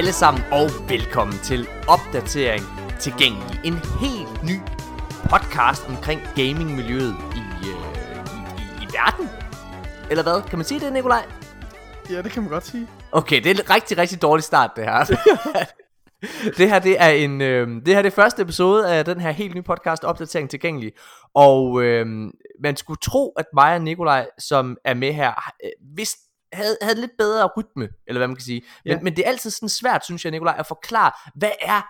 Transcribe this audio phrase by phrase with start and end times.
[0.00, 2.62] alle sammen, og velkommen til Opdatering
[3.00, 3.60] Tilgængelig.
[3.64, 4.56] En helt ny
[5.30, 7.76] podcast omkring gamingmiljøet i, øh,
[8.34, 9.28] i, i, i verden.
[10.10, 10.42] Eller hvad?
[10.48, 11.24] Kan man sige det, Nikolaj?
[12.10, 12.88] Ja, det kan man godt sige.
[13.12, 15.04] Okay, det er en rigtig, rigtig dårlig start, det her.
[16.58, 19.30] det her, det er en, øh, det her det er første episode af den her
[19.30, 20.92] helt nye podcast, Opdatering Tilgængelig.
[21.34, 22.06] Og øh,
[22.62, 27.00] man skulle tro, at mig og Nikolaj, som er med her, øh, vidste havde, havde
[27.00, 28.62] lidt bedre rytme, eller hvad man kan sige.
[28.84, 29.00] Men, Ja.
[29.02, 31.82] men det er altid sådan svært, synes jeg, Nikolaj, at forklare, hvad er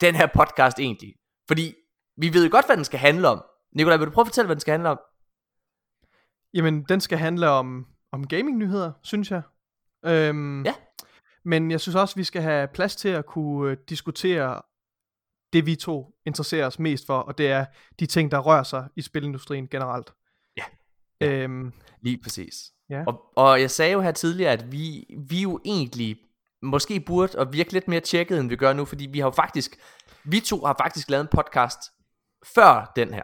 [0.00, 1.14] den her podcast egentlig?
[1.48, 1.74] Fordi
[2.16, 3.42] vi ved jo godt, hvad den skal handle om.
[3.72, 4.98] Nikolaj, vil du prøve at fortælle, hvad den skal handle om?
[6.54, 9.42] Jamen, den skal handle om, om gaming-nyheder, synes jeg.
[10.04, 10.74] Øhm, Ja.
[11.44, 14.62] Men jeg synes også, vi skal have plads til at kunne øh, diskutere
[15.52, 17.66] det, vi to interesserer os mest for, og det er
[18.00, 20.12] de ting, der rører sig i spilindustrien generelt.
[20.56, 20.64] Ja.
[21.20, 21.72] Øhm,
[22.02, 22.72] Lige præcis.
[22.90, 23.04] Ja.
[23.06, 26.16] Og, og jeg sagde jo her tidligere, at vi, vi jo egentlig
[26.62, 29.30] måske burde at virke lidt mere tjekket, end vi gør nu, fordi vi har jo
[29.30, 29.76] faktisk,
[30.24, 31.78] vi to har faktisk lavet en podcast
[32.54, 33.22] før den her.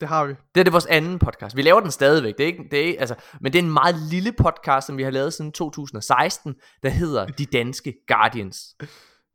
[0.00, 0.34] det har vi.
[0.54, 1.56] Det er det vores anden podcast.
[1.56, 2.34] Vi laver den stadigvæk.
[2.38, 5.02] Det er ikke, det er, altså, men det er en meget lille podcast, som vi
[5.02, 8.58] har lavet siden 2016, der hedder De Danske Guardians.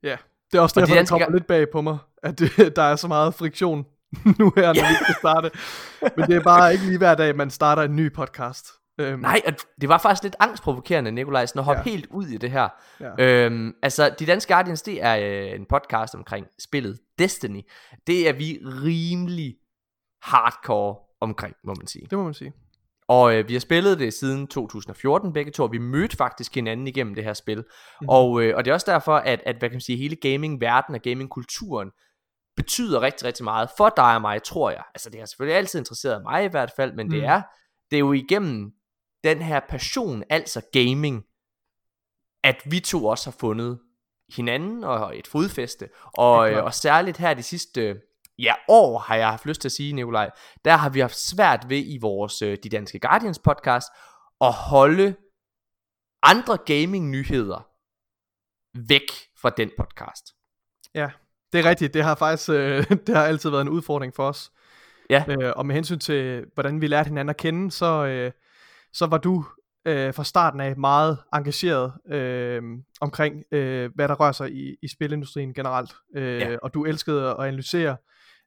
[0.03, 0.17] Ja.
[0.51, 2.75] Det er også Og de derfor, det danske kommer lidt bag på mig, at det,
[2.75, 3.85] der er så meget friktion
[4.39, 5.51] nu her, når vi skal starte.
[6.17, 8.80] Men det er bare ikke lige hver dag, man starter en ny podcast.
[9.01, 11.91] Øhm, Nej, og det var faktisk lidt angstprovokerende, Nikolaj, sådan at hoppe Ja.
[11.91, 12.69] helt ud i det her.
[12.99, 13.45] Ja.
[13.45, 17.61] Øhm, altså, De Danske Guardians, det er øh, en podcast omkring spillet Destiny.
[18.07, 19.55] Det er vi rimelig
[20.21, 22.07] hardcore omkring, må man sige.
[22.09, 22.53] Det må man sige.
[23.07, 26.87] Og øh, vi har spillet det siden 2014 begge to, og vi mødte faktisk hinanden
[26.87, 27.57] igennem det her spil.
[27.57, 27.65] Mhm.
[27.65, 28.09] Mm-hmm.
[28.09, 30.95] Og, øh, og det er også derfor, at, at hvad kan man sige, hele gaming-verdenen
[30.95, 31.91] og gaming-kulturen
[32.55, 34.83] betyder rigtig, rigtig meget for dig og mig, tror jeg.
[34.95, 37.11] Altså det har selvfølgelig altid interesseret mig i hvert fald, men mm.
[37.11, 37.41] det, er,
[37.91, 38.71] det er jo igennem
[39.23, 41.25] den her passion, altså gaming,
[42.43, 43.79] at vi to også har fundet
[44.35, 45.89] hinanden og et fodfæste.
[46.13, 48.01] Og, øh, og særligt her de sidste
[48.39, 50.29] ja, år, har jeg haft lyst til at sige, Nikolaj,
[50.65, 53.87] der har vi haft svært ved i vores øh, De Danske Guardians podcast
[54.41, 55.15] at holde
[56.23, 57.67] andre gaming-nyheder
[58.87, 60.35] væk fra den podcast.
[60.95, 61.09] Ja,
[61.53, 61.93] det er rigtigt.
[61.93, 64.51] Det har faktisk øh, det har altid været en udfordring for os.
[65.09, 65.25] Ja.
[65.27, 68.31] Øh, og med hensyn til, hvordan vi lærte hinanden at kende, så, øh,
[68.93, 69.45] så var du
[69.87, 72.61] øh, fra starten af meget engageret øh,
[73.01, 75.91] omkring, øh, hvad der rører sig i, i spilindustrien generelt.
[76.15, 76.57] Øh, Ja.
[76.63, 77.97] Og du elskede at analysere,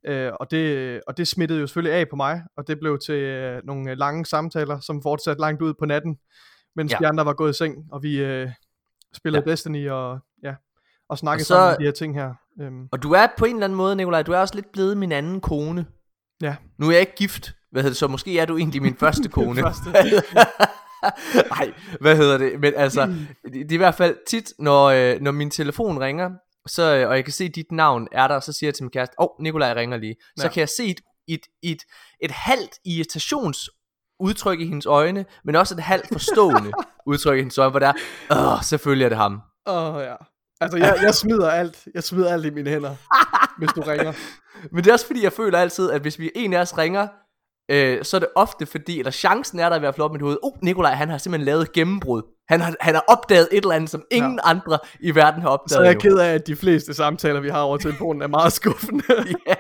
[0.07, 3.15] øh, og, det, og det smittede jo selvfølgelig af på mig, og det blev til
[3.15, 6.19] øh, nogle lange samtaler, som fortsatte langt ud på natten,
[6.77, 6.99] mens Ja.
[7.01, 8.49] de andre var gået i seng, og vi øh,
[9.15, 9.51] spillede Ja.
[9.51, 10.55] Destiny og, ja,
[11.09, 11.55] og snakkede Og så...
[11.55, 12.35] sammen om de her ting her.
[12.61, 14.97] Øhm, Og du er på en eller anden måde, Nikolaj, du er også lidt blevet
[14.97, 15.87] min anden kone.
[16.43, 16.57] Ja.
[16.79, 19.29] Nu er jeg ikke gift, hvad hedder det, så måske er du egentlig min første
[19.37, 19.61] kone.
[19.63, 19.91] første.
[21.51, 22.61] Nej, hvad hedder det?
[22.61, 23.15] Men altså,
[23.53, 26.31] det, er i hvert fald tit, når, øh, når min telefon ringer,
[26.69, 28.85] så, øh, og jeg kan se, at dit navn er der, så siger jeg til
[28.85, 30.17] min kæreste, åh, oh, Nikolaj ringer lige.
[30.39, 30.53] Så Ja.
[30.53, 31.79] kan jeg se et, et, et,
[32.23, 33.71] et halvt irritations
[34.21, 36.73] udtryk i hendes øjne, men også et halvt forstående
[37.07, 37.93] udtryk i hendes øjne, hvor der
[38.31, 39.41] er, åh, selvfølgelig er det ham.
[39.67, 40.15] Åh ja.
[40.61, 41.89] Altså jeg, jeg smider alt.
[41.95, 42.95] Jeg smider alt i mine hænder,
[43.59, 44.13] hvis du ringer.
[44.73, 47.09] Men det er også fordi, jeg føler altid, at hvis vi en af os ringer,
[47.69, 50.13] øh, så er det ofte fordi, eller chancen er der i hvert fald op i
[50.13, 52.23] mit hoved, oh, Nikolaj, han har simpelthen lavet et gennembrud.
[52.49, 54.51] Han har, han har opdaget et eller andet, som ingen ja.
[54.51, 56.11] andre i verden har opdaget Så er jeg endnu.
[56.11, 59.05] ked af, at de fleste samtaler, vi har over telefonen, er meget skuffende.
[59.49, 59.55] Ja.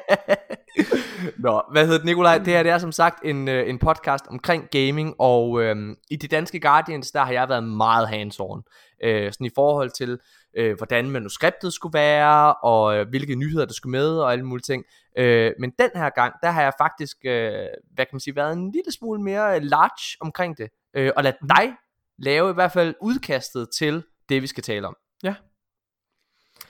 [1.38, 2.38] Nå, hvad hedder det, Nikolaj?
[2.38, 6.16] Det her det er som sagt en, øh, en podcast omkring gaming, og øhm, i
[6.16, 8.62] de danske Guardians, der har jeg været meget hands-on.
[9.04, 10.18] Øh, sådan i forhold til,
[10.56, 14.62] øh, hvordan manuskriptet skulle være, og øh, hvilke nyheder der skulle med, og alle mulige
[14.62, 14.84] ting.
[15.18, 18.52] Øh, men den her gang, der har jeg faktisk, øh, hvad kan man sige, været
[18.52, 21.74] en lille smule mere øh, large omkring det, øh, og lad dig
[22.18, 24.96] lave i hvert fald udkastet til det, vi skal tale om.
[25.22, 25.34] Ja.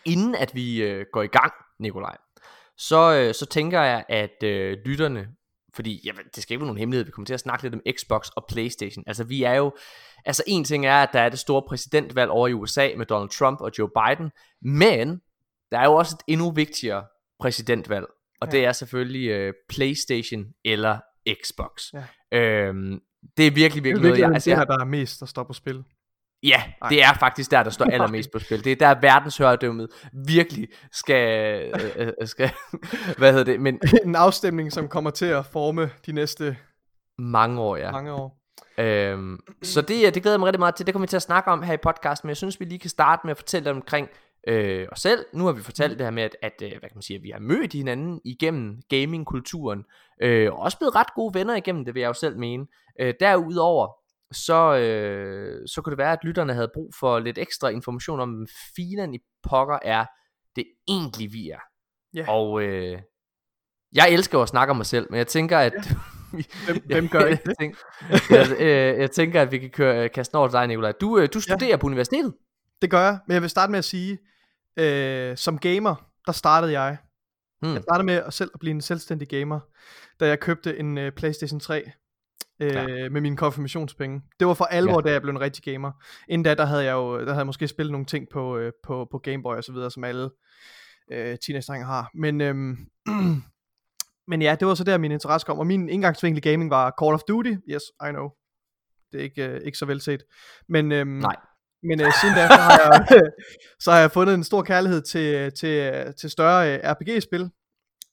[0.04, 2.16] Inden at vi øh, går i gang, Nikolaj,
[2.76, 5.28] så, øh, så tænker jeg, at øh, lytterne,
[5.74, 7.80] fordi jamen, det skal ikke være nogen hemmelighed, vi kommer til at snakke lidt om
[7.98, 9.04] Xbox og Playstation.
[9.06, 9.72] Altså vi er jo,
[10.24, 13.28] altså en ting er, at der er det store præsidentvalg over i USA med Donald
[13.28, 14.30] Trump og Joe Biden,
[14.62, 15.20] men
[15.70, 17.04] der er jo også et endnu vigtigere
[17.38, 18.06] præsidentvalg,
[18.46, 18.58] og Ja.
[18.58, 20.98] det er selvfølgelig øh, Playstation eller
[21.44, 21.92] Xbox.
[21.92, 22.38] Ja.
[22.38, 23.00] Øhm,
[23.36, 25.20] det er virkelig, Det er virkelig noget, jeg, virkelig altså, det her, der er mest,
[25.20, 25.84] der står på spil.
[26.42, 28.64] Ja, det er faktisk der, der står allermest på spil.
[28.64, 29.88] Det er der verdensherredømmet
[30.26, 31.62] virkelig skal,
[31.96, 32.50] øh, øh, skal
[33.18, 36.56] hvad hedder det, men en afstemning, som kommer til at forme de næste
[37.18, 37.90] mange år, ja.
[37.90, 38.40] mange år.
[38.78, 40.86] Øhm, så det, øh, det glæder jeg mig rigtig meget til.
[40.86, 42.78] Det kommer vi til at snakke om her i podcasten, men jeg synes, vi lige
[42.78, 44.08] kan starte med at fortælle omkring
[44.46, 45.24] øh, os selv.
[45.32, 47.22] Nu har vi fortalt det her med, at, at øh, hvad kan man sige, at
[47.22, 49.84] vi har mødt hinanden igennem gamingkulturen,
[50.22, 52.66] øh, og også blevet ret gode venner igennem det, vil jeg jo selv mene.
[53.00, 53.88] Øh, derudover,
[54.32, 58.30] så, øh, så kunne det være, at lytterne havde brug for lidt ekstra information om,
[58.30, 58.46] hvem
[58.76, 60.04] filen i pokker er
[60.56, 61.60] det egentlig vi er.
[62.14, 62.24] Ja.
[62.28, 62.98] Og øh,
[63.94, 65.72] jeg elsker at snakke om mig selv, men jeg tænker, at...
[66.66, 67.48] Hvem, hvem gør ikke det?
[67.48, 67.78] jeg, tænker,
[68.58, 70.92] øh, jeg tænker, at vi kan køre, kaste over til dig, Nikolaj.
[70.92, 71.76] Du, øh, du studerer ja.
[71.76, 72.34] på universitetet.
[72.82, 74.18] Det gør jeg, men jeg vil starte med at sige,
[74.76, 76.96] øh, som gamer, der startede jeg.
[77.60, 77.74] Hmm.
[77.74, 79.60] Jeg startede med at selv at blive en selvstændig gamer,
[80.20, 81.90] da jeg købte en uh, PlayStation 3
[82.60, 83.08] øh, ja.
[83.08, 84.22] med mine konfirmationspenge.
[84.40, 85.00] Det var for alvor, ja.
[85.00, 85.92] da jeg blev en rigtig gamer.
[86.28, 88.72] Inden da, der havde jeg jo der havde jeg måske spillet nogle ting på, øh,
[88.82, 90.30] på, på Game Boy og så videre, som alle
[91.12, 92.10] øh, teenage har.
[92.14, 92.76] Men, øhm,
[94.30, 97.14] men ja, det var så der min interesse kom, og min indgangsvinkel gaming var Call
[97.14, 97.52] of Duty.
[97.70, 98.28] Yes, I know.
[99.12, 100.22] Det er ikke, øh, ikke så velset.
[100.68, 101.36] Men, øhm, Nej.
[101.84, 103.22] Men øh, siden da, så har, jeg,
[103.84, 107.50] så har jeg fundet en stor kærlighed til, til, til større øh, RPG-spil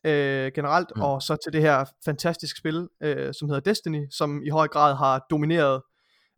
[0.06, 1.02] øh, generelt, mm.
[1.02, 4.96] og så til det her fantastiske spil, øh, som hedder Destiny, som i høj grad
[4.96, 5.82] har domineret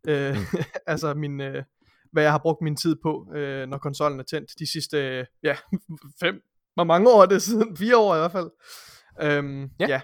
[0.08, 0.58] øh, mm.
[0.92, 1.64] altså min, øh,
[2.12, 5.24] hvad jeg har brugt min tid på, øh, når konsollen er tændt, de sidste, øh,
[5.42, 5.56] ja,
[6.22, 6.34] fem,
[6.74, 7.76] hvor mange år er det siden?
[7.76, 8.50] Fire år i hvert fald.
[9.22, 9.86] Øhm, ja.
[9.88, 10.00] ja.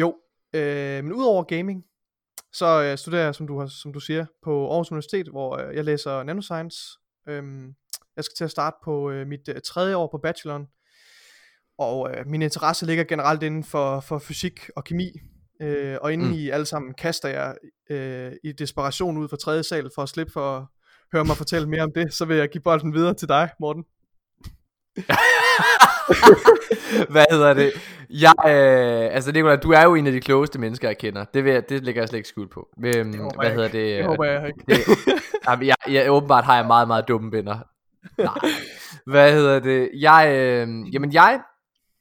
[0.00, 0.14] Jo,
[0.52, 1.84] øh, men udover gaming,
[2.52, 5.76] så øh, studerer jeg, som du, har, som du siger, på Aarhus Universitet, hvor øh,
[5.76, 6.78] jeg læser nanoscience.
[7.28, 7.74] Øhm,
[8.16, 10.66] jeg skal til at starte på øh, mit øh, tredje år på bacheloren,
[11.78, 15.12] og øh, min interesse ligger generelt inden for, for fysik og kemi,
[15.62, 16.34] øh, og inden mm.
[16.34, 17.56] I alle sammen kaster jeg
[17.90, 20.64] øh, i desperation ud fra tredje sal for at slippe for at
[21.12, 23.84] høre mig fortælle mere om det, så vil jeg give bolden videre til dig, Morten.
[27.12, 27.72] Hvad hedder det?
[28.10, 31.24] Jeg, øh, altså Nicolai, du er jo en af de klogeste mennesker, jeg kender.
[31.24, 32.68] Det, vil jeg, det lægger jeg slet ikke skuld på.
[32.84, 33.98] Øhm, det hvad hedder det?
[33.98, 34.60] Det håber jeg ikke.
[34.66, 34.78] Det,
[35.48, 37.58] jamen, jeg, jeg, åbenbart har jeg meget, meget dumme venner.
[38.18, 38.52] Nej.
[39.06, 39.90] Hvad hedder det?
[39.94, 41.40] Jeg, øh, jamen jeg,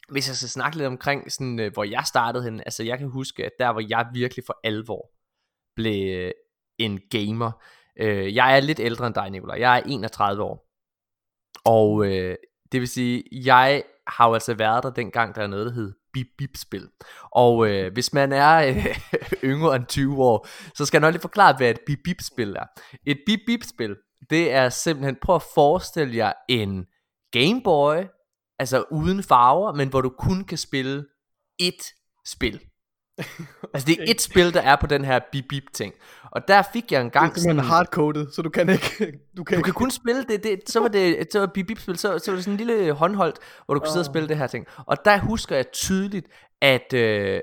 [0.09, 3.07] hvis jeg skal snakke lidt omkring, sådan, øh, hvor jeg startede hen, altså jeg kan
[3.07, 5.09] huske, at der hvor jeg virkelig for alvor
[5.75, 6.31] blev øh,
[6.77, 7.51] en gamer.
[7.99, 9.59] Øh, jeg er lidt ældre end dig, Nicolai.
[9.59, 10.67] Jeg er 31 år.
[11.65, 12.35] Og øh,
[12.71, 15.93] det vil sige, jeg har jo altså været der dengang, der er noget, der hed
[16.13, 16.89] bip bip spil.
[17.31, 18.85] Og øh, hvis man er øh,
[19.51, 22.55] yngre end 20 år, så skal jeg nok lige forklare, hvad et bip bip spil
[22.55, 22.65] er.
[23.05, 23.95] Et bip bip spil,
[24.29, 26.85] det er simpelthen, prøv at forestille jer en
[27.31, 27.95] Game Boy,
[28.59, 31.05] altså uden farver, men hvor du kun kan spille
[31.61, 32.61] ét spil.
[33.73, 35.93] altså det er et spil, der er på den her bip bip ting.
[36.31, 39.19] Og der fik jeg en gang Det er simpelthen hardcoded, så du kan ikke...
[39.37, 41.79] Du kan, du kan kun spille det, det, så var det, så var bip bip
[41.79, 43.93] spil, så, så var det sådan en lille håndholdt, hvor du kunne oh.
[43.93, 44.65] sidde og spille det her ting.
[44.85, 46.27] Og der husker jeg tydeligt,
[46.61, 47.39] at, øh,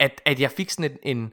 [0.00, 1.32] at, at jeg fik sådan en, en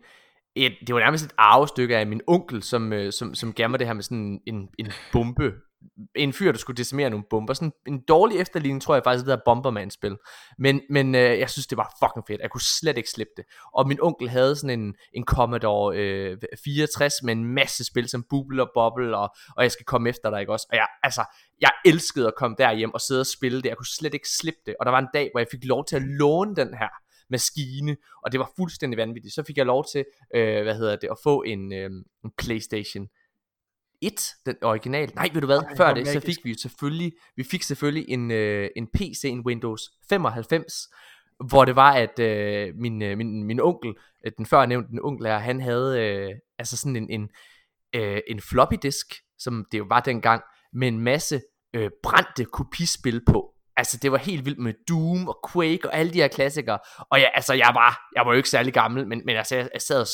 [0.55, 3.79] et, det var nærmest et arvestykke af min onkel, som, øh, som, som gav mig
[3.79, 5.53] det her med sådan en, en bombe
[6.15, 7.53] en fyr, der skulle decimere nogle bomber.
[7.53, 10.17] Sådan en dårlig efterligning, tror jeg faktisk, det der Bomberman-spil.
[10.57, 12.41] Men, men øh, jeg synes, det var fucking fedt.
[12.41, 13.45] Jeg kunne slet ikke slippe det.
[13.73, 18.25] Og min onkel havde sådan en, en Commodore øh, 64 med en masse spil, som
[18.29, 20.67] Bubble og Bobble, og, og jeg skal komme efter dig, ikke også?
[20.71, 21.23] Og jeg, altså,
[21.61, 23.69] jeg elskede at komme derhjem og sidde og spille det.
[23.69, 24.75] Jeg kunne slet ikke slippe det.
[24.79, 26.89] Og der var en dag, hvor jeg fik lov til at låne den her
[27.29, 29.33] maskine, og det var fuldstændig vanvittigt.
[29.33, 30.05] Så fik jeg lov til,
[30.35, 31.89] øh, hvad hedder det, at få en, øh,
[32.23, 33.07] en Playstation
[34.01, 35.11] 1, den original.
[35.15, 35.57] Nej, ved du hvad?
[35.57, 39.23] Ej, Før det, så fik vi jo selvfølgelig, vi fik selvfølgelig en, øh, en PC,
[39.23, 40.73] en Windows 95,
[41.47, 43.93] hvor det var, at øh, min, øh, min, min onkel,
[44.25, 47.29] øh, den før nævnte den onkel her, han havde øh, altså sådan en, en,
[47.95, 49.05] øh, en floppy disk,
[49.37, 50.41] som det jo var dengang,
[50.73, 51.41] med en masse
[51.73, 53.51] øh, brændte kopispil på.
[53.77, 56.79] Altså det var helt vildt med Doom og Quake og alle de her klassikere.
[57.09, 59.69] Og ja, altså jeg var, jeg var jo ikke særlig gammel, men, men altså jeg,
[59.73, 60.07] jeg sad og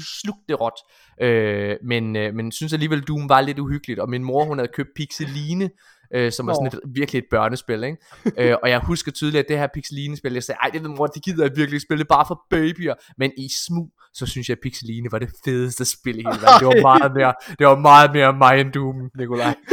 [0.00, 0.80] slugt det råt.
[1.20, 4.00] Øh, men, øh, men synes alligevel, Doom var lidt uhyggeligt.
[4.00, 5.70] Og min mor, hun havde købt Pixeline,
[6.14, 7.98] øh, som var sådan et, virkelig et børnespil, ikke?
[8.38, 11.06] øh, og jeg husker tydeligt, at det her Pixeline-spil, jeg sagde, ej, det er mor,
[11.06, 12.94] de gider jeg virkelig spille bare for babyer.
[13.18, 16.60] Men i smug, så synes jeg, at Pixeline var det fedeste spil i hele verden.
[16.60, 19.54] Det var meget mere, det var meget mere mig end Doom, Nikolaj.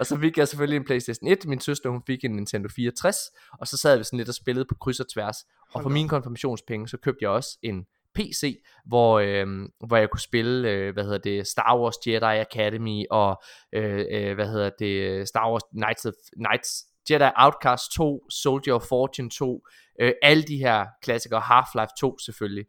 [0.00, 3.16] og så fik jeg selvfølgelig en Playstation 1, min søster hun fik en Nintendo 64,
[3.60, 5.36] og så sad vi sådan lidt og spillede på kryds og tværs.
[5.74, 7.84] Og for mine konfirmationspenge, så købte jeg også en
[8.16, 9.46] PC, hvor, øh,
[9.86, 13.42] hvor jeg kunne spille, øh, hvad hedder det, Star Wars Jedi Academy, og
[13.72, 18.82] øh, øh, hvad hedder det, Star Wars Knights of, Knights, Jedi Outcast 2, Soldier of
[18.82, 19.62] Fortune 2,
[20.00, 22.64] øh, alle de her klassikere, Half-Life 2 selvfølgelig.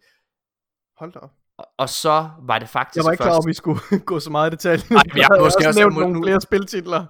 [1.00, 1.32] Hold da op.
[1.78, 3.80] Og så var det faktisk Jeg var ikke klar at vi skulle
[4.12, 4.88] gå så meget i detaljen.
[4.90, 7.06] Nej, jeg har måske også, også nævnt nogle flere spiltitler.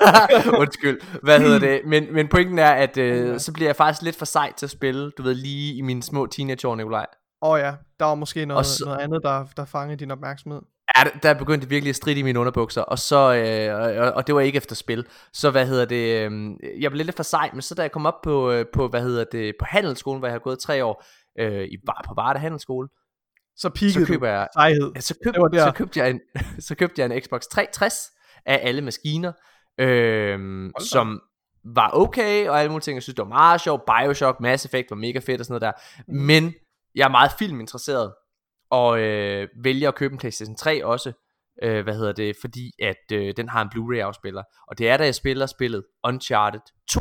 [0.62, 1.00] Undskyld.
[1.22, 1.80] Hvad hedder det?
[1.86, 4.70] Men, men pointen er, at øh, så bliver jeg faktisk lidt for sej til at
[4.70, 7.06] spille, du ved, lige i mine små teenageår, Nikolaj.
[7.46, 10.60] Åh oh ja, der var måske noget, så, noget andet, der, der fangede din opmærksomhed.
[10.96, 14.26] Ja, der begyndte det virkelig at stride i mine underbukser, og så øh, og, og
[14.26, 15.06] det var ikke efter spil.
[15.32, 16.30] Så hvad hedder det?
[16.32, 18.88] Øh, jeg blev lidt for sej, men så da jeg kom op på, øh, på
[18.88, 21.04] hvad hedder det, på handelsskolen, hvor jeg har gået tre år,
[21.38, 21.76] øh, i,
[22.06, 22.88] på Varde Handelsskole,
[23.56, 24.92] Så peakede så køber jeg, sejhed.
[24.94, 25.66] ja, så, køb, Det var der.
[25.66, 26.20] så, købte jeg en,
[26.68, 28.10] så købte jeg en Xbox 360
[28.46, 29.32] af alle maskiner,
[29.78, 30.36] da
[30.80, 31.20] som
[31.74, 34.90] var okay, og alle mulige ting, jeg synes, det var meget sjovt, Bioshock, Mass Effect
[34.90, 36.22] var mega fedt og sådan noget der, Mhm.
[36.22, 36.54] men
[36.96, 38.14] jeg er meget filminteresseret,
[38.70, 41.12] og øh, vælger at købe en PlayStation 3 også,
[41.62, 44.96] øh, hvad hedder det, fordi at øh, den har en Blu-ray afspiller, og det er
[44.96, 46.60] da jeg spiller spillet Uncharted
[46.90, 47.00] 2,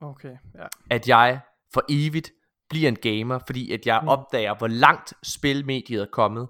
[0.00, 0.66] Okay, ja.
[0.90, 1.40] at jeg
[1.74, 2.30] for evigt
[2.70, 4.08] bliver en gamer, fordi at jeg Mm.
[4.08, 6.48] opdager, hvor langt spilmediet er kommet.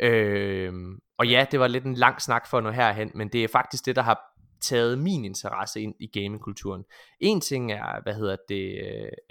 [0.00, 3.48] Øhm, og ja, det var lidt en lang snak for noget herhen, men det er
[3.48, 4.20] faktisk det, der har
[4.62, 6.84] taget min interesse ind i gamingkulturen.
[7.20, 8.80] En ting er, hvad hedder det,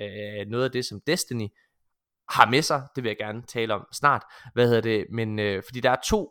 [0.02, 1.48] øh, noget af det, som Destiny
[2.30, 5.64] har med sig, det vil jeg gerne tale om snart, hvad hedder det, men øh,
[5.68, 6.30] fordi der er to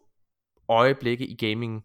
[0.69, 1.83] øjeblikke i gaming,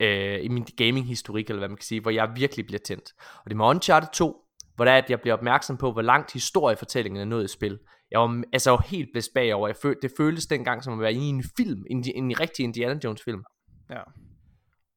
[0.00, 3.12] øh, i min gaming-historik, eller hvad man kan sige, hvor jeg virkelig bliver tændt.
[3.20, 4.36] Og det er med Uncharted 2,
[4.76, 7.78] hvor det er, at jeg bliver opmærksom på, hvor langt historiefortællingen er nået i spil.
[8.10, 9.68] Jeg var, altså, jeg var helt blæst bagover.
[9.68, 12.62] Jeg føl, det føltes dengang som at være i en film, en, en, en rigtig
[12.64, 13.44] Indiana Jones film.
[13.90, 14.00] Ja.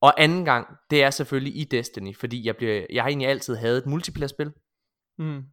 [0.02, 3.56] Og anden gang, det er selvfølgelig i Destiny, fordi jeg, bliver, jeg har egentlig altid
[3.56, 4.52] havde et multiplayer-spil,
[5.18, 5.44] Mm.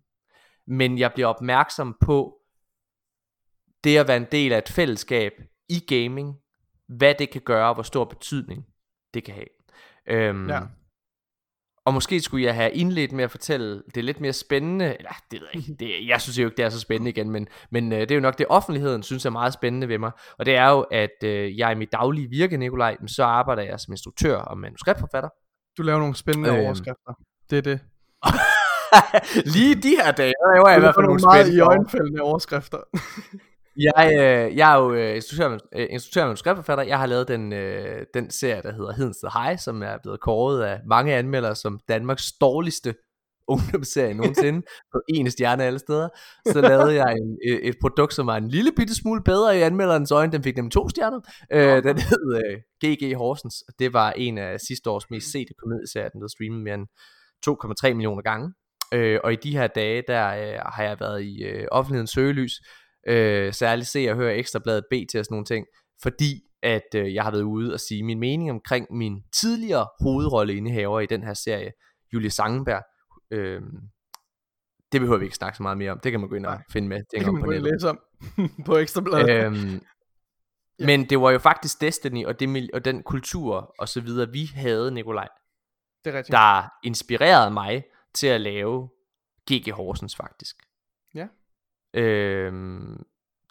[0.66, 2.41] men jeg bliver opmærksom på
[3.84, 5.32] det at være en del af et fællesskab
[5.68, 6.34] i gaming,
[6.88, 8.64] hvad det kan gøre, og hvor stor betydning
[9.14, 9.46] det kan have.
[10.08, 10.60] Øhm, Ja.
[11.86, 15.40] Og måske skulle jeg have indledt med at fortælle det lidt mere spændende, eller det
[15.40, 17.92] ved jeg ikke, det, jeg synes jo ikke, det er så spændende igen, men, men
[17.92, 20.56] øh, det er jo nok det, offentligheden synes er meget spændende ved mig, og det
[20.56, 24.36] er jo, at øh, jeg i mit daglige virke, Nikolaj, så arbejder jeg som instruktør
[24.36, 25.28] og manuskriptforfatter.
[25.78, 26.58] Du laver nogle spændende Øhm.
[26.58, 27.12] overskrifter.
[27.50, 27.80] Det er det.
[29.54, 31.64] Lige de her dage, der laver jeg i hvert fald laver nogle meget i spændende
[31.64, 32.78] øjenfældende overskrifter.
[33.76, 36.84] Jeg, øh, jeg er jo øh, instruktør, øh, instruktør og manuskriptforfatter.
[36.84, 40.62] Jeg har lavet den, øh, den serie, der hedder Hedensted High, som er blevet kåret
[40.62, 42.94] af mange anmeldere som Danmarks dårligste
[43.48, 44.62] ungdomsserie nogensinde,
[44.92, 46.08] på en stjerne alle steder.
[46.46, 49.60] Så lavede jeg en, et, et produkt, som var en lille bitte smule bedre i
[49.60, 50.32] anmelderens øjne.
[50.32, 51.20] Den fik nemlig to stjerner.
[51.52, 55.54] Øh, den hed øh, GG Horsens, og det var en af sidste års mest sete
[55.58, 56.08] komedieserier.
[56.08, 56.86] Den blev streamet mere end
[57.88, 58.52] 2,3 millioner gange.
[58.94, 62.52] Øh, og i de her dage, der øh, har jeg været i øh, offentlighedens søgelys,
[63.06, 65.66] øh, særligt se og høre ekstrabladet B til og sådan nogle ting,
[66.02, 71.00] fordi at øh, jeg har været ude og sige min mening omkring min tidligere hovedrolleindehaver
[71.00, 71.72] i den her serie,
[72.12, 72.82] Julie Sangenberg.
[73.30, 73.60] Øh,
[74.92, 76.00] det behøver vi ikke snakke så meget mere om.
[76.02, 76.62] Det kan man gå ind og Nej.
[76.72, 76.96] finde med.
[76.98, 78.00] Det, Det kan man på gå ind og læse om
[78.66, 79.44] på Ekstrabladet.
[79.46, 79.80] Øhm,
[80.78, 80.86] Ja.
[80.86, 84.44] Men det var jo faktisk Destiny og, det, og den kultur og så videre, vi
[84.54, 85.28] havde, Nikolaj,
[86.04, 86.32] det er rigtigt.
[86.32, 88.88] der inspirerede mig til at lave
[89.52, 90.56] GG Horsens faktisk.
[91.94, 92.52] Øh,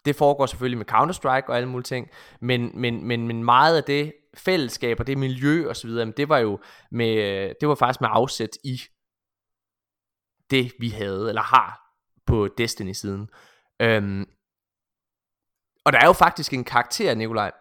[0.04, 2.08] det foregår selvfølgelig med Counter-Strike og alle mulige ting,
[2.40, 6.14] men, men, men, men meget af det fællesskab og det miljø og så videre, men
[6.16, 8.80] det var jo med, øh, det var faktisk med afsæt i
[10.50, 11.82] det vi havde, eller har
[12.26, 13.28] på Destiny-siden.
[13.80, 14.26] Øhm,
[15.84, 17.52] og der er jo faktisk en karakter, Nikolaj,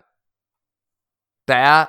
[1.48, 1.86] der er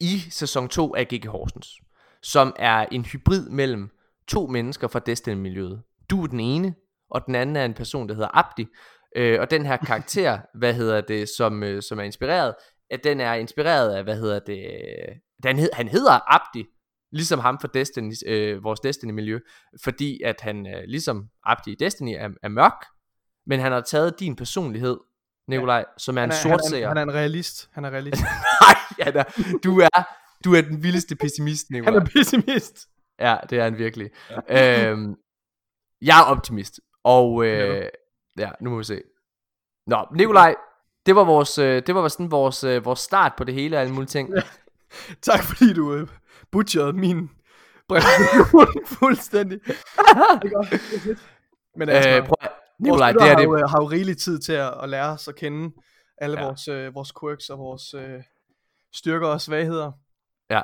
[0.00, 1.80] i sæson 2 af GG Horsens,
[2.22, 3.90] som er en hybrid mellem
[4.28, 5.82] to mennesker fra Destiny-miljøet.
[6.10, 6.74] Du er den ene,
[7.10, 8.66] og den anden er en person, der hedder Abdi.
[9.16, 12.54] Øh, og den her karakter, hvad hedder det, som, øh, som er inspireret,
[12.90, 14.66] at den er inspireret af, hvad hedder det,
[15.42, 16.64] den hed, han hedder Abdi,
[17.12, 19.38] ligesom ham fra Destiny, øh, vores Destiny-miljø,
[19.84, 22.84] fordi at han, øh, ligesom Abdi i Destiny, er, er mørk,
[23.46, 24.96] men han har taget din personlighed,
[25.48, 25.84] Nikolaj, ja.
[25.98, 27.68] som er en han, er, sort han, er, han er en realist.
[27.72, 28.22] Han er realist.
[28.62, 29.24] Nej, ja, da.
[29.64, 30.02] du er
[30.44, 32.00] du er den vildeste pessimist, han Nicolaj.
[32.00, 32.88] er pessimist.
[33.20, 34.10] Ja, det er han virkelig.
[34.48, 34.90] Ja.
[34.90, 35.14] Øhm,
[36.02, 36.80] jeg er optimist.
[37.04, 37.88] Og øh,
[38.38, 39.02] ja, nu må vi se.
[39.86, 40.54] Nå, Nikolaj,
[41.06, 43.80] det var vores øh, det var sådan vores øh, vores start på det hele og
[43.80, 44.30] alle mulige ting.
[44.34, 44.42] Ja.
[45.22, 46.08] Tak fordi du øh,
[46.50, 47.30] butcherede min
[47.88, 48.66] præsentation
[48.98, 49.60] fuldstændig.
[49.66, 50.38] Det er.
[50.42, 51.14] Det er.
[51.78, 52.36] Men altså, øh, prøv,
[52.78, 53.36] Nikolaj, det er det.
[53.36, 55.74] har, jo, har jo rigelig tid til at, at lære os at kende
[56.18, 56.46] alle Ja.
[56.46, 58.22] vores, øh, vores quirks og vores øh,
[58.94, 59.92] styrker og svagheder.
[60.50, 60.62] Ja.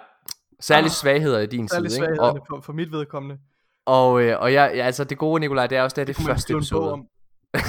[0.61, 2.23] Særligt Ah, svagheder i din Særligt side, ikke?
[2.23, 3.38] Og, for, for mit vedkommende.
[3.87, 6.19] Og, øh, og jeg, ja, altså det gode, Nikolaj, det er også det, er det
[6.19, 6.93] man første episode.
[6.93, 7.07] om.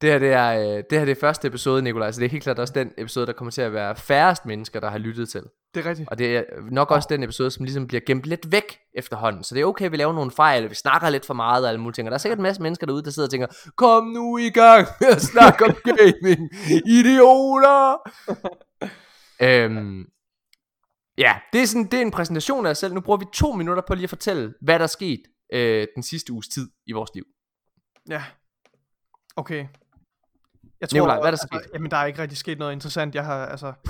[0.00, 2.30] Det her, det er, øh, det her det er første episode, Nikolaj, så det er
[2.30, 5.28] helt klart også den episode, der kommer til at være færrest mennesker, der har lyttet
[5.28, 5.42] til.
[5.74, 6.08] Det er rigtigt.
[6.10, 9.44] Og det er nok også den episode, som ligesom bliver gemt lidt væk efterhånden.
[9.44, 11.68] Så det er okay, at vi laver nogle fejl, vi snakker lidt for meget og
[11.68, 12.08] alle mulige ting.
[12.08, 13.46] Og der er sikkert en masse mennesker derude, der sidder og tænker,
[13.76, 16.50] kom nu i gang med at snakke om gaming,
[16.98, 17.96] idioter!
[19.48, 20.04] øhm,
[21.18, 22.94] ja, det er, sådan, det er en præsentation af os selv.
[22.94, 25.20] Nu bruger vi to minutter på lige at fortælle, hvad der er sket
[25.52, 27.24] øh, den sidste uges tid i vores liv.
[28.08, 28.22] Ja.
[29.36, 29.66] Okay.
[30.80, 31.70] Jeg Nikolaj, hvad er der altså, sket?
[31.74, 33.14] Jamen, der er ikke rigtig sket noget interessant.
[33.14, 33.72] Jeg har, altså...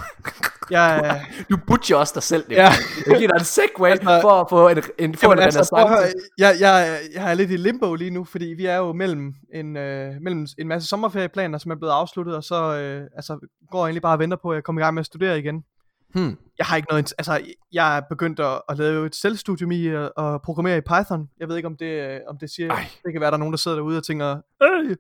[0.71, 2.57] Jeg, Du butcher også dig selv, Ja.
[2.57, 2.71] ja.
[3.07, 5.69] Jeg giver dig en segway Altså- for at få en, en, få Jamen, en altså,
[5.73, 5.99] prøv
[6.39, 9.77] jeg, jeg, jeg er lidt i limbo lige nu, fordi vi er jo mellem en,
[9.77, 13.39] øh, mellem en masse sommerferieplaner, som er blevet afsluttet, og så øh, altså,
[13.71, 15.39] går jeg egentlig bare og venter på, at jeg kommer i gang med at studere
[15.39, 15.65] igen.
[16.15, 16.39] Hmm.
[16.59, 20.13] Jeg har ikke noget, altså, jeg er begyndt at, at lave et selvstudium i at,
[20.19, 21.31] at programmere i Python.
[21.41, 22.87] Jeg ved ikke, om det, om det siger, Ej.
[23.05, 24.97] det kan være, der er nogen, der sidder derude og tænker, øh,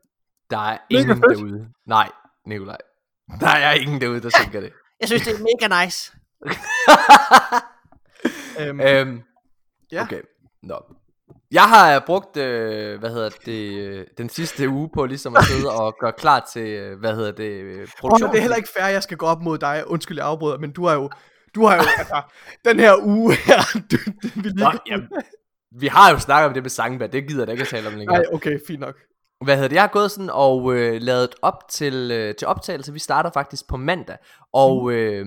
[0.50, 1.38] Der er ingen fedt.
[1.38, 1.68] derude.
[1.86, 2.10] Nej,
[2.46, 2.76] Nikolaj.
[3.40, 4.72] Der er ingen derude, der tænker det.
[5.00, 6.12] Jeg synes, det er mega nice.
[8.60, 9.22] øhm, øhm,
[9.92, 10.02] Ja.
[10.02, 10.20] Okay,
[10.62, 10.80] nå.
[11.52, 15.70] Jeg har brugt, øh, hvad hedder det, øh, den sidste uge på ligesom at sidde
[15.80, 18.30] og gøre klar til, øh, hvad hedder det, øh, Prøv, produktion.
[18.30, 19.84] det er heller ikke fair, jeg skal gå op mod dig.
[19.86, 21.10] Undskyld, jeg afbryder, men du har jo,
[21.54, 22.22] du har jo, altså,
[22.64, 25.08] den her uge her, du, det, vi lige Nå, jamen,
[25.80, 27.88] vi har jo snakket om det med sangbær, det gider jeg da ikke at tale
[27.88, 28.18] om længere.
[28.18, 28.94] Nej, okay, fint nok.
[29.44, 29.74] Hvad hedder det?
[29.74, 32.92] Jeg har gået sådan og øh, lavet op til, øh, til optagelse.
[32.92, 34.16] Vi starter faktisk på mandag.
[34.52, 35.26] Og øh,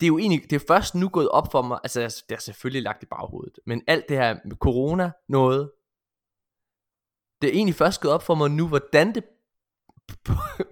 [0.00, 2.40] det er jo egentlig, det er først nu gået op for mig, altså det er
[2.40, 5.70] selvfølgelig lagt i baghovedet, men alt det her med corona noget,
[7.42, 9.24] det er egentlig først gået op for mig nu, hvordan det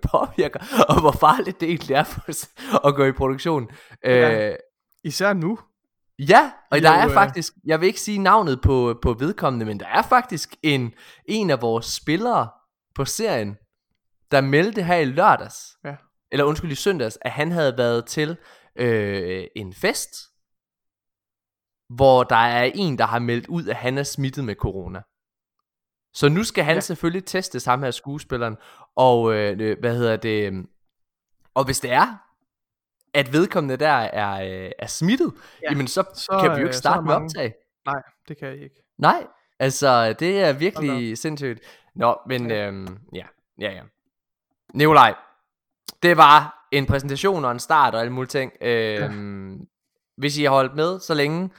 [0.03, 2.49] påvirker, og hvor farligt det egentlig er for os
[2.85, 3.69] at gå i produktion.
[4.05, 4.51] Ja.
[4.51, 4.57] Øh,
[5.05, 5.59] Især nu.
[6.19, 9.13] Ja, og Det der er jo, øh, faktisk, jeg vil ikke sige navnet på, på
[9.13, 10.93] vedkommende, men der er faktisk en,
[11.25, 12.49] en af vores spillere
[12.95, 13.57] på serien,
[14.31, 15.97] der meldte her i lørdags, Ja.
[16.33, 18.37] eller undskyld i søndags, at han havde været til
[18.79, 20.11] øh, en fest,
[21.89, 25.03] hvor der er en, der har meldt ud, at han er smittet med corona.
[26.15, 26.81] Så nu skal han Ja.
[26.81, 28.57] selvfølgelig teste sammen her skuespilleren,
[28.97, 30.65] og øh, øh, hvad hedder det, øh,
[31.55, 32.17] og hvis det er,
[33.15, 35.41] at vedkommende der er, øh, er smittet, Ja.
[35.63, 35.71] ja.
[35.71, 37.55] jamen så, Så, kan vi jo øh, ikke starte med optag.
[37.87, 38.83] Nej, det kan jeg ikke.
[38.99, 39.27] Nej,
[39.59, 41.61] altså det er virkelig sindssygt.
[41.95, 42.67] Nå, men Ja.
[42.67, 43.27] øhm, ja,
[43.61, 43.83] ja, ja.
[44.75, 45.15] Nikolaj,
[46.03, 48.53] det var en præsentation og en start og alle mulige ting.
[48.61, 49.59] Øhm, ja.
[50.17, 51.51] Hvis I har holdt med så længe,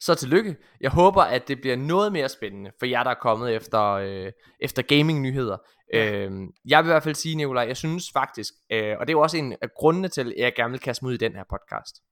[0.00, 0.56] så tillykke.
[0.80, 4.32] Jeg håber, at det bliver noget mere spændende for jer, der er kommet efter, øh,
[4.60, 5.56] efter gaming-nyheder.
[5.92, 6.12] Ja.
[6.12, 9.16] Øhm, jeg vil i hvert fald sige, Nikolaj, jeg synes faktisk, øh, og det er
[9.16, 11.32] jo også en af grundene til, at jeg gerne vil kaste mig ud i den
[11.32, 12.02] her podcast.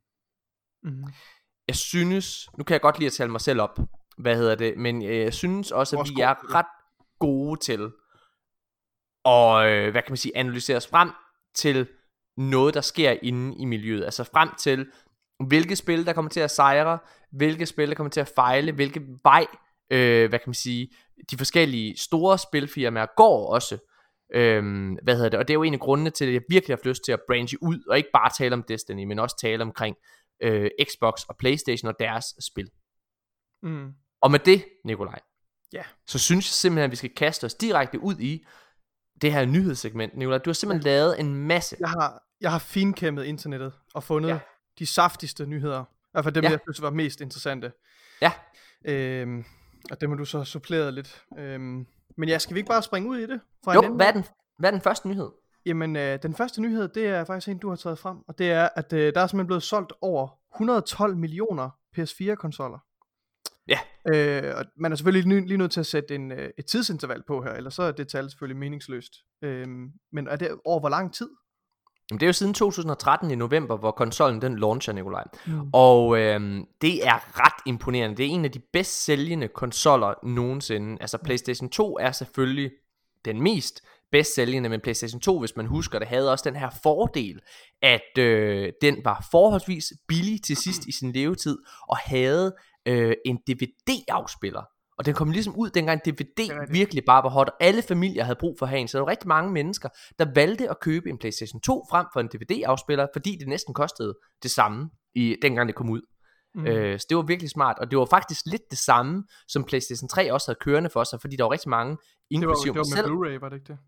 [0.82, 1.12] Mm-hmm.
[1.68, 3.78] Jeg synes, nu kan jeg godt lide at tale mig selv op,
[4.18, 6.66] hvad hedder det, men øh, jeg synes også, at vi er ret
[7.18, 7.90] gode til
[9.24, 11.10] at, øh, hvad kan man sige, analysere os frem
[11.54, 11.88] til
[12.40, 14.04] noget, der sker inde i miljøet.
[14.04, 14.86] Altså frem til,
[15.46, 16.98] hvilke spil, der kommer til at sejre,
[17.32, 19.46] hvilke spil, der kommer til at fejle, hvilke vej,
[19.90, 20.90] øh, hvad kan man sige,
[21.30, 23.78] de forskellige store spilfirmaer går også.
[24.34, 25.38] Øhm, hvad hedder det?
[25.38, 27.12] Og det er jo en af grundene til, at jeg virkelig har haft lyst til
[27.12, 29.96] at branche ud, og ikke bare tale om Destiny, men også tale omkring
[30.42, 32.70] øh, Xbox og Playstation og deres spil.
[33.62, 33.92] Mm.
[34.22, 35.20] Og med det, Nikolaj,
[35.72, 35.82] Ja.
[36.06, 38.44] så synes jeg simpelthen, at vi skal kaste os direkte ud i
[39.22, 40.16] det her nyhedssegment.
[40.16, 41.76] Nikolaj, du har simpelthen lavet en masse.
[41.80, 44.38] Jeg har, jeg har finkæmmet internettet og fundet ja.
[44.78, 45.82] De saftigste nyheder.
[45.82, 46.50] I hvert fald dem, Ja.
[46.50, 47.72] jeg synes var mest interessante.
[48.22, 48.32] Ja.
[48.84, 49.44] Øhm,
[49.90, 51.22] og dem har du så suppleret lidt.
[51.38, 53.40] Øhm, men ja, skal vi ikke bare springe ud i det?
[53.64, 54.24] Fra Jo, hvad er, den,
[54.58, 55.30] hvad er den første nyhed?
[55.66, 58.18] Jamen, øh, den første nyhed, det er faktisk en, du har taget frem.
[58.28, 62.78] Og det er, at øh, der er simpelthen blevet solgt over 112 millioner PS4-konsoller.
[63.68, 63.78] Ja.
[64.14, 67.22] Øh, og man er selvfølgelig lige, lige nødt til at sætte en, øh, et tidsinterval
[67.26, 69.12] på her, ellers så er det tal selvfølgelig meningsløst.
[69.42, 71.30] Øhm, men er det over hvor lang tid?
[72.10, 75.24] Jamen, det er jo siden 2013 i november, hvor konsollen den launcher, Nikolaj.
[75.46, 75.70] Mm.
[75.72, 78.16] Og øhm, det er ret imponerende.
[78.16, 80.96] Det er en af de bedst sælgende konsoller nogensinde.
[81.00, 82.70] Altså PlayStation 2 er selvfølgelig
[83.24, 86.70] den mest bedst sælgende, men PlayStation 2, hvis man husker det, havde også den her
[86.82, 87.40] fordel,
[87.82, 93.36] at øh, den var forholdsvis billig til sidst i sin levetid, og havde øh, en
[93.36, 94.62] DVD-afspiller.
[95.00, 98.38] Og den kom ligesom ud, dengang DVD virkelig bare var hot, og alle familier havde
[98.40, 98.88] brug for at have en.
[98.88, 102.20] Så der var rigtig mange mennesker, der valgte at købe en PlayStation 2 frem for
[102.20, 106.00] en DVD-afspiller, fordi det næsten kostede det samme, i, dengang det kom ud.
[106.54, 106.66] Mm.
[106.66, 110.08] Øh, så det var virkelig smart, og det var faktisk lidt det samme, som PlayStation
[110.08, 112.74] 3 også havde kørende for sig, fordi der var rigtig mange, det var, det inklusive
[112.74, 113.08] var mig selv.
[113.08, 113.78] med Blu-ray, var det ikke det?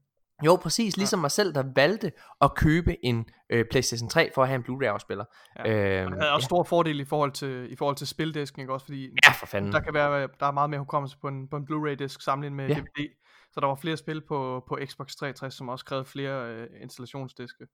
[0.47, 4.49] Jo, præcis, ligesom mig selv, der valgte at købe en øh, PlayStation 3 for at
[4.49, 5.25] have en Blu-ray-afspiller.
[5.59, 5.71] Ja.
[6.01, 8.73] Øh, Og det havde også stor fordel i forhold til, i forhold til spildisken, ikke
[8.73, 8.87] også?
[8.87, 9.73] Fordi ja, for fanden.
[9.73, 12.69] der kan være, der er meget mere hukommelse på en, på en Blu-ray-disk sammenlignet med
[12.69, 12.75] Ja.
[12.81, 13.09] DVD.
[13.53, 17.67] Så der var flere spil på, på Xbox 360, som også krævede flere øh, installationsdiske.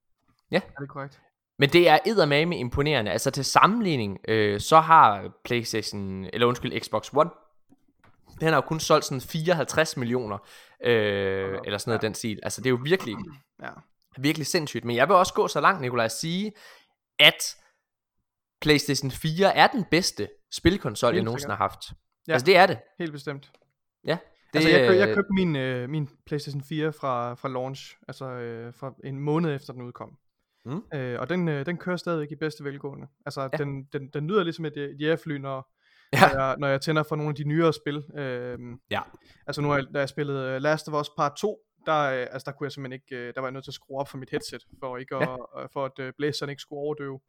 [0.50, 0.56] Ja.
[0.76, 1.20] Er det korrekt?
[1.58, 3.10] Men det er eddermame imponerende.
[3.10, 7.30] Altså til sammenligning, øh, så har PlayStation, eller undskyld, Xbox One,
[8.40, 10.38] den har jo kun solgt sådan 54 millioner,
[10.84, 12.06] øh, eller sådan noget ja.
[12.06, 12.40] den stil.
[12.42, 13.16] Altså det er jo virkelig,
[13.62, 13.70] Ja.
[14.18, 14.84] virkelig sindssygt.
[14.84, 16.52] Men jeg vil også gå så langt, Nikolaj, at sige,
[17.18, 17.56] at
[18.60, 21.92] PlayStation 4 er den bedste spilkonsol, jeg nogensinde har haft.
[22.28, 22.32] Ja.
[22.32, 22.78] Altså det er det.
[22.98, 23.52] Helt bestemt.
[24.04, 24.18] Ja.
[24.52, 28.24] Det, altså, jeg, køb, jeg købte min, øh, min PlayStation 4 fra, fra launch, altså
[28.24, 30.18] øh, fra en måned efter den udkom.
[30.64, 30.82] Mm.
[30.94, 33.06] Øh, og den, øh, den kører stadigvæk i bedste velgående.
[33.26, 33.48] Altså, ja.
[33.48, 35.72] den, den, den lyder ligesom et, et jægerfly, når,
[36.12, 36.32] ja.
[36.32, 38.04] når, jeg, når jeg tænder for nogle af de nyere spil.
[38.18, 38.58] Øh,
[38.90, 39.00] ja.
[39.46, 42.52] Altså nu, da jeg spillede øh, Last of Us Part 2, der, øh, altså, der
[42.52, 44.30] kunne jeg simpelthen ikke, øh, der var jeg nødt til at skrue op for mit
[44.30, 45.66] headset, for, ikke at, ja.
[45.72, 47.20] for at øh, blæseren ikke skulle overdøve.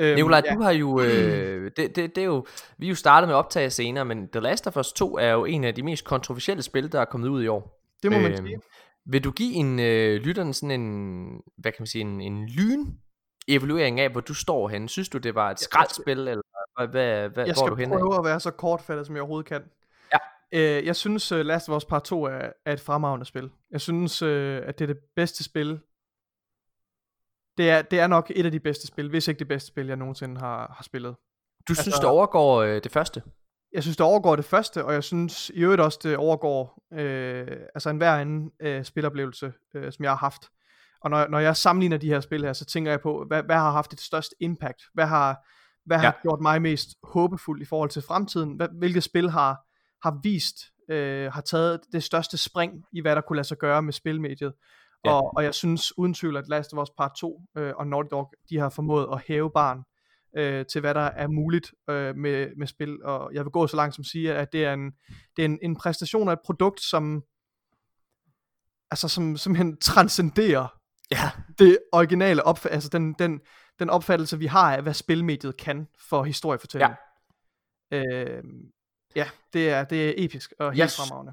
[0.00, 0.54] Øhm, Nikolaj, ja.
[0.54, 2.46] du har jo, øh, det, det, det er jo,
[2.78, 5.30] vi er jo startet med at optage senere, men The Last of Us 2 er
[5.30, 7.82] jo en af de mest kontroversielle spil, der er kommet ud i år.
[8.02, 8.60] Det må man øhm, sige.
[9.04, 12.86] Vil du give en øh, lytterne sådan en, hvad kan man sige, en, en lyn
[13.48, 14.88] evaluering af, hvor du står henne?
[14.88, 16.42] Synes du, det var et skraldspil, eller
[16.78, 19.22] hvad, hvad, hvad jeg går du hen skal prøve at være så kortfattet, som jeg
[19.22, 19.62] overhovedet kan.
[20.12, 20.18] Ja.
[20.52, 23.50] Øh, jeg synes, uh, Last of Us Part 2 er, er et fremragende spil.
[23.70, 24.28] Jeg synes, uh,
[24.66, 25.80] at det er det bedste spil.
[27.58, 29.86] Det er, det er nok et af de bedste spil, hvis ikke det bedste spil,
[29.86, 31.14] jeg nogensinde har, har spillet.
[31.68, 33.22] Du altså, synes, det overgår øh, det første?
[33.72, 37.46] Jeg synes, det overgår det første, og jeg synes i øvrigt også, det overgår øh,
[37.74, 40.42] altså en hver anden øh, spiloplevelse, øh, som jeg har haft.
[41.00, 43.56] Og når, når jeg sammenligner de her spil her, så tænker jeg på, hvad, hvad
[43.56, 44.82] har haft et størst impact?
[44.94, 45.46] Hvad har,
[45.88, 46.04] hvad ja.
[46.04, 48.56] har gjort mig mest håbefuld i forhold til fremtiden?
[48.56, 49.56] Hvad, hvilket spil har,
[50.02, 50.56] har vist,
[50.90, 54.52] øh, har taget det største spring i, hvad der kunne lade sig gøre med spilmediet?
[55.04, 55.10] Ja.
[55.10, 58.08] Og, og jeg synes uden tvivl, at Last of Us Part 2 øh, og Naughty
[58.10, 59.82] Dog, de har formået at hæve barn
[60.36, 63.76] øh, til hvad der er muligt øh, med, med spil, og jeg vil gå så
[63.76, 64.92] langt som sige, at det er en,
[65.36, 67.22] det er en, en præstation af et produkt, som
[68.90, 70.66] altså som simpelthen transcenderer
[71.10, 71.30] ja.
[71.58, 73.40] det originale opfattelse, altså den, den,
[73.78, 76.94] den opfattelse, vi har af, hvad spilmediet kan for historiefortælling.
[77.90, 77.96] Ja.
[77.96, 78.44] Øh,
[79.16, 80.96] ja, det er, det er episk og helt yes.
[80.96, 81.32] fremragende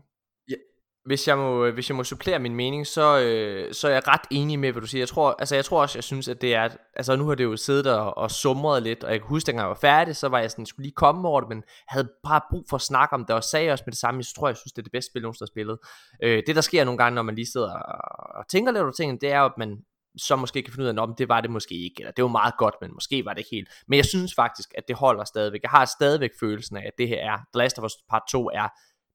[1.06, 4.22] hvis jeg må, hvis jeg må supplere min mening, så, øh, så er jeg ret
[4.32, 5.02] enig med, hvad du siger.
[5.02, 7.44] Jeg tror, altså jeg tror også, jeg synes, at det er, altså nu har det
[7.44, 10.28] jo siddet og, og sumret lidt, og jeg kan huske, at jeg var færdig, så
[10.28, 13.14] var jeg sådan, skulle lige komme over det, men havde bare brug for at snakke
[13.14, 14.92] om det, og sagde også med det samme, jeg tror, jeg synes, det er det
[14.92, 15.78] bedste spil, nogen har spillet.
[16.24, 18.92] Øh, det, der sker nogle gange, når man lige sidder og, og tænker lidt over
[18.92, 19.78] tingene, det er jo, at man
[20.18, 22.30] så måske kan finde ud af, om det var det måske ikke, eller det var
[22.30, 23.70] meget godt, men måske var det ikke helt.
[23.88, 25.62] Men jeg synes faktisk, at det holder stadigvæk.
[25.64, 28.50] Jeg har stadigvæk følelsen af, at det her er, The Last of Us Part 2
[28.54, 28.68] er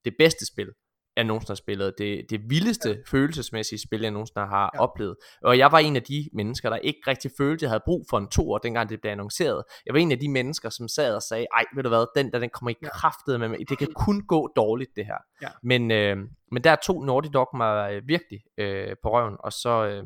[0.05, 0.67] det bedste spil,
[1.15, 1.93] jeg nogensinde har spillet.
[1.97, 2.95] Det, det vildeste ja.
[3.07, 4.79] følelsesmæssige spil, jeg nogensinde har ja.
[4.79, 5.15] oplevet.
[5.41, 8.05] Og jeg var en af de mennesker, der ikke rigtig følte, at jeg havde brug
[8.09, 9.63] for en to år, dengang det blev annonceret.
[9.85, 12.31] Jeg var en af de mennesker, som sad og sagde, ej, ved du hvad, den
[12.31, 13.59] der, den kommer i kraftet med mig.
[13.69, 15.17] Det kan kun gå dårligt, det her.
[15.41, 15.47] Ja.
[15.63, 16.17] Men, øh,
[16.51, 20.03] men der tog Naughty Dog mig øh, virkelig øh, på røven, og så, øh,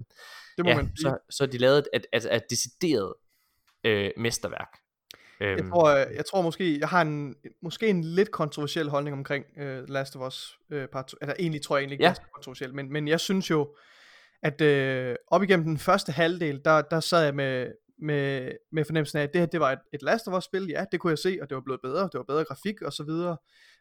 [0.58, 3.14] det må ja, man så, så de lavede et, et, et, et decideret
[3.84, 4.70] øh, mesterværk.
[5.42, 5.58] Øhm.
[5.58, 9.46] Jeg, tror, jeg, jeg tror måske, jeg har en, måske en lidt kontroversiel holdning omkring
[9.58, 11.18] uh, Last of Us uh, part 2.
[11.22, 12.10] Altså egentlig tror jeg egentlig ikke, ja.
[12.10, 13.76] det er kontroversiel, men, men jeg synes jo,
[14.44, 19.20] at uh, op igennem den første halvdel, der, der sad jeg med, med, med fornemmelsen
[19.20, 21.12] af, at det her det var et, et Last of Us spil, ja, det kunne
[21.12, 23.38] jeg se, og det var blevet bedre, det var bedre grafik og så videre,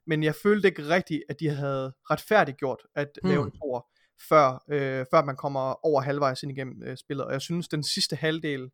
[0.07, 3.31] men jeg følte ikke rigtigt, at de havde retfærdigt gjort at hmm.
[3.31, 3.89] lave en tor,
[4.29, 7.83] før, øh, før man kommer over halvvejs ind igennem øh, spillet, og jeg synes, den
[7.83, 8.71] sidste halvdel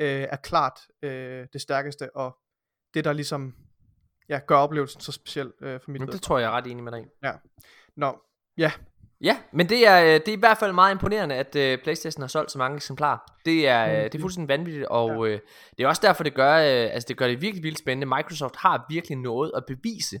[0.00, 2.38] øh, er klart øh, det stærkeste, og
[2.94, 3.54] det der ligesom
[4.28, 6.92] ja, gør oplevelsen så speciel øh, for mit Det tror jeg er ret enig med
[6.92, 7.32] dig Ja.
[7.96, 8.18] Nå,
[8.58, 8.72] ja.
[9.20, 12.22] Ja, men det er, øh, det er i hvert fald meget imponerende, at øh, Playstation
[12.22, 13.18] har solgt så mange eksemplarer.
[13.44, 14.10] Det er, mm.
[14.10, 15.32] det er fuldstændig vanvittigt, og ja.
[15.32, 15.40] øh,
[15.78, 18.16] det er også derfor, det gør, øh, altså det gør det virkelig vildt spændende.
[18.16, 20.20] Microsoft har virkelig noget at bevise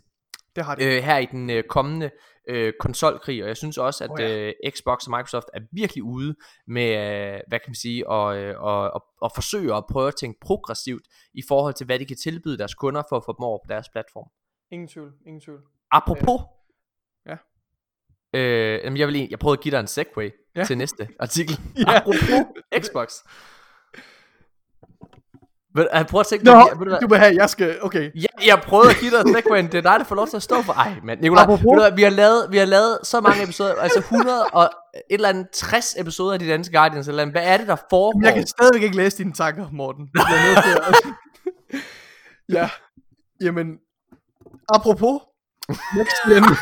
[0.58, 0.96] det har det.
[0.96, 2.10] Øh, her i den øh, kommende
[2.48, 4.46] øh, konsolkrig, og jeg synes også, at oh, ja.
[4.46, 6.34] øh, Xbox og Microsoft er virkelig ude
[6.66, 10.16] med, øh, hvad kan man sige, og, øh, og, og, og forsøge at prøve at
[10.16, 11.02] tænke progressivt
[11.34, 13.66] i forhold til, hvad de kan tilbyde deres kunder for at få dem over på
[13.68, 14.30] deres platform.
[14.70, 15.60] Ingen tvivl, ingen tvivl.
[15.90, 16.40] Apropos,
[17.26, 17.36] øh,
[18.34, 18.88] ja.
[18.88, 20.64] Øh, jeg, vil, jeg prøvede at give dig en segue ja.
[20.64, 21.58] til næste artikel.
[21.78, 21.96] ja.
[21.96, 23.14] Apropos Xbox.
[25.74, 28.10] Jeg prøver at tænke Nå, dig, du, du vil have, jeg skal, okay.
[28.14, 30.42] Ja, jeg prøvede at give dig segwayen, det er dig, der får lov til at
[30.42, 30.72] stå for.
[30.72, 31.56] Ej, men Nicolaj, du,
[31.96, 34.70] vi, har lavet, vi har lavet så mange episoder, altså 100 og et
[35.10, 38.20] eller andet 60 episoder af de danske Guardians, eller hvad er det, der foregår?
[38.24, 40.10] Jeg kan stadigvæk ikke læse dine tanker, Morten.
[40.14, 40.94] Jeg nødt til at...
[42.58, 42.70] ja,
[43.40, 43.78] jamen,
[44.74, 45.22] apropos,
[45.96, 46.44] next gen.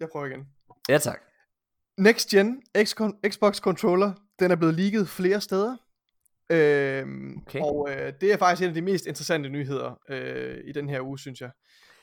[0.00, 0.46] jeg prøver igen.
[0.88, 1.18] Ja, tak.
[1.98, 2.62] Next Gen
[3.28, 5.76] Xbox Controller den er blevet leaget flere steder.
[6.50, 7.60] Øhm, okay.
[7.60, 11.00] Og øh, det er faktisk en af de mest interessante nyheder øh, i den her
[11.00, 11.50] uge, synes jeg.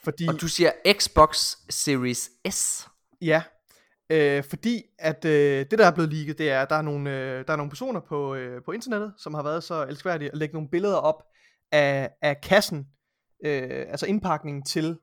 [0.03, 2.87] Fordi, og du siger Xbox Series S?
[3.21, 3.43] Ja,
[4.09, 7.09] øh, fordi at øh, det der er blevet leaget, det er, at der er nogle,
[7.09, 10.37] øh, der er nogle personer på, øh, på internettet, som har været så elskværdige at
[10.37, 11.23] lægge nogle billeder op
[11.71, 12.87] af, af kassen,
[13.45, 14.97] øh, altså indpakningen til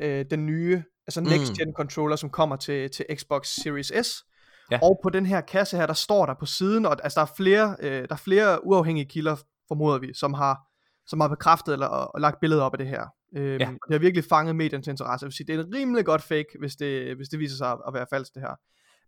[0.00, 1.74] øh, den nye, altså next gen mm.
[1.74, 4.24] controller, som kommer til, til Xbox Series S.
[4.70, 4.78] Ja.
[4.82, 7.32] Og på den her kasse her, der står der på siden, og altså der er
[7.36, 9.36] flere, øh, der er flere uafhængige kilder,
[9.68, 10.58] formoder vi, som har,
[11.06, 13.06] som har bekræftet eller og, og lagt billeder op af det her.
[13.36, 13.66] Øhm, ja.
[13.66, 15.24] Det har virkelig fanget mediens interesse.
[15.24, 17.72] Jeg vil sige, det er en rimelig godt fake, hvis det, hvis det viser sig
[17.72, 18.54] at være falsk det her.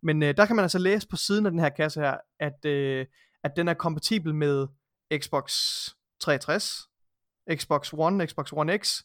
[0.03, 2.65] Men øh, der kan man altså læse på siden af den her kasse her, at,
[2.65, 3.07] øh,
[3.45, 4.67] at den er kompatibel med
[5.19, 5.53] Xbox
[6.21, 6.89] 360,
[7.55, 9.03] Xbox One, Xbox One X,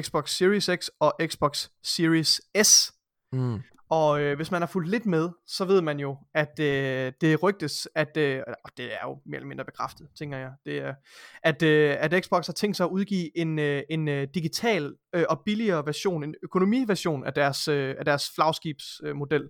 [0.00, 2.92] Xbox Series X og Xbox Series S.
[3.32, 3.62] Mm.
[3.90, 7.42] Og øh, hvis man har fulgt lidt med, så ved man jo, at øh, det
[7.42, 10.94] rygtes, at, øh, og det er jo mere eller mindre bekræftet, tænker jeg, det er,
[11.42, 15.24] at, øh, at Xbox har tænkt sig at udgive en, øh, en øh, digital øh,
[15.28, 19.42] og billigere version, en økonomiversion af deres, øh, af deres flagskibsmodel.
[19.42, 19.48] Øh,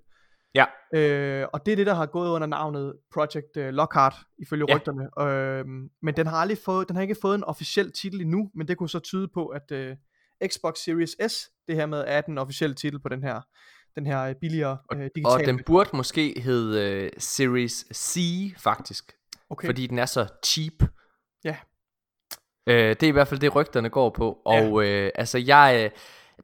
[0.55, 0.65] Ja.
[0.95, 4.77] Øh, og det er det, der har gået under navnet Project øh, Lockhart, ifølge Ja.
[4.77, 5.21] rygterne.
[5.31, 5.65] Øh,
[6.03, 8.77] men den har, aldrig fået, den har ikke fået en officiel titel endnu, men det
[8.77, 9.97] kunne så tyde på, at øh,
[10.47, 13.41] Xbox Series S, det her med, er den officielle titel på den her,
[13.97, 15.27] den her øh, billigere øh, digitale.
[15.27, 18.21] Og den burde måske hedde uh, Series C,
[18.59, 19.13] faktisk.
[19.51, 19.67] okay.
[19.69, 20.91] Fordi den er så cheap.
[21.45, 21.57] Ja.
[22.67, 24.39] Øh, det er i hvert fald det, rygterne går på.
[24.45, 25.81] Og øh, altså, jeg...
[25.85, 25.91] Øh,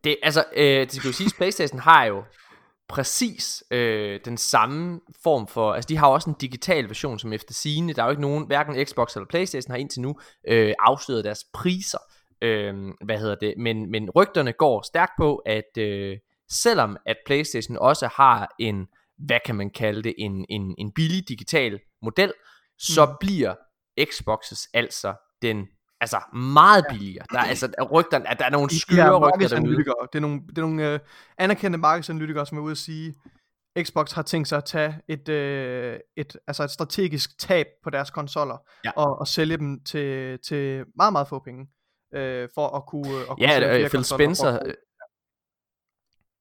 [0.04, 2.24] det, altså, øh, det skal jo siges, Playstation har jo
[2.88, 7.54] præcis øh, den samme form for, altså de har også en digital version, som efter
[7.54, 10.14] sigende, der er jo ikke nogen, hverken Xbox eller Playstation har indtil nu
[10.48, 11.98] øh, afsløret deres priser,
[12.42, 16.18] øh, hvad hedder det, men, men rygterne går stærkt på, at øh,
[16.52, 18.86] selvom at Playstation også har en,
[19.18, 22.32] hvad kan man kalde det, en, en, en billig digital model,
[22.78, 23.16] så Mm.
[23.20, 23.54] bliver
[24.04, 25.66] Xboxes altså den
[26.00, 27.24] altså meget billigere.
[27.32, 29.76] Der er altså rygterne, at der er nogle de skøre her rygter derude.
[30.12, 30.98] det er nogle, det er nogle øh,
[31.38, 33.14] anerkendte markedsanalytikere, som er ude at sige,
[33.82, 38.10] Xbox har tænkt sig at tage et, øh, et, altså et strategisk tab på deres
[38.10, 38.90] konsoller, Ja.
[38.96, 41.66] og, og sælge dem til, til meget, meget få penge,
[42.14, 44.04] øh, for at kunne, at kunne Ja, sælge øh, Phil.
[44.04, 44.74] Spencer, øh,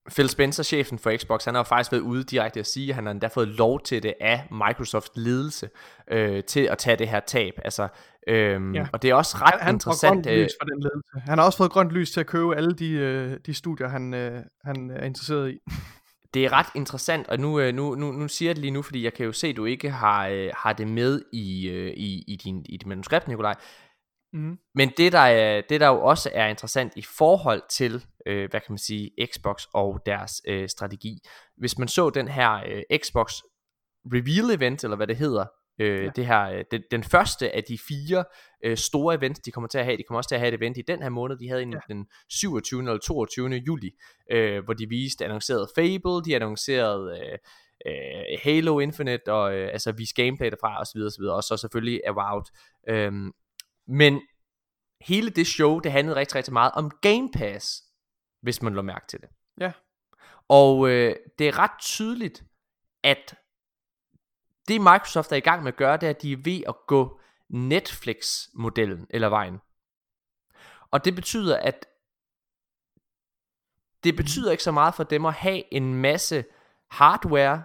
[0.09, 2.95] Phil Spencer, chefen for Xbox, han har jo faktisk været ude direkte at sige, at
[2.95, 5.69] han har endda fået lov til det af Microsoft ledelse
[6.11, 7.53] øh, til at tage det her tab.
[7.65, 7.87] Altså,
[8.27, 8.87] øhm, Ja.
[8.93, 10.25] Og det er også ret han, han interessant.
[10.25, 11.29] grønt Øh, lys for den ledelse.
[11.29, 14.13] Han har også fået grønt lys til at købe alle de, øh, de studier, han,
[14.13, 15.59] øh, han er interesseret i.
[16.33, 18.81] det er ret interessant, og nu, øh, nu, nu, nu siger jeg det lige nu,
[18.81, 21.93] fordi jeg kan jo se, at du ikke har, øh, har det med i, øh,
[21.97, 23.55] i, i, din, i dit manuskript, Nikolaj.
[24.33, 24.57] Mm.
[24.75, 28.59] Men det der, er, det der jo også er interessant i forhold til, øh, hvad
[28.61, 31.17] kan man sige, Xbox og deres øh, strategi.
[31.57, 33.33] Hvis man så den her øh, Xbox
[34.05, 35.45] Reveal Event, eller hvad det hedder,
[35.79, 36.09] øh, Ja.
[36.15, 38.23] det her, øh, den, den første af de fire
[38.65, 40.57] øh, store events, de kommer til at have, de kommer også til at have et
[40.57, 41.79] event i den her måned, de havde en Ja.
[41.87, 42.79] den 27.
[42.79, 43.49] eller 22.
[43.49, 43.91] juli,
[44.31, 47.37] øh, hvor de viste, annoncerede Fable, de annoncerede øh,
[47.85, 52.45] øh, Halo Infinite, og øh, altså viste gameplay derfra, så videre, og så selvfølgelig Avowed.
[52.89, 53.31] Øhm,
[53.91, 54.21] men
[55.01, 57.83] hele det show, det handlede rigtig, rigtig meget om Game Pass,
[58.41, 59.29] hvis man lå mærke til det.
[59.59, 59.71] Ja.
[60.47, 62.43] Og øh, det er ret tydeligt,
[63.03, 63.35] at
[64.67, 66.75] det Microsoft er i gang med at gøre, det er, at de er ved at
[66.87, 69.59] gå Netflix-modellen eller vejen.
[70.91, 71.85] Og det betyder, at
[74.03, 76.45] det betyder ikke så meget for dem at have en masse
[76.91, 77.63] hardware.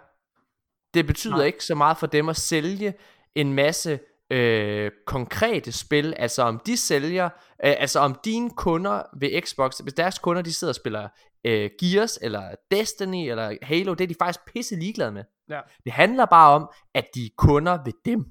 [0.95, 1.39] Det betyder Nej.
[1.39, 1.47] Nej.
[1.47, 2.95] ikke så meget for dem at sælge
[3.35, 9.43] en masse øh, konkrete spil, altså om de sælger, øh, altså om dine kunder ved
[9.43, 11.09] Xbox, hvis deres kunder de sidder og spiller
[11.45, 15.25] øh, Gears eller Destiny eller Halo, det er de faktisk pisse ligeglade med.
[15.49, 15.61] Ja.
[15.85, 18.25] Det handler bare om, at de er kunder ved dem.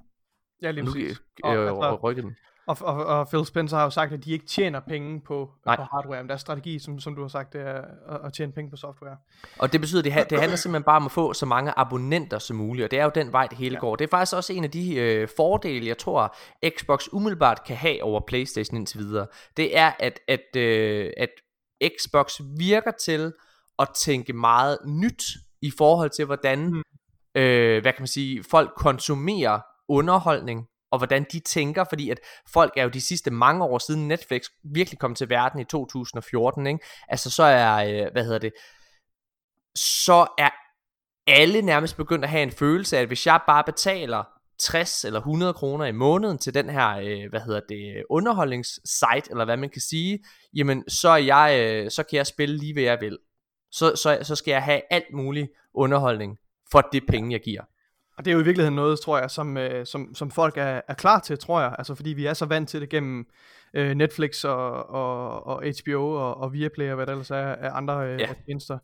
[0.62, 1.18] Ja, lige Nu præcis.
[1.46, 2.36] øh, Og, altså, rykke dem.
[2.68, 5.76] Og, og, og Phil Spencer har jo sagt, at de ikke tjener penge på, Nej.
[5.76, 8.52] på hardware, men deres strategi, som, som du har sagt, det er at, at tjene
[8.52, 9.18] penge på software.
[9.60, 12.40] Og det betyder, at det, det handler simpelthen bare om at få så mange abonnenter
[12.40, 13.80] som muligt, og det er jo den vej, det hele Ja.
[13.80, 13.96] går.
[13.96, 16.36] Det er faktisk også en af de øh, fordele, jeg tror,
[16.78, 19.28] Xbox umiddelbart kan have over Playstation indtil videre.
[19.58, 21.30] Det er, at, at, øh, at
[22.00, 23.34] Xbox virker til
[23.80, 25.24] at tænke meget nyt
[25.62, 26.84] i forhold til, hvordan, mm.
[27.36, 32.20] øh, hvad kan man sige, folk konsumerer underholdning, og hvordan de tænker, fordi at
[32.54, 36.68] folk er jo de sidste mange år siden Netflix virkelig kom til verden i 2014,
[36.68, 36.80] ikke?
[37.08, 38.54] Altså så er, øh, hvad hedder det,
[39.76, 40.50] så er
[41.28, 44.24] alle nærmest begyndt at have en følelse af, at hvis jeg bare betaler
[44.60, 49.46] 60 eller 100 kroner i måneden til den her, øh, hvad hedder det, underholdningssite, eller
[49.46, 50.20] hvad man kan sige,
[50.54, 53.18] jamen så, er jeg, øh, så kan jeg spille lige hvad jeg vil.
[53.72, 56.38] Så, så, så skal jeg have alt mulig underholdning
[56.72, 57.64] for det penge, jeg giver.
[58.18, 60.82] Og det er jo i virkeligheden noget, tror jeg, som, øh, som, som folk er,
[60.88, 61.76] er klar til, tror jeg.
[61.78, 63.26] Altså fordi vi er så vant til det gennem
[63.74, 67.70] øh, Netflix og, og, og HBO og, og Viaplay og hvad der ellers er af
[67.78, 68.28] andre øh, Ja.
[68.46, 68.78] tjenester.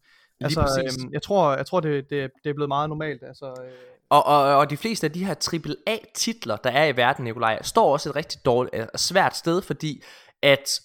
[0.44, 0.60] Altså,
[1.02, 3.24] øhm, jeg tror, jeg tror det, det, det er blevet meget normalt.
[3.24, 3.72] Altså, øh,
[4.10, 5.34] Og, og, og de fleste af de her
[5.88, 10.04] AAA-titler, der er i verden, Nikolaj, står også et rigtig dårligt, øh, svært sted, fordi
[10.42, 10.80] at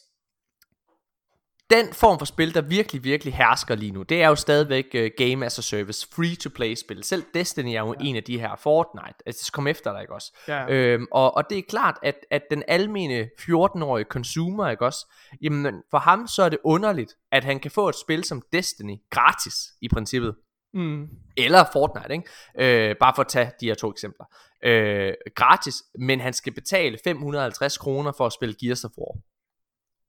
[1.70, 5.06] den form for spil, der virkelig, virkelig hersker lige nu, det er jo stadigvæk uh,
[5.16, 7.04] Game as a Service, free-to-play-spil.
[7.04, 8.04] Selv Destiny er jo Ja.
[8.06, 10.36] en af de her Fortnite, altså det kom efter dig, ikke også?
[10.48, 15.12] ja, Øhm, og, og det er klart, at, at den almene 14-årige consumer, ikke også?
[15.42, 18.96] Jamen, for ham så er det underligt, at han kan få et spil som Destiny
[19.10, 20.34] gratis, i princippet.
[20.74, 21.08] Mm.
[21.36, 22.88] Eller Fortnite, ikke?
[22.90, 24.26] Øh, bare for at tage de her to eksempler.
[24.64, 29.16] Øh, gratis, men han skal betale 550 kroner for at spille Gears of War.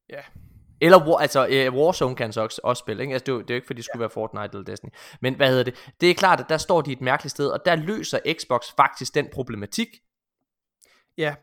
[0.10, 0.22] Ja.
[0.82, 3.14] Eller War, altså øh, Warzone kan så også, også spille, ikke?
[3.14, 4.04] Altså, det, er jo, det er jo ikke fordi det skulle ja.
[4.04, 4.90] være Fortnite eller Destiny.
[5.22, 5.92] Men hvad hedder det?
[6.02, 9.16] Det er klart, at der står de et mærkeligt sted, og der løser Xbox faktisk
[9.16, 9.88] den problematik.
[11.18, 11.36] Ja,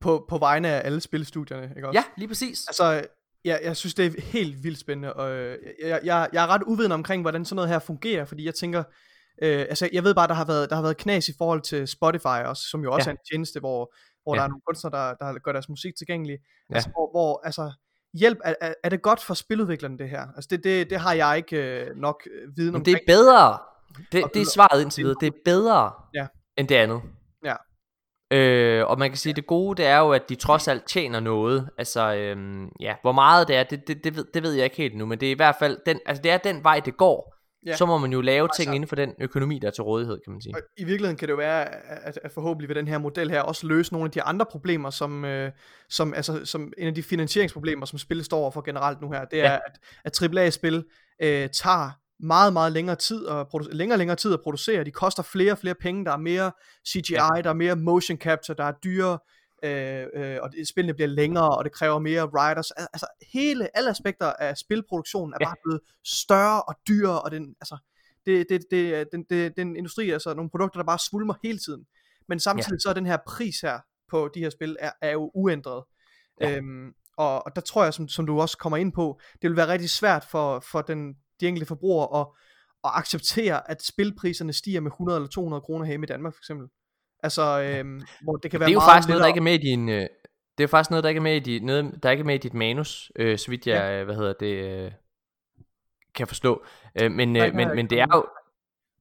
[0.00, 1.98] på, på vegne af alle spilstudierne, ikke også?
[1.98, 2.66] Ja, lige præcis.
[2.68, 3.04] Altså,
[3.44, 6.62] ja, jeg synes, det er helt vildt spændende, og øh, jeg, jeg, jeg er ret
[6.62, 8.82] uvidende omkring, hvordan sådan noget her fungerer, fordi jeg tænker,
[9.42, 11.88] øh, altså, jeg ved bare, der har været, der har været knas i forhold til
[11.88, 13.14] Spotify også, som jo også Ja.
[13.14, 14.38] er en tjeneste, hvor, hvor Ja.
[14.38, 16.38] der er nogle kunstnere, der, der gør deres musik tilgængelig,
[16.70, 16.74] Ja.
[16.74, 17.72] altså, hvor, hvor, altså,
[18.14, 20.26] hjælp, er, er, er det godt for spiludviklerne, det her?
[20.36, 22.84] Altså, det, det, det har jeg ikke øh, nok øh, viden omkring.
[22.86, 23.58] det er bedre.
[24.12, 25.16] Det, det er svaret indtil videre.
[25.20, 26.26] Det er bedre Ja.
[26.56, 27.02] end det andet.
[27.44, 27.54] Ja.
[28.32, 30.84] Øh, og man kan sige, at det gode, det er jo, at de trods alt
[30.86, 31.68] tjener noget.
[31.78, 34.76] Altså, øhm, ja, hvor meget det er, det, det, det, ved, det ved jeg ikke
[34.76, 36.96] helt nu, men det er i hvert fald, den, altså det er den vej, det
[36.96, 37.36] går.
[37.66, 37.76] Ja.
[37.76, 40.20] Så må man jo lave ting Altså- inden for den økonomi, der er til rådighed,
[40.24, 40.54] kan man sige.
[40.54, 41.68] Og i virkeligheden kan det jo være,
[42.06, 44.90] at, at forhåbentlig vil den her model her også løse nogle af de andre problemer,
[44.90, 45.52] som, øh,
[45.88, 49.40] som, altså, som en af de finansieringsproblemer, som spillet står overfor generelt nu her, det
[49.40, 49.58] er, Ja.
[50.04, 50.84] at, at AAA-spil
[51.22, 51.90] øh, tager
[52.22, 54.84] meget, meget længere tid at produ- længere længere tid at producere.
[54.84, 56.04] De koster flere og flere penge.
[56.04, 56.52] Der er mere
[56.88, 57.28] CGI, Ja.
[57.44, 59.18] der er mere motion capture, der er dyre,
[59.62, 62.70] øh, øh, og det, spillene bliver længere, og det kræver mere writers.
[62.70, 65.46] Al- Altså hele, alle aspekter af spilproduktionen er Ja.
[65.46, 67.76] bare blevet større og dyrere, og den, altså,
[68.26, 70.98] det, det, det, det, det, det, det er en industri, altså nogle produkter, der bare
[70.98, 71.86] svulmer hele tiden.
[72.28, 73.78] Men samtidig så er den her pris her
[74.10, 75.84] på de her spil, er, er jo uændret.
[76.40, 76.56] Ja.
[76.56, 79.56] Øhm, og, og der tror jeg, som, som du også kommer ind på, det vil
[79.56, 82.26] være rigtig svært for, for den, de enkelte forbrugere at,
[82.84, 86.68] at acceptere, at spilpriserne stiger med 100 eller 200 kroner hjemme i Danmark for eksempel.
[87.22, 89.54] Altså, øhm, hvor det kan være Det er jo faktisk noget, der ikke er med
[89.54, 89.88] i din...
[89.88, 90.06] Øh,
[90.58, 92.34] det er faktisk noget, der ikke er med i, dit, noget, der ikke er med
[92.34, 94.92] i dit manus, øh, så vidt jeg, øh, hvad hedder det, øh,
[96.14, 96.64] kan forstå.
[97.00, 98.26] Øh, men, Nej, øh, det men, men det er jo,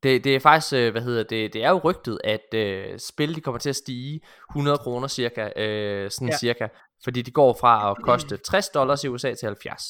[0.04, 3.36] det, det er faktisk, øh, hvad hedder det, det er jo rygtet, at øh, spil,
[3.36, 6.34] de kommer til at stige 100 kroner cirka, øh, sådan Ja.
[6.34, 6.38] ja.
[6.38, 6.68] cirka,
[7.04, 9.84] fordi de går fra at koste 60 dollars i USA til 70.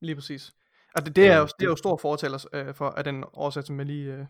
[0.00, 0.52] Lige præcis.
[0.94, 3.64] Og det, det, er, jo, det er jo stor fortaler øh, for, af den årsag,
[3.64, 4.24] som jeg lige, øh,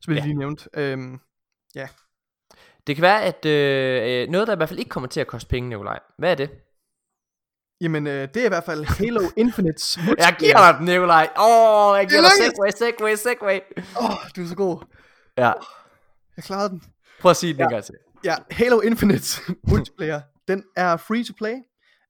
[0.00, 0.26] som jeg Ja.
[0.26, 0.68] lige nævnte.
[0.74, 1.20] Øhm,
[2.86, 5.26] Det kan være, at øh, øh, noget, der i hvert fald ikke kommer til at
[5.26, 5.98] koste penge, Nikolaj.
[6.18, 6.50] Hvad er det?
[7.80, 11.28] jamen, øh, det er i hvert fald Halo Infinites Jeg giver dig den, Nikolaj.
[11.38, 13.58] Åh, oh, jeg giver dig segway, segway, segway.
[14.00, 14.84] Åh, oh, du er så god.
[15.38, 15.52] Ja,
[16.36, 16.82] Jeg klarede den.
[17.20, 17.64] prøv at sige den Ja.
[17.64, 17.94] en gang til.
[18.24, 21.54] Ja, Halo Infinite multiplayer, den er free to play.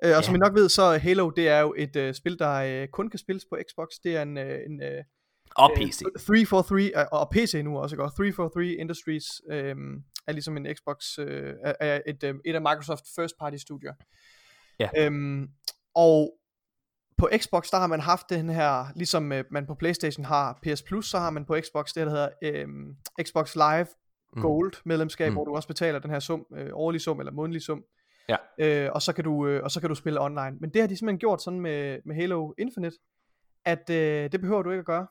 [0.05, 0.39] Øh, og som Ja.
[0.39, 3.19] I nok ved, så Halo, det er jo et øh, spil, der øh, kun kan
[3.19, 3.87] spilles på Xbox.
[4.05, 5.05] Det er en, øh, en øh,
[5.57, 5.99] Og øh, PC.
[6.27, 7.97] 343, øh, og PC nu også?
[7.97, 9.75] Og 343 Industries øh,
[10.27, 13.93] er ligesom en Xbox, øh, er, et, øh, et af Microsoft first party studier.
[14.79, 14.89] Ja.
[14.99, 15.49] Øhm,
[15.95, 16.33] og
[17.19, 20.83] på Xbox, der har man haft den her, ligesom øh, man på Playstation har PS
[20.83, 22.69] Plus, så har man på Xbox det, der hedder øh,
[23.23, 23.87] Xbox Live
[24.37, 24.43] Mm.
[24.43, 25.35] Gold medlemskab, Mm.
[25.35, 27.85] hvor du også betaler den her sum, øh, årlig sum eller månedlig sum.
[28.29, 28.37] Ja.
[28.59, 30.57] Øh, og, så kan du, øh, og så kan du spille online.
[30.61, 32.97] Men det har de simpelthen gjort sådan med, med Halo Infinite,
[33.65, 35.07] at øh, det behøver du ikke at gøre.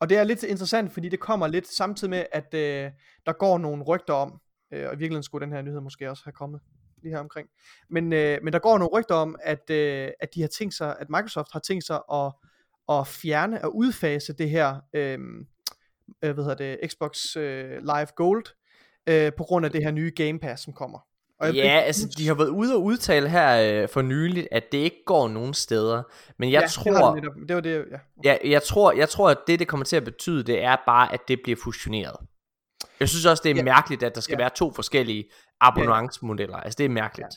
[0.00, 2.90] Og det er lidt interessant, fordi det kommer lidt samtidig med, at øh,
[3.26, 4.40] der går nogle rygter om,
[4.72, 6.60] øh, og i virkeligheden skulle den her nyhed måske også have kommet
[7.02, 7.48] lige her omkring.
[7.90, 10.96] Men, øh, men der går nogle rygter om, at, øh, at de har tænkt sig,
[11.00, 12.32] at Microsoft har tænkt sig at,
[12.88, 15.18] at fjerne og udfase det her, øh,
[16.22, 18.44] øh, hvad hedder det, Xbox øh, Live Gold,
[19.06, 20.98] øh, på grund af det her nye Game Pass, som kommer.
[21.40, 24.72] Og jeg- Ja, altså de har været ude og udtale her øh, for nyligt, at
[24.72, 26.02] det ikke går nogen steder.
[26.38, 27.34] Men jeg ja, det, tror, de netop.
[27.48, 27.98] det var det, ja.
[28.24, 31.12] ja, jeg tror, jeg tror, at det det kommer til at betyde, det er bare,
[31.12, 32.16] at det bliver fusioneret.
[33.00, 33.62] Jeg synes også, det er Ja.
[33.64, 34.38] mærkeligt, at der skal Ja.
[34.42, 35.24] være to forskellige
[35.60, 36.56] abonnementsmodeller.
[36.56, 37.30] Altså det er mærkeligt.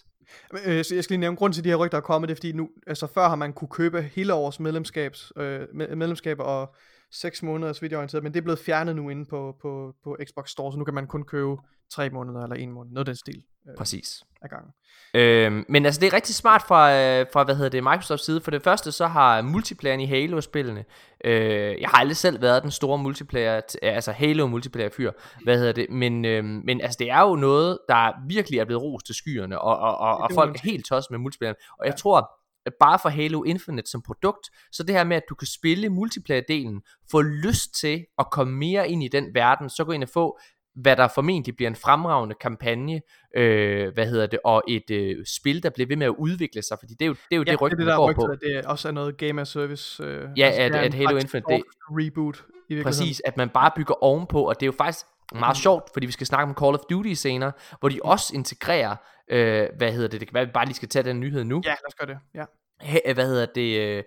[0.65, 2.37] Øh, så jeg skal lige nævne, grund til, de her rygter er kommet, det er
[2.37, 6.75] fordi nu, altså før har man kunne købe hele års medlemskabs, øh, med- medlemskaber og
[7.11, 9.55] 6 måneder, så vidt jeg er orienteret, men det er blevet fjernet nu inde på,
[9.61, 11.55] på, på Xbox Store, så nu kan man kun købe
[11.91, 14.23] 3 måneder eller 1 måned, noget af den stil øh, Præcis.
[14.41, 14.71] af gangen.
[15.13, 18.41] Øhm, men altså det er rigtig smart fra, øh, fra hvad hedder det, Microsofts side.
[18.41, 20.85] For det første så har multiplayeren i Halo-spillene,
[21.25, 25.11] øh, jeg har aldrig selv været den store multiplayer, altså Halo multiplayer fyr,
[25.43, 28.83] hvad hedder det, men, øh, men altså det er jo noget, der virkelig er blevet
[28.83, 31.55] rost til skyerne, og, og, og, og folk er helt tosset med multiplayeren.
[31.79, 31.97] Og jeg Ja.
[31.97, 32.31] tror,
[32.79, 36.81] bare for Halo Infinite som produkt, så det her med, at du kan spille multiplayer-delen,
[37.11, 40.39] få lyst til at komme mere ind i den verden, så gå ind og få
[40.75, 43.01] hvad der formentlig bliver en fremragende kampagne,
[43.37, 46.77] øh, hvad hedder det, og et øh, spil, der bliver ved med at udvikle sig,
[46.79, 48.27] fordi det er jo det, er jo Ja, det rygten det, er der går rygter,
[48.27, 48.35] på.
[48.45, 50.03] det også er noget game as service.
[50.03, 52.81] Øh, Ja, det at- er at Halo Infinite, det- reboot i.
[52.83, 55.61] Præcis, at man bare bygger ovenpå, og det er jo faktisk meget Mhm.
[55.61, 58.95] sjovt, fordi vi skal snakke om Call of Duty senere, hvor de også integrerer,
[59.31, 61.61] øh, hvad hedder det, det kan være, vi bare lige skal tage den nyhed nu,
[61.65, 62.17] Ja, lad os gøre det.
[62.35, 62.43] Ja.
[62.83, 64.03] He- hvad hedder det, øh,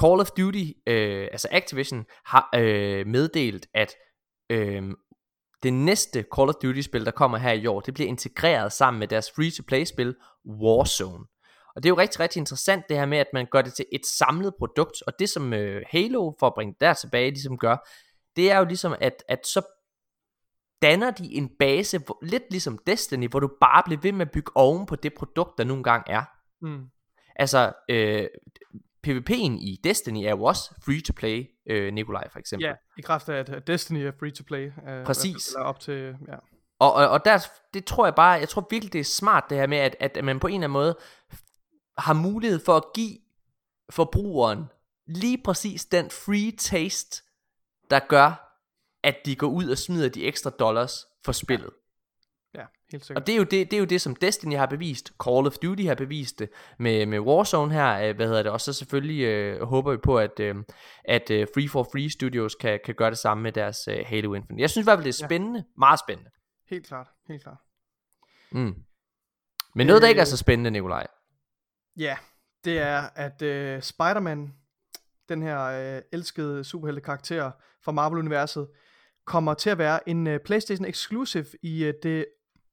[0.00, 3.94] Call of Duty, øh, altså Activision, har øh, meddelt, at
[4.50, 4.82] øh,
[5.62, 8.98] det næste Call of Duty spil, der kommer her i år, det bliver integreret sammen
[8.98, 11.24] med deres free-to-play spil Warzone.
[11.76, 13.84] Og det er jo rigtig, rigtig interessant det her med, at man gør det til
[13.92, 17.76] et samlet produkt, og det som øh, Halo, for at bringe der tilbage, ligesom gør,
[18.36, 19.62] det er jo ligesom, at, at så
[20.82, 24.32] danner de en base, hvor, lidt ligesom Destiny, hvor du bare bliver ved med at
[24.32, 26.24] bygge oven på det produkt, der nogle gange er.
[26.62, 26.84] Mm.
[27.36, 28.26] Altså, øh,
[29.06, 32.66] PvP'en i Destiny er jo også free to play, øh, Nikolaj for eksempel.
[32.66, 34.66] Ja, i kraft af, at Destiny er free to play.
[34.88, 35.48] Øh, Præcis.
[35.48, 36.36] Eller op til, ja.
[36.78, 37.38] Og, og, og der,
[37.74, 40.24] det tror jeg bare, jeg tror virkelig, det er smart det her med, at, at
[40.24, 40.96] man på en eller anden måde
[41.98, 43.18] har mulighed for at give
[43.90, 44.64] forbrugeren
[45.06, 47.22] lige præcis den free taste,
[47.90, 48.54] der gør,
[49.02, 51.70] at de går ud og smider de ekstra dollars for spillet.
[52.58, 53.22] Ja, helt sikkert.
[53.22, 55.58] Og det er, jo det, det er jo det, som Destiny har bevist, Call of
[55.58, 59.22] Duty har bevist det, med, med Warzone her, øh, hvad hedder det, og så selvfølgelig
[59.22, 60.56] øh, håber vi på, at, øh,
[61.04, 64.34] at øh, Free for Free Studios kan, kan gøre det samme med deres øh, Halo
[64.34, 64.60] Infinite.
[64.60, 65.78] Jeg synes i hvert fald, det er spændende, ja.
[65.78, 66.30] meget spændende.
[66.70, 67.58] Helt klart, helt klart.
[68.50, 68.74] Mm.
[69.74, 71.06] Men noget, der ikke er så spændende, Nikolaj.
[71.96, 72.16] Ja,
[72.64, 74.54] det er, at øh, Spider-Man,
[75.28, 75.62] den her
[75.96, 77.50] øh, elskede superhelte karakter
[77.84, 78.68] fra Marvel-universet,
[79.24, 82.26] kommer til at være en øh, PlayStation Exclusive i øh, det,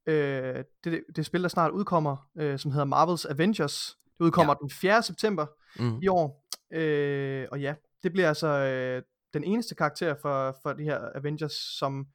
[0.08, 3.98] øh, det, det spil, der snart udkommer, øh, som hedder Marvel's Avengers.
[4.18, 4.58] Det udkommer ja.
[4.62, 5.04] den 4.
[5.04, 5.46] september
[5.80, 6.00] mm.
[6.02, 6.46] i år.
[6.74, 9.02] Øh, og ja, det bliver altså øh,
[9.34, 12.08] den eneste karakter for, for de her Avengers, som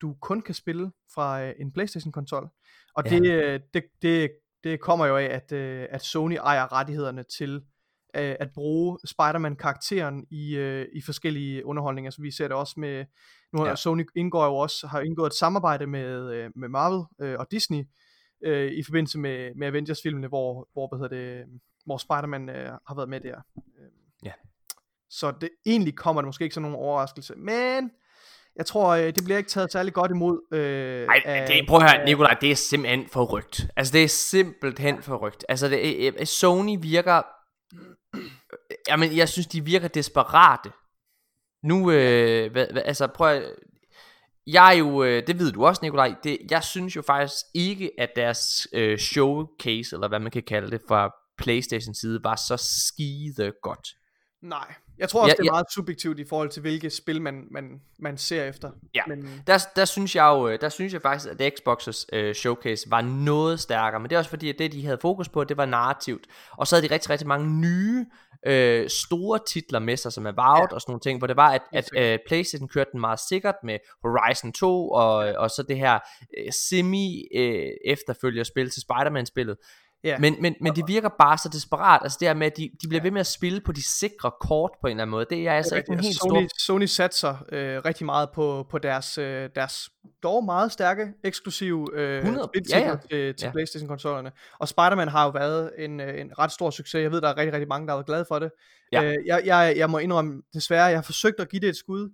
[0.00, 2.48] du kun kan spille fra øh, en PlayStation-konsol.
[2.94, 3.18] Og ja.
[3.18, 4.30] det, øh, det, det,
[4.64, 7.54] det kommer jo af, at, øh, at Sony ejer rettighederne til
[8.16, 12.10] øh, at bruge Spider-Man-karakteren i, øh, i forskellige underholdninger.
[12.10, 13.04] Så vi ser det også med,
[13.52, 13.76] nu har ja.
[13.76, 17.84] Sony indgår jo også, har indgået et samarbejde med, øh, med Marvel øh, og Disney
[18.44, 21.46] øh, i forbindelse med, med Avengers-filmene, hvor, hvor, hvad hedder det,
[21.84, 23.40] hvor Spider-Man øh, har været med der.
[24.24, 24.32] Ja.
[25.10, 27.90] Så det egentlig kommer det måske ikke som nogen overraskelse, men
[28.56, 30.40] jeg tror, det bliver ikke taget særlig godt imod.
[30.52, 33.66] Øh, Ej, af, det, prøv at høre, Nikolaj, det er simpelthen for rygt.
[33.76, 35.44] Altså, det er simpelthen for rygt.
[35.48, 37.22] Altså, det, Sony virker...
[38.88, 40.70] Jamen, jeg synes, de virker desperate.
[41.62, 43.54] Nu, øh, hvad, hvad, altså, prøv at...
[44.46, 47.90] Jeg er jo, øh, det ved du også, Nikolaj, det, jeg synes jo faktisk ikke,
[47.98, 52.56] at deres øh, showcase, eller hvad man kan kalde det, fra Playstation side, var så
[52.56, 53.88] skide godt.
[54.42, 55.50] Nej, jeg tror også, ja, det er ja.
[55.50, 58.70] meget subjektivt i forhold til, hvilke spil man, man, man ser efter.
[58.94, 59.42] Ja, men...
[59.46, 63.00] der, der, synes jeg jo, øh, der synes jeg faktisk, at Xbox's øh, showcase var
[63.00, 65.66] noget stærkere, men det er også fordi, at det de havde fokus på, det var
[65.66, 66.26] narrativt.
[66.50, 68.06] Og så havde de rigtig, rigtig mange nye
[68.46, 70.74] øh, store titler med sig, som er Avowed ja.
[70.74, 73.54] og sådan nogle ting, hvor det var, at, at øh, Playstation kørte den meget sikkert
[73.64, 75.98] med Horizon 2, og, og så det her
[76.38, 77.96] øh, semi øh,
[78.54, 79.56] til Spider-Man-spillet.
[80.06, 80.20] Yeah.
[80.20, 82.88] Men, men, men det virker bare så desperat, altså det her med, at de, de
[82.88, 85.48] bliver ved med at spille på de sikre kort på en eller anden måde, det
[85.48, 86.48] er altså okay, ikke en helt Sony, stor...
[86.58, 89.90] Sony satser øh, rigtig meget på, på deres, øh, deres
[90.22, 92.24] dog meget stærke, eksklusive øh,
[92.70, 92.96] ja, ja.
[93.10, 93.50] til, til ja.
[93.50, 94.32] Playstation-konsollerne.
[94.58, 97.36] Og Spider-Man har jo været en, øh, en ret stor succes, jeg ved, der er
[97.36, 98.50] rigtig, rigtig mange, der har været glade for det.
[98.92, 99.02] Ja.
[99.04, 102.10] Øh, jeg, jeg, jeg må indrømme, desværre, jeg har forsøgt at give det et skud,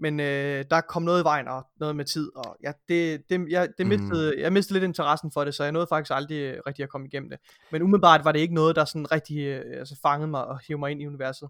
[0.00, 3.46] men øh, der kom noget i vejen og noget med tid, og ja, det, det,
[3.50, 4.42] jeg, det mistede, mm.
[4.42, 7.30] jeg mistede lidt interessen for det, så jeg nåede faktisk aldrig rigtig at komme igennem
[7.30, 7.38] det.
[7.72, 10.80] Men umiddelbart var det ikke noget, der sådan rigtig øh, altså fangede mig og hævde
[10.80, 11.48] mig ind i universet.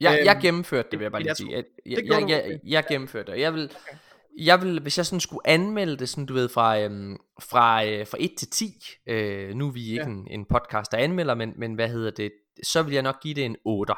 [0.00, 1.52] Ja, øhm, jeg gennemførte det, vil jeg bare lige sige.
[1.52, 3.64] Jeg, jeg, jeg, jeg, jeg gennemførte det, jeg vil...
[3.64, 3.98] Okay.
[4.38, 8.06] Jeg vil, hvis jeg sådan skulle anmelde det, sådan du ved, fra, øhm, fra, øh,
[8.06, 8.64] fra 1 til 10,
[9.06, 10.06] øh, nu er vi ikke ja.
[10.06, 12.32] en, en podcast, der anmelder, men, men hvad hedder det,
[12.64, 13.94] så vil jeg nok give det en 8.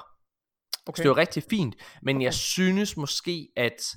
[0.86, 0.96] Okay.
[0.96, 2.24] Så det var rigtig fint, men okay.
[2.24, 3.96] jeg synes måske, at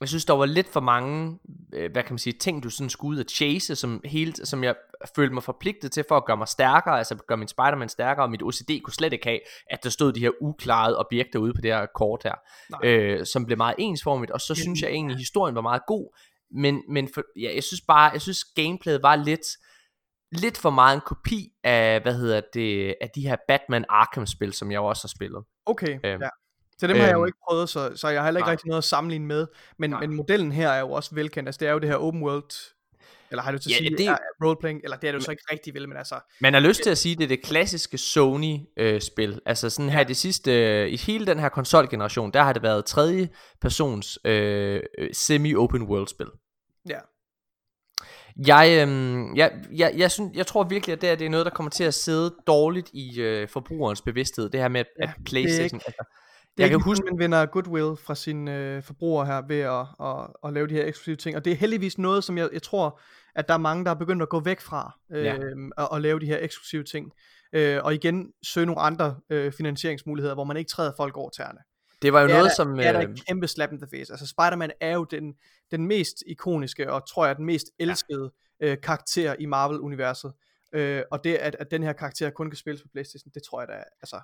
[0.00, 1.38] jeg synes, der var lidt for mange,
[1.74, 4.64] øh, hvad kan man sige, ting, du sådan skulle ud og chase, som, hele, som
[4.64, 4.74] jeg
[5.16, 8.30] følte mig forpligtet til for at gøre mig stærkere, altså gøre min Spider-Man stærkere, og
[8.30, 11.60] mit OCD kunne slet ikke have, at der stod de her uklarede objekter ude på
[11.60, 12.34] det her kort her,
[12.84, 16.18] øh, som blev meget ensformigt, og så synes jeg egentlig, at historien var meget god,
[16.50, 19.46] men, men for, ja, jeg synes bare, jeg synes gameplayet var lidt,
[20.32, 24.52] lidt for meget en kopi af, hvad hedder det, af de her Batman Arkham spil,
[24.52, 25.44] som jeg også har spillet.
[25.66, 26.28] Okay, øhm, ja.
[26.78, 27.26] Så dem har jeg jo øhm.
[27.26, 28.52] ikke prøvet, så, så jeg har heller ikke nej.
[28.52, 29.46] rigtig noget at sammenligne med.
[29.78, 31.48] Men, men modellen her er jo også velkendt.
[31.48, 32.74] Altså det er jo det her open world
[33.34, 35.30] eller har du til at ja, sige, det, er roleplaying, eller det er du så
[35.30, 36.20] ikke rigtig vel, men altså...
[36.40, 39.30] Man har lyst til at sige, at det er det klassiske Sony-spil.
[39.30, 42.62] Øh, altså sådan her, det sidste, øh, i hele den her konsolgeneration, der har det
[42.62, 43.28] været tredje
[43.60, 46.26] persons øh, semi-open world-spil.
[46.88, 46.98] Ja.
[48.46, 51.46] Jeg, øh, jeg, jeg, jeg, synes, jeg tror virkelig, at det, er, det er noget,
[51.46, 54.48] der kommer til at sidde dårligt i øh, forbrugerens bevidsthed.
[54.48, 55.78] Det her med, at, ja, at PlayStation...
[55.78, 56.04] Det er ikke, altså,
[56.56, 60.26] det jeg kan huske, man vinder goodwill fra sine øh, forbrugere her ved at, at,
[60.44, 61.36] at lave de her eksklusive ting.
[61.36, 63.00] Og det er heldigvis noget, som jeg, jeg tror,
[63.34, 65.36] at der er mange, der er begyndt at gå væk fra øh, ja.
[65.76, 67.12] og, og lave de her eksklusive ting.
[67.52, 71.58] Øh, og igen søge nogle andre øh, finansieringsmuligheder, hvor man ikke træder folk over tæerne.
[72.02, 72.76] Det var jo det noget, der, som...
[72.76, 74.12] det er der øh, et kæmpe slap in the face.
[74.12, 75.34] Altså Spider-Man er jo den,
[75.70, 80.32] den mest ikoniske, og tror jeg den mest elskede øh, karakter i Marvel-universet.
[80.72, 83.60] Øh, og det, at, at den her karakter kun kan spilles på Playstation, det tror
[83.60, 84.20] jeg da, altså...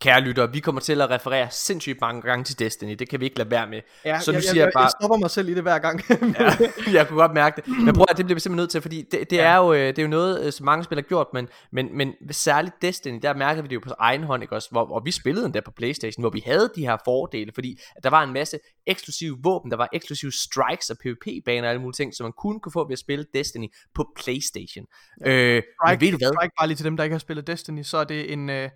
[0.00, 2.94] Kære lytter, vi kommer til at referere sindssygt mange gange til Destiny.
[2.98, 3.80] Det kan vi ikke lade være med.
[4.04, 5.78] Ja, Så nu jeg, siger jeg jeg, bare- jeg stopper mig selv i det hver
[5.78, 6.00] gang.
[6.40, 7.78] Ja, jeg kunne godt mærke det.
[7.84, 9.42] Men prøv at det bliver vi simpelthen nødt til, fordi det, det, Ja.
[9.52, 11.88] er, jo, øh, det er jo noget, øh, som mange spillere har gjort, men, men,
[11.96, 14.68] men særligt Destiny, der mærkede vi det jo på egen hånd, ikke også?
[14.70, 17.78] Hvor, hvor vi spillede den der på Playstation, hvor vi havde de her fordele, fordi
[18.04, 21.94] der var en masse eksklusive våben, der var eksklusive strikes og PvP-baner og alle mulige
[21.96, 24.86] ting, som man kun kunne få ved at spille Destiny på Playstation.
[25.26, 25.30] Ja.
[25.30, 26.32] Øh, men Strike, ved du hvad?
[26.38, 28.50] Strike bare lige til dem, der ikke har spillet Destiny, så er det en...
[28.50, 28.70] Øh,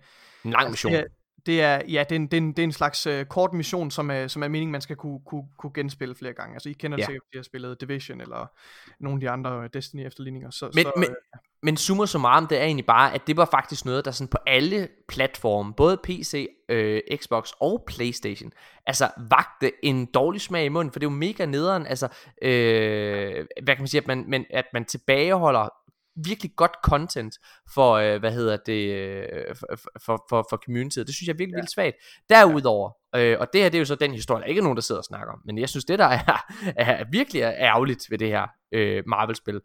[0.45, 0.91] En lang mission.
[0.93, 1.03] Det er,
[1.45, 3.53] det er, ja, det er en, det er en, det er en slags øh, kort
[3.53, 6.53] mission, som er, som er meningen, man skal kunne, kunne, kunne genspille flere gange.
[6.53, 7.05] Altså, I kender det Ja.
[7.05, 8.51] sikkert, fordi I har spillet Division, eller
[8.99, 10.51] nogle af de andre øh, Destiny-efterligninger.
[10.51, 11.15] Så, Men, så, men, øh,
[11.63, 14.37] men summa summarum, det er egentlig bare, at det var faktisk noget, der sådan på
[14.47, 18.51] alle platforme, både PC, øh, Xbox og Playstation,
[18.85, 22.07] altså vagte en dårlig smag i munden, for det er jo mega nederen, altså,
[22.41, 25.69] øh, hvad kan man sige, at man, men, at man tilbageholder
[26.15, 27.33] virkelig godt content
[27.73, 29.67] for, øh, hvad hedder det, øh, for,
[30.05, 30.99] for, for, for community.
[30.99, 31.57] Det synes jeg er virkelig, Ja.
[31.57, 31.95] virkelig svagt.
[32.29, 34.75] Derudover, øh, og det her, det er jo så den historie, der ikke er nogen,
[34.75, 36.45] der sidder og snakker om, men jeg synes, det der er,
[36.77, 39.61] er virkelig ærgerligt ved det her øh, Marvel-spil,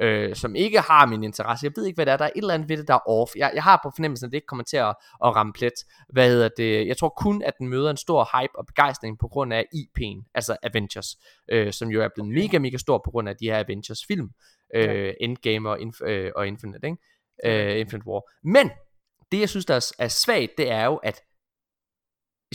[0.00, 1.64] øh, som ikke har min interesse.
[1.66, 2.16] Jeg ved ikke, hvad det er.
[2.16, 3.30] Der er et eller andet ved det, der er off.
[3.36, 5.72] Jeg, jeg har på fornemmelsen, at det ikke kommer til at, at ramme plet.
[6.12, 6.86] Hvad hedder det?
[6.86, 10.30] Jeg tror kun, at den møder en stor hype og begejstring på grund af IP'en,
[10.34, 11.16] altså Avengers,
[11.50, 14.30] øh, som jo er blevet mega, mega stor på grund af de her Avengers-film.
[14.74, 15.14] Øh.
[15.20, 17.72] Endgame og, Inf- øh, og Infinite, ikke?
[17.74, 18.22] Øh, Infinite War.
[18.44, 18.70] Men,
[19.32, 21.20] det jeg synes, der er, er svagt, det er jo, at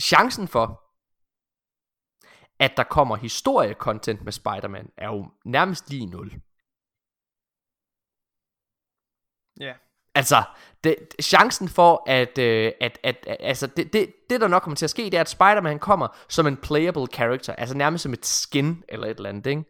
[0.02, 0.84] chancen for,
[2.60, 6.32] at der kommer historie-content med Spider-Man, er jo nærmest lige nul.
[9.60, 9.72] Ja.
[10.14, 10.42] Altså,
[10.84, 14.76] det, chancen for, at, øh, at, at, at altså, det, det, det der nok kommer
[14.76, 18.12] til at ske, det er, at Spider-Man kommer som en playable character, altså nærmest som
[18.12, 19.64] et skin eller et eller andet, ikke?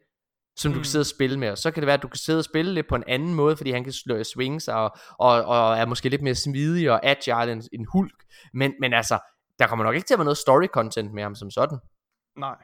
[0.56, 0.82] som du Mm.
[0.82, 2.44] kan sidde og spille med, og så kan det være, at du kan sidde og
[2.44, 5.78] spille lidt på en anden måde, fordi han kan slå swing sig, og, og, og
[5.78, 8.24] er måske lidt mere smidig og agile end en hulk,
[8.54, 9.18] men, men altså,
[9.58, 11.78] der kommer nok ikke til at være noget story content med ham som sådan.
[12.36, 12.56] Nej.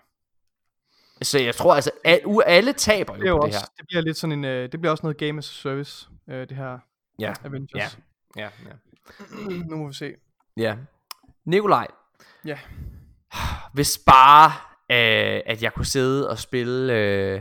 [1.22, 3.66] Så jeg tror altså, at alle taber jo, Det, er jo på det også, her.
[3.76, 6.48] det bliver lidt sådan en, øh, det bliver også noget game as a service, øh,
[6.48, 6.78] det her
[7.18, 7.98] Ja, Avengers.
[8.36, 8.72] ja, ja.
[9.68, 10.14] nu må vi se.
[10.56, 10.76] Ja.
[11.44, 11.86] Nikolaj.
[12.44, 12.58] Ja.
[13.74, 14.50] Hvis bare,
[14.90, 17.40] øh, at jeg kunne sidde og spille øh,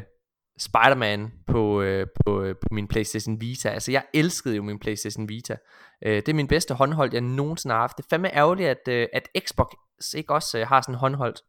[0.59, 3.69] Spider-Man på, øh, på, øh, på min Playstation Vita.
[3.69, 5.57] Altså, jeg elskede jo min Playstation Vita.
[6.05, 7.97] Øh, det er min bedste håndholdt, jeg nogensinde har haft.
[7.97, 9.67] Det er fandme ærgerligt, at, øh, at Xbox
[10.15, 11.41] ikke også øh, har sådan en håndholdt.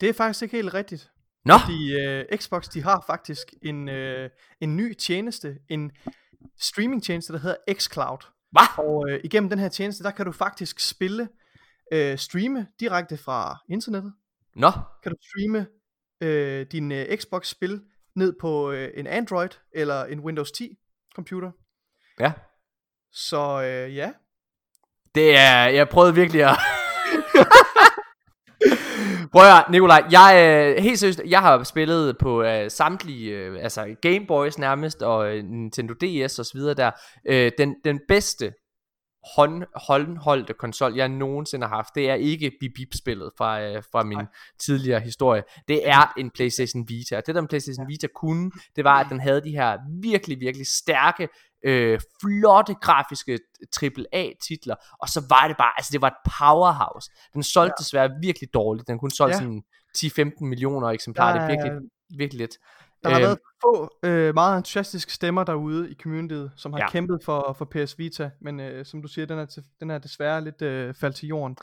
[0.00, 1.10] Det er faktisk ikke helt rigtigt.
[1.44, 4.30] Nå, Fordi øh, Xbox, de har faktisk en, øh,
[4.60, 5.92] en ny tjeneste, en
[6.60, 8.18] streaming-tjeneste, der hedder xCloud.
[8.52, 8.84] hvad?
[8.84, 11.28] Og øh, igennem den her tjeneste, der kan du faktisk spille,
[11.92, 14.12] øh, streame direkte fra internettet.
[14.56, 14.70] Nå,
[15.02, 15.66] Kan du streame
[16.20, 17.82] øh, din øh, Xbox-spil
[18.16, 20.78] ned på øh, en Android eller en Windows 10
[21.14, 21.50] computer.
[22.20, 22.32] ja.
[23.12, 24.12] Så øh, ja,
[25.14, 26.56] Det er, jeg prøvede virkelig at...
[29.34, 30.30] Prøv at høre, Nikolaj, jeg,
[30.76, 35.36] øh, helt seriøst, jeg har spillet på øh, samtlige, øh, altså Game Boys nærmest, og
[35.36, 36.90] øh, Nintendo DS og så videre der.
[37.28, 38.52] Øh, den, den bedste
[39.36, 43.82] hånd, håndholdte konsol, jeg nogensinde har haft, det er ikke Bip Bip spillet fra, øh,
[43.92, 44.26] fra min Nej.
[44.60, 45.42] tidligere historie.
[45.68, 47.16] Det er en PlayStation Vita.
[47.16, 50.40] Og det der en PlayStation Vita kunne, det var, at den havde de her virkelig,
[50.40, 51.28] virkelig stærke,
[51.64, 53.38] øh, flotte grafiske
[53.82, 57.10] AAA-titler, og så var det bare, altså det var et powerhouse.
[57.34, 57.82] Den solgte ja.
[57.82, 58.88] desværre virkelig dårligt.
[58.88, 59.40] Den kunne solgte Ja.
[59.42, 59.62] sådan
[60.32, 61.32] 10-15 millioner eksemplarer.
[61.32, 61.72] Det er virkelig,
[62.18, 62.56] virkelig lidt.
[63.02, 66.84] der har Øhm, været få øh, meget entusiastiske stemmer derude i communityet, som har Ja.
[66.84, 66.90] ja.
[66.90, 69.98] kæmpet for, for PS Vita, men øh, som du siger, den er, til, den er
[69.98, 71.56] desværre lidt øh, faldt til jorden.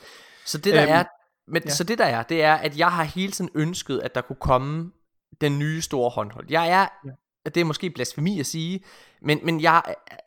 [0.46, 1.04] Så det der Øhm, er,
[1.48, 1.70] men, ja.
[1.70, 4.36] så det der er, det er, at jeg har hele tiden ønsket, at der kunne
[4.40, 4.92] komme
[5.40, 6.46] den nye store håndhold.
[6.50, 7.10] Jeg er, Ja.
[7.44, 8.84] Det er måske blasfemi at sige,
[9.22, 9.82] men, men jeg,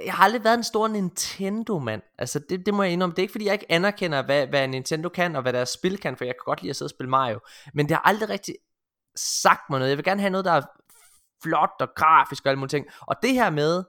[0.05, 2.01] jeg har aldrig været en stor Nintendo-mand.
[2.17, 3.11] Altså det, det må jeg indrømme.
[3.11, 5.97] Det er ikke fordi, jeg ikke anerkender, hvad, hvad Nintendo kan, og hvad deres spil
[5.97, 7.39] kan, for jeg kan godt lide at sidde og spille Mario.
[7.73, 8.55] Men det har aldrig rigtig
[9.15, 9.89] sagt mig noget.
[9.89, 10.61] Jeg vil gerne have noget, der er
[11.43, 12.85] flot og grafisk og alle mulige ting.
[13.01, 13.83] Og det her med,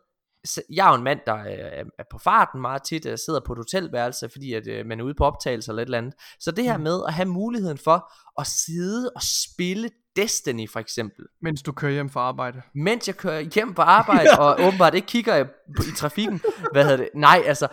[0.70, 3.52] jeg er jo en mand, der er, er på farten meget tit, jeg sidder på
[3.52, 6.14] et hotelværelse, fordi at, øh, man er ude på optagelse eller et eller andet.
[6.40, 6.82] Så det her Mm.
[6.82, 11.92] med at have muligheden for at sidde og spille Destiny for eksempel, Mens du kører
[11.92, 12.62] hjem fra arbejde.
[12.74, 15.44] mens jeg kører hjem på arbejde, og åbenbart ikke kigger
[15.76, 16.40] på, i trafikken.
[16.72, 17.08] Hvad hedder det?
[17.14, 17.68] Nej, altså,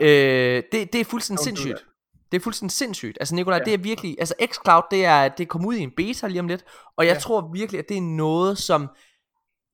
[0.00, 0.06] Ja.
[0.06, 1.84] øh, det, det er fuldstændig sindssygt.
[2.32, 3.16] Det er fuldstændig sindssygt.
[3.20, 3.64] Altså Nikolaj, Ja.
[3.64, 6.48] det er virkelig, altså xCloud, det er, det kommer ud i en beta lige om
[6.48, 6.64] lidt,
[6.96, 7.18] og jeg Ja.
[7.20, 8.88] tror virkelig, at det er noget, som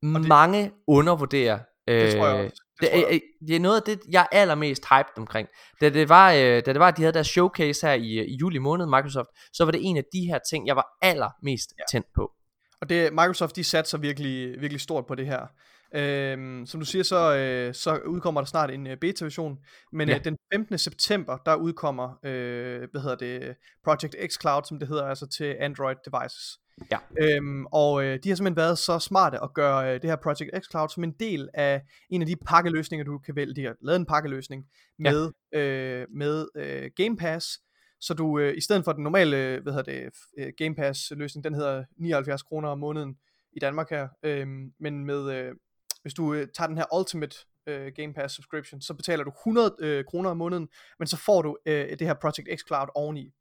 [0.02, 1.58] det- mange undervurderer.
[1.88, 2.62] Det tror jeg Øh, også.
[2.80, 3.08] Det, tror jeg.
[3.10, 5.48] det, det er noget af det, jeg er allermest hyped omkring.
[5.80, 8.24] Da det var, øh, da det var at de havde deres showcase her i, øh,
[8.24, 11.74] i juli måned, Microsoft, så var det en af de her ting, jeg var allermest
[11.78, 11.84] ja.
[11.92, 12.32] tændt på.
[12.80, 15.46] Og det, Microsoft, de satser virkelig, virkelig stort på det her.
[15.94, 19.58] Øhm, som du siger, så, øh, så udkommer der snart en øh, beta-version,
[19.92, 20.14] men Ja.
[20.14, 20.78] øh, den 15.
[20.78, 25.56] september, der udkommer, øh, hvad hedder det, Project X Cloud, som det hedder, altså til
[25.60, 26.58] Android devices.
[26.90, 26.98] Ja.
[27.18, 30.50] Øhm, og øh, de har simpelthen været så smarte at gøre øh, det her Project
[30.58, 33.54] X Cloud som en del af en af de pakkeløsninger, du kan vælge.
[33.54, 34.66] De har lavet en pakkeløsning
[35.04, 35.12] Ja.
[35.12, 37.60] med, øh, med øh, Game Pass,
[38.00, 41.44] så du øh, i stedet for den normale hvad hedder det, øh, Game Pass løsning,
[41.44, 43.16] den hedder 79 kroner om måneden
[43.52, 44.46] i Danmark her, øh,
[44.80, 45.54] men med øh,
[46.02, 49.76] hvis du øh, tager den her Ultimate øh, Game Pass subscription, så betaler du 100
[49.78, 50.68] øh, kroner om måneden,
[50.98, 53.32] men så får du øh, det her Project X Cloud oveni.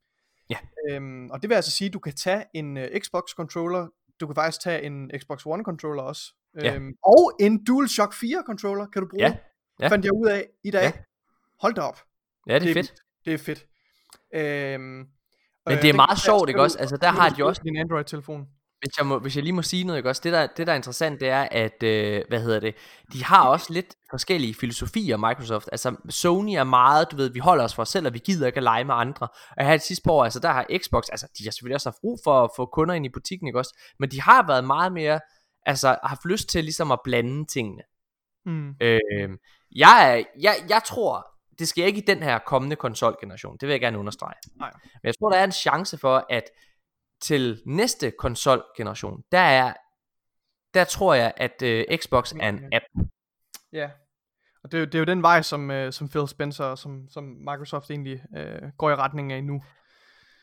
[0.50, 0.58] Ja.
[0.90, 3.88] Øhm, og det vil altså sige, at du kan tage en øh, Xbox controller,
[4.20, 6.34] du kan faktisk tage en Xbox One controller også,
[6.64, 9.24] øhm, og en DualShock 4 controller kan du bruge.
[9.24, 9.36] Ja.
[9.80, 9.88] Ja.
[9.88, 10.84] Fandt jeg ud af i dag.
[10.84, 10.92] Ja.
[11.62, 12.00] Hold da op.
[12.48, 12.94] Ja, det er Det er fedt.
[13.26, 13.66] Det er fedt.
[14.34, 15.08] Øhm, Men
[15.68, 16.78] øh, det er meget sjovt, ikke også?
[16.80, 18.48] Altså, der har de også din Android-telefon.
[18.86, 20.22] Hvis jeg, må, hvis jeg lige må sige noget, ikke også?
[20.24, 22.76] Det der, det der er interessant, det er, at, øh, hvad hedder det,
[23.14, 25.70] de har også lidt forskellige filosofier, Microsoft.
[25.72, 28.48] Altså, Sony er meget, du ved, vi holder os for os selv, og vi gider
[28.48, 29.28] ikke at lege med andre.
[29.58, 31.90] Og her de sidste par år, altså, der har Xbox, altså, de har selvfølgelig også
[31.90, 33.80] haft brug for at få kunder ind i butikken, ikke også?
[34.00, 35.20] Men de har været meget mere,
[35.66, 37.84] altså, haft lyst til ligesom at blande tingene.
[38.46, 38.70] Mm.
[38.82, 39.30] Øh,
[39.76, 41.28] jeg, jeg, jeg tror,
[41.60, 43.58] det sker ikke i den her kommende konsolgeneration.
[43.58, 44.36] Det vil jeg gerne understrege.
[44.60, 44.72] Nej.
[44.74, 46.44] Men jeg tror, der er en chance for, at
[47.26, 49.74] til næste konsolgeneration, der er,
[50.74, 52.86] der tror jeg, at øh, Xbox er en app.
[53.74, 53.90] Ja.
[54.64, 56.78] Og det er, jo, det er jo den vej, som, øh, som Phil Spencer og
[56.78, 59.62] som, som Microsoft egentlig øh, går i retning af nu.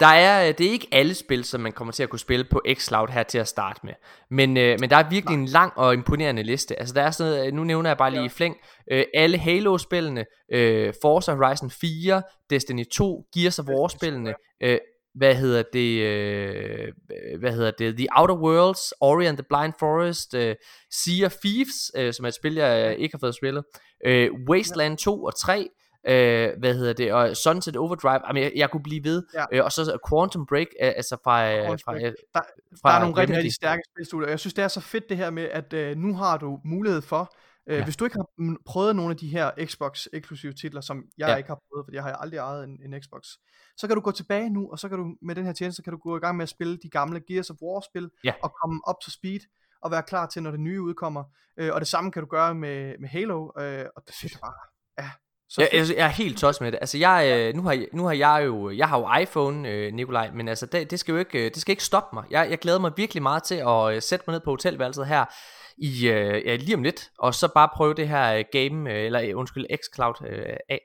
[0.00, 2.44] Der er, øh, det er ikke alle spil, som man kommer til at kunne spille
[2.50, 3.92] på xCloud her til at starte med.
[4.30, 6.78] Men, øh, men der er virkelig en lang og imponerende liste.
[6.78, 8.26] Altså der er sådan noget, nu nævner jeg bare lige Ja.
[8.26, 8.56] i flæng,
[8.90, 14.78] øh, alle Halo-spillene, øh, Forza Horizon 4, Destiny 2, Gears of War-spillene, øh,
[15.14, 16.92] hvad hedder det, øh,
[17.38, 20.54] hvad hedder det, The Outer Worlds, Ori and the Blind Forest, øh,
[20.90, 23.64] Sea of Thieves, øh, som er et spil, jeg ikke har fået spillet,
[24.06, 25.68] øh, Wasteland 2 og 3,
[26.08, 29.44] øh, hvad hedder det, og Sunset Overdrive, jamen, jeg, jeg kunne blive ved, Ja.
[29.52, 32.02] øh, og så Quantum Break, øh, altså fra, øh, Quantum fra, Break.
[32.04, 32.40] øh, Der,
[32.82, 34.28] fra der er nogle rigtig, rigtig stærke spilstudier.
[34.28, 37.02] Jeg synes, det er så fedt det her med, at øh, nu har du mulighed
[37.02, 37.34] for,
[37.68, 37.84] øh, Ja.
[37.84, 41.36] hvis du ikke har prøvet nogle af de her Xbox-eksklusive titler, som jeg Ja.
[41.36, 43.22] ikke har prøvet, fordi jeg har aldrig ejet en, en Xbox,
[43.76, 45.92] så kan du gå tilbage nu, og så kan du med den her tjeneste, kan
[45.92, 48.32] du gå i gang med at spille de gamle Gears of War-spil, Ja.
[48.42, 49.40] og komme op til speed,
[49.82, 51.24] og være klar til, når det nye udkommer.
[51.58, 54.40] Øh, og det samme kan du gøre med, med Halo, øh, og det synes jeg
[54.40, 54.54] bare,
[55.04, 55.10] ja,
[55.48, 56.78] så Jeg, jeg, jeg er helt tosset med det.
[56.80, 60.30] Altså jeg, øh, nu, har, nu har jeg jo, jeg har jo iPhone, øh, Nikolaj,
[60.30, 62.24] men altså det, det skal jo ikke, øh, det skal ikke stoppe mig.
[62.30, 65.24] Jeg, jeg glæder mig virkelig meget til at øh, sætte mig ned på hotelværelset her
[65.78, 69.06] i øh, ja, lige om lidt, og så bare prøve det her øh, game, øh,
[69.06, 70.80] eller øh, undskyld, xCloud øh, af.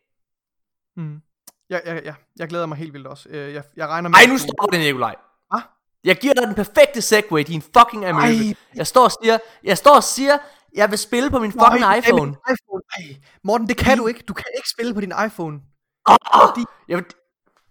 [0.97, 1.21] Mm.
[1.69, 3.29] Ja, ja, ja, jeg glæder mig helt vildt også.
[3.29, 5.15] Øh, jeg, jeg regner med, Ej, nu stopper det, Nikolaj.
[5.51, 5.61] Hvad?
[6.03, 8.57] Jeg giver dig den perfekte segway, din fucking amøbe.
[8.75, 10.38] Jeg står og siger, jeg står og siger,
[10.75, 12.25] jeg vil spille på min fucking Nej, iPhone.
[12.25, 12.81] Min iPhone.
[12.97, 13.03] Ej,
[13.43, 14.23] Morten, det kan du ikke.
[14.27, 15.59] Du kan ikke spille på din iPhone.
[16.05, 16.15] Oh,
[16.47, 17.05] Fordi- jeg, vil-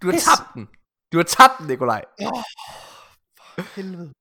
[0.03, 0.69] du har tabt den.
[1.13, 2.05] Du har tabt den, Nikolaj.
[3.77, 4.13] Helvede.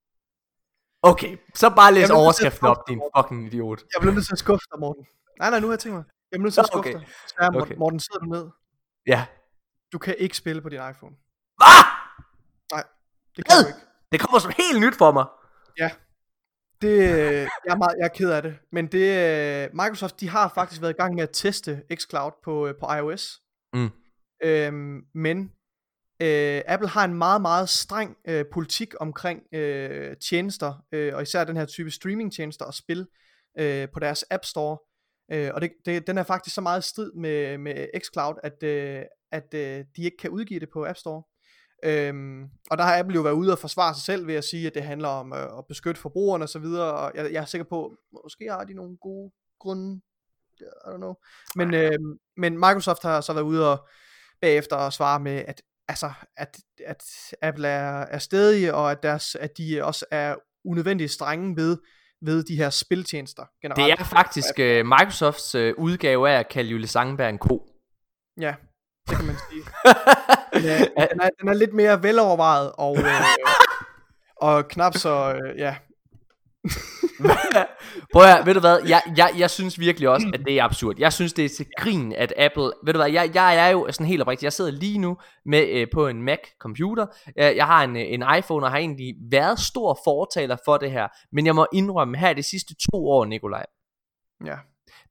[1.10, 3.78] Okay, så bare læs overskriften op, din fucking idiot.
[3.94, 5.06] Jeg bliver nødt til at skuffe dig, Morten.
[5.40, 6.04] Nej, nej, nu har jeg tænkt mig.
[6.32, 6.98] Jeg bliver nødt til at skuffe okay.
[6.98, 7.06] dig.
[7.24, 7.76] Desværre, Morten, Okay.
[7.76, 8.46] Morten, sidder du ned.
[9.06, 9.26] Ja.
[9.92, 11.14] Du kan ikke spille på din iPhone.
[11.60, 11.84] Ah!
[13.36, 13.62] Det kan Hvad?
[13.62, 13.80] du ikke.
[14.12, 15.26] Det kommer som helt nyt for mig.
[16.82, 18.58] Det, øh, jeg, er meget, jeg er ked af det.
[18.72, 19.06] Men det,
[19.64, 22.86] øh, Microsoft, de har faktisk været i gang med at teste xCloud på, øh, på
[22.92, 23.40] iOS.
[23.72, 23.90] Mm.
[24.42, 25.52] Øhm, men
[26.20, 31.44] øh, Apple har en meget, meget streng øh, politik omkring øh, tjenester, øh, og især
[31.44, 33.06] den her type streamingtjenester og spil
[33.58, 34.78] øh, på deres App Store.
[35.32, 38.62] Øh, og det, det, den er faktisk så meget i strid med, med xCloud, at,
[38.62, 39.02] øh,
[39.32, 41.22] at øh, de ikke kan udgive det på App Store.
[41.84, 44.66] Øhm, og der har Apple jo været ude og forsvare sig selv ved at sige,
[44.66, 47.96] at det handler om øh, at beskytte forbrugerne osv., og jeg, jeg er sikker på,
[48.24, 50.00] måske har de nogle gode grunde,
[50.60, 51.14] I don't know.
[51.56, 51.98] Men, øh,
[52.36, 53.88] men Microsoft har så været ude og
[54.40, 57.02] bagefter og svare med, at, altså, at, at
[57.42, 60.34] Apple er, er stedige, og at, deres, at de også er
[60.64, 61.78] unødvendigt strenge ved,
[62.22, 63.98] ved de her spiltjenester generelt.
[63.98, 67.68] Det er faktisk uh, Microsofts uh, udgave af at kalde Julie Sangenberg en ko.
[68.40, 68.54] Ja,
[69.08, 69.62] det kan man sige.
[70.54, 73.22] Den er, den er, den er lidt mere velovervejet, og, øh,
[74.48, 75.76] og knap så, øh, ja,
[78.12, 80.64] Prøv at høre, ved du hvad, jeg, jeg, jeg synes virkelig også, at det er
[80.64, 80.94] absurd.
[80.98, 83.86] Jeg synes, det er til grin, at Apple, ved du hvad, jeg, jeg er jo
[83.90, 87.06] sådan helt oprigtig, jeg sidder lige nu med øh, på en Mac-computer,
[87.36, 90.90] jeg, jeg har en, øh, en iPhone, og har egentlig været stor fortaler for det
[90.90, 93.66] her, men jeg må indrømme, her de sidste to år, Nikolaj,
[94.46, 94.56] ja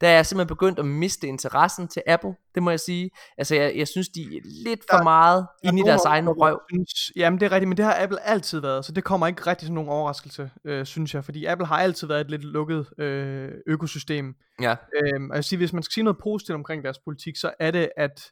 [0.02, 3.10] der er jeg simpelthen begyndt at miste interessen til Apple, det må jeg sige.
[3.38, 6.06] Altså, jeg, jeg synes, de er lidt for Der- meget Der er inde i deres
[6.06, 6.62] egen røv.
[6.74, 9.42] Synes, jamen det er rigtigt, men det har Apple altid været, så det kommer ikke
[9.48, 13.00] rigtig som nogen overraskelse, øh, synes jeg, fordi Apple har altid været et lidt lukket
[13.00, 14.36] øh, økosystem.
[14.62, 17.52] Ja, Øhm, og jeg siger, hvis man skal sige noget positivt omkring deres politik, så
[17.60, 18.32] er det, at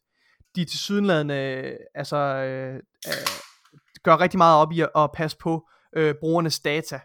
[0.55, 2.75] de til sydenladende altså, øh,
[3.07, 3.13] øh,
[4.03, 6.99] gør rigtig meget op i at, at passe på øh, brugernes data.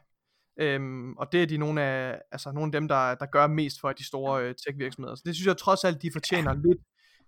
[0.60, 3.80] Øhm, og det er de nogle af, altså, nogle af dem, der, der gør mest
[3.80, 5.14] for de store øh, tech-virksomheder.
[5.14, 6.78] Så det synes jeg trods alt, de fortjener lidt,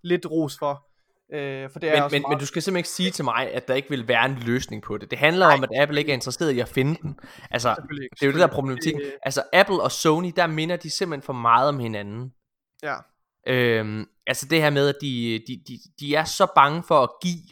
[0.02, 0.86] lidt ros for.
[1.34, 3.24] Øh, for det er men, også men, meget, men du skal simpelthen ikke sige til
[3.24, 5.10] mig, at der ikke vil være en løsning på det.
[5.10, 7.18] Det handler om, at Apple ikke er interesseret i at finde den.
[7.50, 8.50] Altså, det er jo det, der er.
[8.98, 12.32] Det- Altså, Apple og Sony, der minder de simpelthen for meget om hinanden.
[12.82, 12.94] Ja,
[13.46, 17.08] Øhm, altså det her med, at de, de, de, de er så bange for at
[17.22, 17.42] give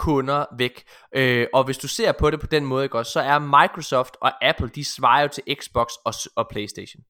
[0.00, 0.82] kunder væk.
[1.14, 4.44] Øh, og hvis du ser på det på den måde, ikke så er Microsoft og
[4.48, 7.02] Apple, de svarer jo til Xbox og, og Playstation.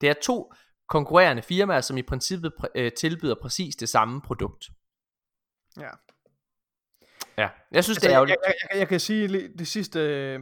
[0.00, 0.52] Det er to
[0.88, 4.64] konkurrerende firmaer, som i princippet pr- øh, tilbyder præcis det samme produkt.
[5.80, 5.88] ja.
[7.38, 8.36] Ja, jeg synes, Altså, det er jeg, ærgerligt.
[8.46, 10.40] jeg, jeg, jeg kan sige det sidste øh,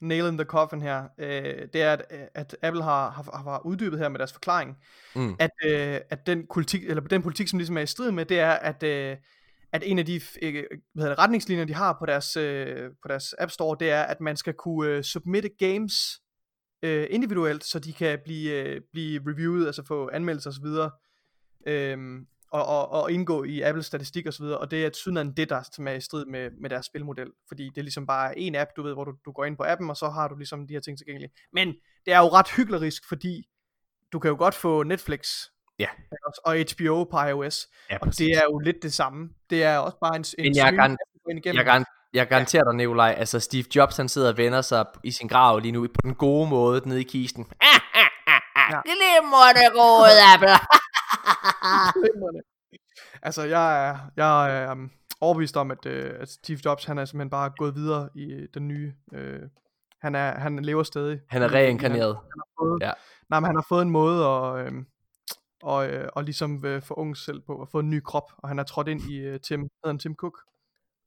[0.00, 2.02] nail in the coffin her, øh, det er, at,
[2.34, 4.76] at Apple har, har, har uddybet her med deres forklaring,
[5.14, 5.36] Mm.
[5.38, 8.40] at, øh, at den, politik, eller den politik, som ligesom er i strid med, det
[8.40, 9.16] er, at, øh,
[9.72, 13.08] at en af de øh, hvad hedder det, retningslinjer, de har på deres, øh, på
[13.08, 16.20] deres App Store, det er, at man skal kunne øh, submitte games
[16.82, 20.90] øh, individuelt, så de kan blive, øh, blive reviewet, altså få anmeldelser osv.,
[21.66, 25.62] øhm, og, og, og indgå i Apples statistik osv., og det er tydeligvis det, der
[25.72, 28.70] som er i strid med, med deres spilmodel, fordi det er ligesom bare en app,
[28.76, 30.74] du ved, hvor du, du går ind på appen, og så har du ligesom de
[30.74, 31.30] her ting tilgængelige.
[31.52, 31.68] Men
[32.06, 33.48] det er jo ret hyklerisk, fordi
[34.12, 35.28] du kan jo godt få Netflix
[35.78, 35.86] Ja.
[36.44, 39.28] og HBO på iOS, Ja, og det er jo lidt det samme.
[39.50, 40.96] Det er også bare en, en Men jeg stream,
[41.36, 41.56] igennem.
[41.56, 45.10] Jeg, garan- jeg garanterer dig, Nikolaj, altså Steve Jobs, han sidder og vender sig i
[45.10, 47.46] sin grav lige nu på den gode måde nede i kisten.
[47.60, 48.72] Ah, ah, ah, ah.
[48.72, 48.80] Ja.
[48.84, 50.10] Glimrende gode.
[51.94, 52.40] Glimrende.
[53.22, 57.04] altså, jeg er, jeg er um, overbevist om, at, øh, at Steve Jobs, han er
[57.04, 58.92] simpelthen bare gået videre i den nye...
[59.14, 59.40] Øh,
[60.02, 61.20] han, er, han lever stadig.
[61.30, 62.14] Han er Han, reinkarneret.
[62.16, 62.90] han har fået, Ja.
[63.30, 64.72] Nej, men han har fået en måde at, øh,
[65.62, 68.48] og, øh, og ligesom øh, få unge selv på, og få en ny krop, og
[68.48, 70.38] han er trådt ind i øh, Tim, hedder han Tim Cook?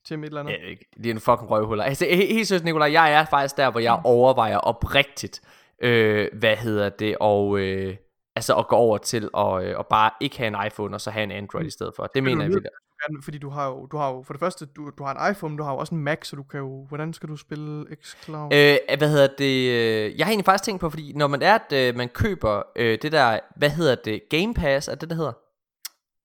[0.08, 0.54] Tim et eller andet?
[0.54, 0.86] Ja, ikke.
[0.98, 1.84] det er en fucking røvhuller.
[1.84, 5.42] Altså, he- helt seriøst, Nikolaj, jeg er faktisk der, hvor jeg overvejer oprigtigt,
[5.82, 7.96] øh, hvad hedder det, og øh,
[8.36, 11.12] altså at gå over til at, øh, at bare ikke have en iPhone, og så
[11.12, 12.08] have en Android i stedet for.
[12.16, 12.60] Det mener jeg du
[13.02, 15.32] Ja, fordi du har jo, du har jo for det første, du, du har en
[15.32, 17.96] iPhone, du har jo også en Mac, så du kan jo, hvordan skal du spille
[18.04, 18.54] xCloud?
[18.54, 19.70] Øh, hvad hedder det?
[19.70, 22.64] øh, Jeg har egentlig faktisk tænkt på, fordi når man er, at øh, man køber
[22.76, 25.34] øh, det der, hvad hedder det, Game Pass, er det, der hedder?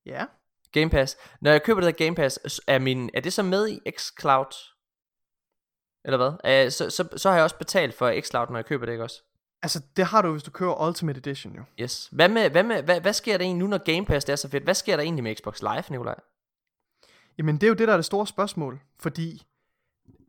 [0.06, 0.24] ja,
[0.72, 1.16] Game Pass.
[1.40, 4.54] Når jeg køber det der Game Pass, er, min, er det så med i xCloud?
[6.04, 6.64] Eller hvad?
[6.66, 9.04] Uh, så, så, så har jeg også betalt for xCloud, når jeg køber det, ikke
[9.04, 9.22] også?
[9.62, 11.62] altså det har du, hvis du køber Ultimate Edition jo.
[11.80, 12.08] Yes.
[12.12, 14.36] Hvad, med, hvad, med, hvad, hvad sker der egentlig nu, når Game Pass det er
[14.36, 14.64] så fedt?
[14.64, 16.14] Hvad sker der egentlig med Xbox Live, Nikolaj?
[17.38, 19.46] Jamen det er jo det, der er det store spørgsmål, fordi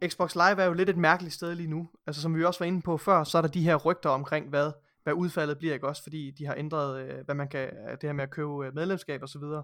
[0.07, 1.89] Xbox Live er jo lidt et mærkeligt sted lige nu.
[2.07, 4.49] Altså som vi også var inde på før, så er der de her rygter omkring,
[4.49, 4.71] hvad,
[5.03, 6.03] hvad udfaldet bliver, ikke også?
[6.03, 9.21] Fordi de har ændret, øh, hvad man kan, det her med at købe øh, medlemskab
[9.21, 9.63] og så videre.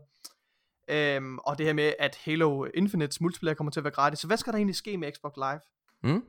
[0.89, 4.19] Øhm, og det her med, at Halo Infinites multiplayer kommer til at være gratis.
[4.19, 5.59] Så hvad skal der egentlig ske med Xbox Live?
[6.01, 6.23] Hmm?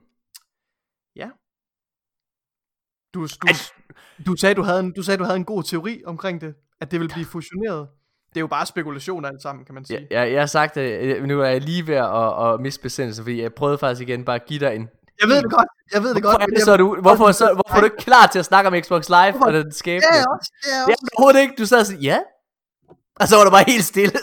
[3.15, 3.49] Du, du,
[4.27, 6.91] du, sagde, du, havde en, du sagde, du havde en god teori omkring det, at
[6.91, 7.89] det vil blive fusioneret.
[8.35, 10.07] Det er jo bare spekulation alt sammen, kan man sige.
[10.11, 12.83] Ja, jeg, jeg har sagt det, øh, nu er jeg lige ved at, at miste
[12.83, 14.89] besindelsen, fordi jeg prøvede faktisk igen bare at give dig en...
[15.21, 16.43] Jeg ved det godt, jeg ved det Hvorfor godt.
[16.43, 18.69] er det jeg- så, du, hvorfor, så, hvorfor er du ikke klar til at snakke
[18.69, 19.47] om Xbox Live Hvorfor?
[19.47, 20.07] og den skæbne?
[20.13, 21.07] Ja, jeg også, det jeg Ja, også.
[21.17, 21.55] overhovedet ikke.
[21.59, 22.19] Du sad sagde, ja.
[23.21, 24.13] Og så var der bare helt stille.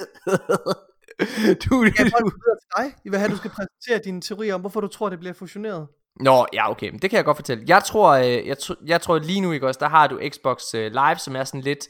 [1.63, 2.85] du, Jeg du, det videre til dig.
[3.05, 5.87] Jeg vil have, du skal præsentere dine teorier om, hvorfor du tror, det bliver fusioneret.
[6.19, 7.63] Nå, ja, okay, men det kan jeg godt fortælle.
[7.67, 10.91] Jeg tror, øh, jeg, jeg tror lige nu, ikke også, der har du Xbox øh,
[10.91, 11.87] Live, som er sådan lidt,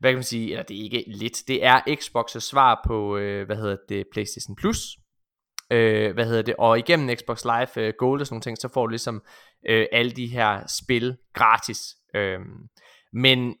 [0.00, 3.46] hvad kan man sige, eller det er ikke lidt, det er Xbox' svar på, øh,
[3.46, 4.78] hvad hedder det, PlayStation Plus.
[5.72, 8.68] Øh, hvad hedder det, og igennem Xbox Live øh, Gold og sådan nogle ting, så
[8.74, 9.22] får du ligesom
[9.68, 11.78] øh, alle de her spil gratis.
[12.14, 12.38] Øh,
[13.12, 13.54] men,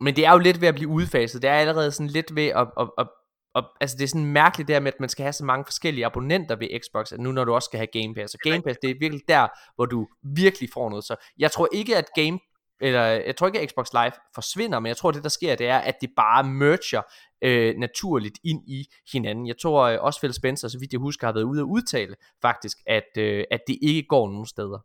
[0.00, 1.42] men det er jo lidt ved at blive udfaset.
[1.42, 3.06] Det er allerede sådan lidt ved at, at, at
[3.54, 6.06] og, altså det er sådan mærkeligt der med, at man skal have så mange forskellige
[6.06, 8.34] abonnenter ved Xbox, at nu når du også skal have Game Pass.
[8.34, 11.04] Og Game Pass, det er virkelig der, hvor du virkelig får noget.
[11.04, 12.38] Så jeg tror ikke, at Game
[12.82, 15.68] eller jeg tror ikke, at Xbox Live forsvinder, men jeg tror, det der sker, det
[15.68, 17.02] er, at det bare merger
[17.42, 19.46] øh, naturligt ind i hinanden.
[19.46, 22.16] Jeg tror øh, også Phil Spencer, så vidt jeg husker, har været ude at udtale
[22.42, 24.78] faktisk, at, øh, at det ikke går nogen steder.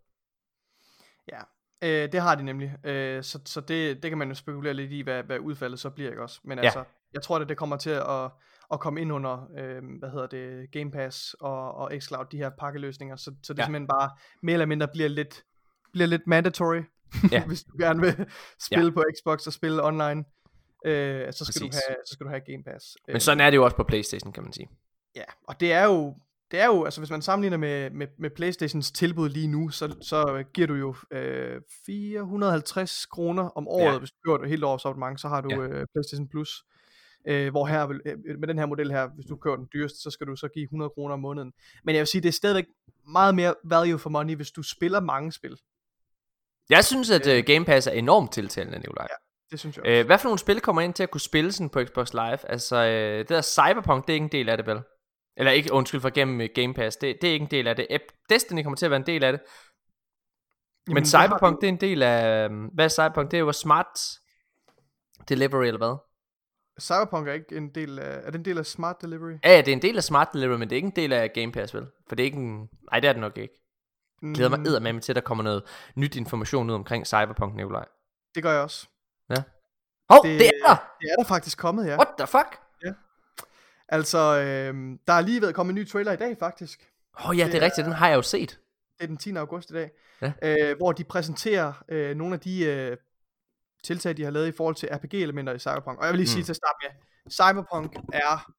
[1.31, 1.39] Ja,
[1.81, 2.75] øh, det har de nemlig.
[2.83, 5.89] Øh, så så det, det kan man jo spekulere lidt i, hvad, hvad udfaldet så
[5.89, 6.39] bliver, ikke også?
[6.43, 6.63] Men Ja.
[6.63, 6.83] altså,
[7.13, 8.31] jeg tror, at det kommer til at,
[8.73, 12.49] at komme ind under, øh, hvad hedder det, Game Pass og, og xCloud, de her
[12.59, 13.65] pakkeløsninger, så, så det Ja.
[13.65, 14.09] simpelthen bare
[14.43, 15.43] mere eller mindre bliver lidt,
[15.93, 16.81] bliver lidt mandatory,
[17.31, 17.45] Ja.
[17.45, 18.25] hvis du gerne vil
[18.67, 18.91] spille ja.
[18.91, 20.25] på Xbox og spille online.
[20.85, 22.97] øh, så, skal du have, så skal du have Game Pass.
[23.07, 24.69] Men sådan er det jo også på Playstation, kan man sige.
[25.15, 26.15] Ja, og det er jo,
[26.51, 29.95] det er jo, altså hvis man sammenligner med, med, med Playstations tilbud lige nu, så,
[30.01, 33.97] så giver du jo øh, 450 kroner om året, Ja.
[33.99, 35.57] hvis du kører et helt års abonnement, så har du Ja.
[35.67, 36.63] øh, Playstation Plus.
[37.27, 40.11] Øh, hvor her, øh, med den her model her, hvis du kører den dyreste, så
[40.11, 41.53] skal du så give 100 kroner om måneden.
[41.83, 42.65] Men jeg vil sige, det er stadigvæk
[43.11, 45.57] meget mere value for money, hvis du spiller mange spil.
[46.69, 49.07] Jeg synes, at uh, Game Pass er enormt tiltalende, Nikolaj.
[49.51, 49.91] Det synes jeg også.
[49.99, 52.49] Øh, hvad for nogle spil kommer ind til at kunne spille sådan på Xbox Live?
[52.51, 54.79] Altså, øh, det der Cyberpunk, det er ikke en del af det, vel?
[55.37, 57.75] Eller ikke, undskyld for gennem øh, Game Pass, det, det er ikke en del af
[57.75, 57.87] det.
[58.29, 59.41] Destiny kommer til at være en del af det.
[60.87, 62.49] Men Jamen, det Cyberpunk, du- det er en del af...
[62.73, 63.31] Hvad er Cyberpunk?
[63.31, 63.85] Det er jo smart
[65.29, 65.95] delivery, eller hvad?
[66.81, 69.31] Cyberpunk er ikke en del af, er det en del af Smart Delivery?
[69.43, 71.13] Ja, ja, det er en del af smart delivery, men det er ikke en del
[71.13, 71.85] af Game Pass, vel?
[72.07, 72.69] For det er ikke en...
[72.91, 73.53] Nej, det er det nok ikke.
[74.21, 75.63] Jeg glæder mig Mm, eddermame til, at der kommer noget
[75.95, 77.85] nyt information ud omkring Cyberpunk, Nikolaj.
[78.35, 78.87] Det gør jeg også.
[80.09, 80.75] Hov, det, Det- er der!
[81.01, 81.95] Det er der faktisk kommet, ja.
[81.95, 82.59] What the fuck?
[83.89, 86.91] Altså, øh, der er lige ved at komme en ny trailer i dag, faktisk.
[87.19, 88.49] Åh oh, ja, det er Det rigtigt, den har jeg jo set.
[88.97, 89.35] Det er den 10.
[89.35, 89.91] august i dag.
[90.21, 90.31] Ja.
[90.41, 92.97] Øh, hvor de præsenterer øh, nogle af de øh,
[93.83, 95.99] tiltag, de har lavet i forhold til RPG-elementer i Cyberpunk.
[95.99, 96.33] Og jeg vil lige Mm.
[96.33, 96.91] sige til at starte med,
[97.31, 98.51] Cyberpunk er...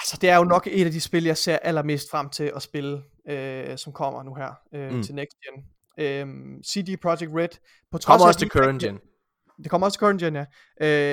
[0.00, 2.62] Altså, det er jo nok et af de spil, jeg ser allermest frem til at
[2.62, 5.02] spille, øh, som kommer nu her øh, Mm.
[5.02, 5.64] til Next Gen.
[5.98, 7.48] Øhm, CD Projekt Red,
[7.90, 8.98] på trods Kommer også til current gen.
[9.62, 10.44] det kommer også til current gen, ja.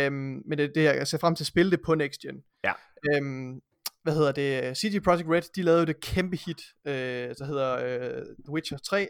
[0.06, 2.44] Øhm, men det, det jeg ser frem til at spille det på next gen.
[2.64, 2.74] Ja.
[3.12, 3.62] Øhm,
[4.04, 4.78] hvad hedder det?
[4.78, 6.94] CD Projekt Red, de lavede jo det kæmpe hit, øh,
[7.40, 9.08] der hedder øh, The Witcher 3.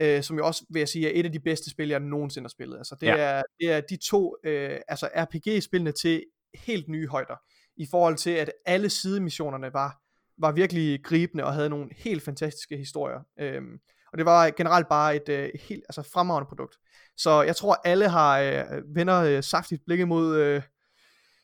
[0.00, 2.44] Øh, som jo også, vil jeg sige, er et af de bedste spil, jeg nogensinde
[2.44, 2.78] har spillet.
[2.78, 3.16] Altså, det, Ja.
[3.16, 6.24] er, det er de to øh, altså RPG-spillene til
[6.54, 7.36] helt nye højder.
[7.76, 10.00] I forhold til, at alle sidemissionerne var,
[10.38, 13.20] var virkelig gribende og havde nogle helt fantastiske historier.
[13.40, 13.78] Øhm,
[14.12, 16.76] og det var generelt bare et øh, helt altså fremragende produkt.
[17.16, 18.64] Så jeg tror, alle har øh,
[18.94, 20.62] vender øh, saftigt blikket mod, øh,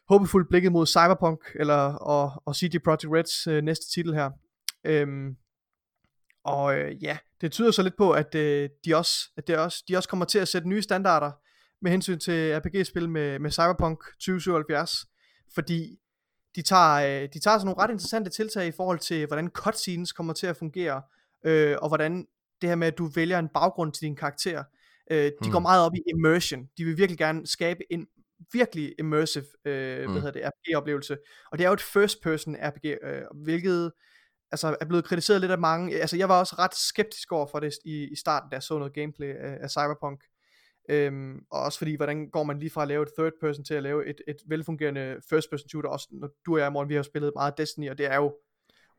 [0.08, 4.30] håbefuldt blikket mod Cyberpunk, eller, og, og CD Projekt Reds øh, næste titel her.
[4.84, 5.36] Øhm,
[6.44, 9.84] og øh, ja, det tyder så lidt på, at, øh, de, også, at det også,
[9.88, 11.32] de også kommer til at sætte nye standarder
[11.82, 15.06] med hensyn til RPG-spil med, med Cyberpunk 2077,
[15.54, 15.98] fordi
[16.56, 20.12] de tager, øh, de tager sådan nogle ret interessante tiltag i forhold til, hvordan cutscenes
[20.12, 21.02] kommer til at fungere,
[21.44, 22.26] øh, og hvordan
[22.60, 24.64] det her med, at du vælger en baggrund til din karakter,
[25.10, 25.52] øh, de Hmm.
[25.52, 26.68] går meget op i immersion.
[26.78, 28.06] De vil virkelig gerne skabe en
[28.52, 30.12] virkelig immersive øh, Hmm.
[30.12, 31.16] hvad hedder det, RPG-oplevelse.
[31.52, 33.92] Og det er jo et first-person RPG, øh, hvilket
[34.52, 35.96] altså, er blevet kritiseret lidt af mange.
[36.00, 38.78] Altså, jeg var også ret skeptisk over for det i, i starten, da jeg så
[38.78, 40.20] noget gameplay af, af Cyberpunk.
[40.88, 43.74] Øhm, og også fordi, hvordan går man lige fra at lave et third person til
[43.74, 46.94] at lave et, et velfungerende first person shooter, også når du og jeg, Morten, vi
[46.94, 48.34] har spillet meget Destiny, og det er jo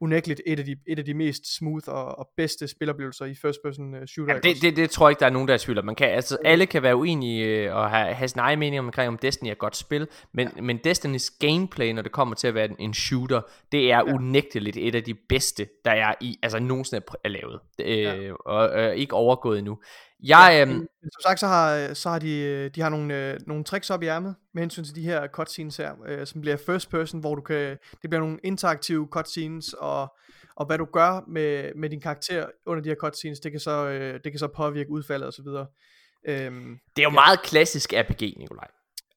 [0.02, 3.60] unægteligt et af de, et af de mest smooth og, og bedste spiloplevelser i first
[3.64, 4.34] person uh, shooter.
[4.34, 5.86] Jamen, det, det, det tror jeg ikke, der er nogen, der er tvivl.
[5.86, 9.08] Man kan, altså, alle kan være uenige øh, og have, have sin egen mening omkring,
[9.08, 10.62] om Destiny er et godt spil, men, ja.
[10.62, 14.08] men Destinys gameplay, når det kommer til at være en, shooter, det er ja.
[14.08, 14.14] Ja.
[14.14, 18.34] unægteligt et af de bedste, der er i, altså nogensinde er, er lavet, øh, Ja.
[18.34, 19.78] og øh, ikke overgået endnu.
[20.24, 22.90] Jeg, Ja, øhm, men, men som sagt, så har, så har de, øh, de har
[22.90, 26.28] nogle, øh, nogle tricks op i ærmet med hensyn til de her cutscenes her, øh,
[26.28, 30.18] som bliver first person, hvor du kan, det bliver nogle interaktive cutscenes, og,
[30.56, 33.88] og hvad du gør med, med din karakter under de her cutscenes, det kan så,
[33.88, 35.66] øh, det kan så påvirke udfaldet og så videre.
[36.28, 38.68] Øhm, det er jo meget klassisk RPG, Nikolaj.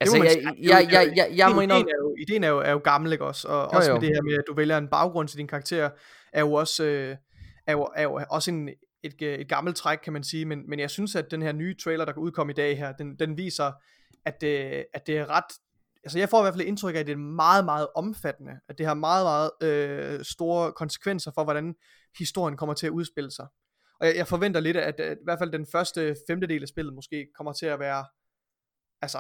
[0.00, 2.58] Altså, jeg, er jeg, jeg, jeg, jeg må ideen, indrømme, er jo, ideen er jo,
[2.58, 3.48] er jo gammel, ikke også?
[3.48, 3.94] Og Jo, også jo.
[3.94, 5.90] med det her med, at du vælger en baggrund til din karakter,
[6.32, 7.16] er jo også, øh,
[7.66, 8.68] er jo, er jo også en,
[9.02, 10.44] et, øh, et gammelt træk, kan man sige.
[10.44, 12.92] Men, men jeg synes, at den her nye trailer, der kan udkomme i dag her,
[12.92, 13.72] den, den viser,
[14.24, 15.44] at det, at det er ret...
[16.04, 18.52] Altså jeg får i hvert fald indtryk af, at det er meget, meget omfattende.
[18.68, 21.74] At det har meget, meget øh, store konsekvenser for, hvordan
[22.18, 23.46] historien kommer til at udspille sig.
[24.00, 26.94] Og jeg, jeg forventer lidt, at, at i hvert fald den første femtedel af spillet
[26.94, 28.04] måske kommer til at være
[29.02, 29.18] altså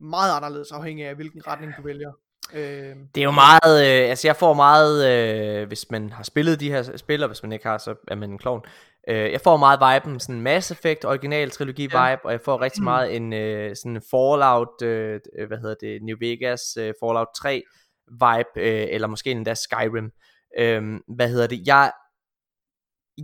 [0.00, 2.12] meget anderledes afhængig af, hvilken retning du vælger.
[2.54, 6.60] Øh, Det er jo meget, øh, altså jeg får meget, øh, hvis man har spillet
[6.60, 8.64] de her spil, og hvis man ikke har, så er man en klovn.
[9.08, 12.16] Øh, jeg får meget viben, sådan Mass Effect, original trilogi vibe, Ja.
[12.24, 16.16] og jeg får rigtig meget en øh, sådan Fallout, øh, øh, hvad hedder det, New
[16.20, 17.62] Vegas, øh, Fallout 3
[18.10, 20.10] vibe, øh, eller måske endda Skyrim.
[20.58, 20.82] Øh,
[21.16, 21.92] hvad hedder det, jeg,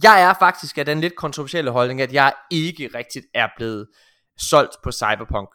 [0.03, 3.89] jeg er faktisk af den lidt kontroversielle holdning, at jeg ikke rigtigt er blevet
[4.39, 5.49] solgt på Cyberpunk.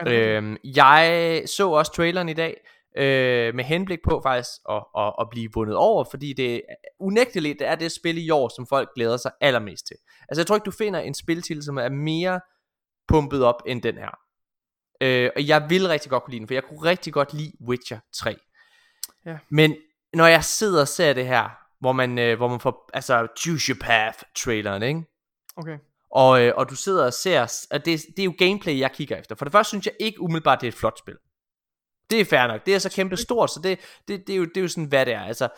[0.00, 0.26] er rigtigt?
[0.28, 2.60] Øhm, jeg så også traileren i dag,
[2.96, 6.62] øh, med henblik på faktisk at, at, at blive vundet over, fordi det
[7.00, 9.96] unægteligt er det spil i år, som folk glæder sig allermest til.
[10.28, 12.40] Altså jeg tror ikke, du finder en spiltitel, som er mere
[13.08, 14.18] pumpet op end den her.
[15.00, 17.52] Øh, og jeg vil rigtig godt kunne lide den, for jeg kunne rigtig godt lide
[17.68, 18.36] Witcher 3.
[19.26, 19.38] Ja.
[19.50, 19.76] Men
[20.14, 21.48] når jeg sidder og ser det her,
[21.80, 25.02] hvor man, øh, hvor man får, altså Choose Your Path traileren, ikke?
[25.56, 25.78] Okay.
[26.10, 29.16] og, øh, og du sidder og ser, og det, det er jo gameplay, jeg kigger
[29.16, 29.34] efter.
[29.34, 31.16] For det første synes jeg ikke umiddelbart, det er et flot spil.
[32.10, 32.66] Det er fair nok.
[32.66, 34.84] Det er så kæmpe stort, så det, det, det, er, jo, det er jo sådan,
[34.84, 35.20] hvad det er.
[35.20, 35.48] Altså,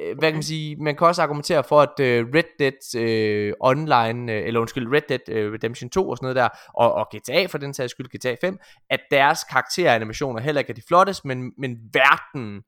[0.00, 3.52] øh, hvad kan man sige, man kan også argumentere for, at øh, Red Dead øh,
[3.60, 7.08] Online, øh, eller undskyld, Red Dead øh, Redemption 2 og sådan noget der, og, og
[7.16, 8.58] GTA for den sags skyld, GTA 5,
[8.90, 12.62] at deres karakteranimationer heller ikke er de flotteste, men, men verden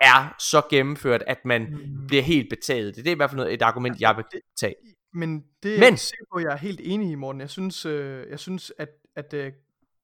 [0.00, 2.06] er så gennemført, at man mm.
[2.06, 2.96] bliver helt betaget.
[2.96, 4.24] Det er i hvert fald noget, et argument, jeg vil
[4.60, 4.74] tage.
[5.14, 7.40] Men det er Men, jeg sikker på, jeg er helt enig i, Morten.
[7.40, 9.52] Jeg synes, øh, jeg synes at, at øh,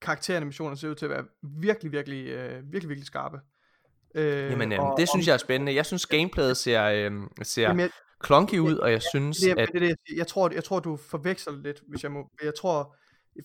[0.03, 3.41] karakteranimationer ser ud til at være virkelig, virkelig, øh, virkelig, virkelig skarpe.
[4.15, 5.75] Øh, Jamen, øh, og, det synes jeg er spændende.
[5.75, 7.91] Jeg synes, gameplayet ser, øh, ser jamen, jeg,
[8.27, 9.69] clunky ud, og jeg synes, det, det, at...
[9.73, 12.31] Det, det, jeg, tror, jeg tror, du forveksler lidt, hvis jeg må...
[12.43, 12.97] Jeg tror...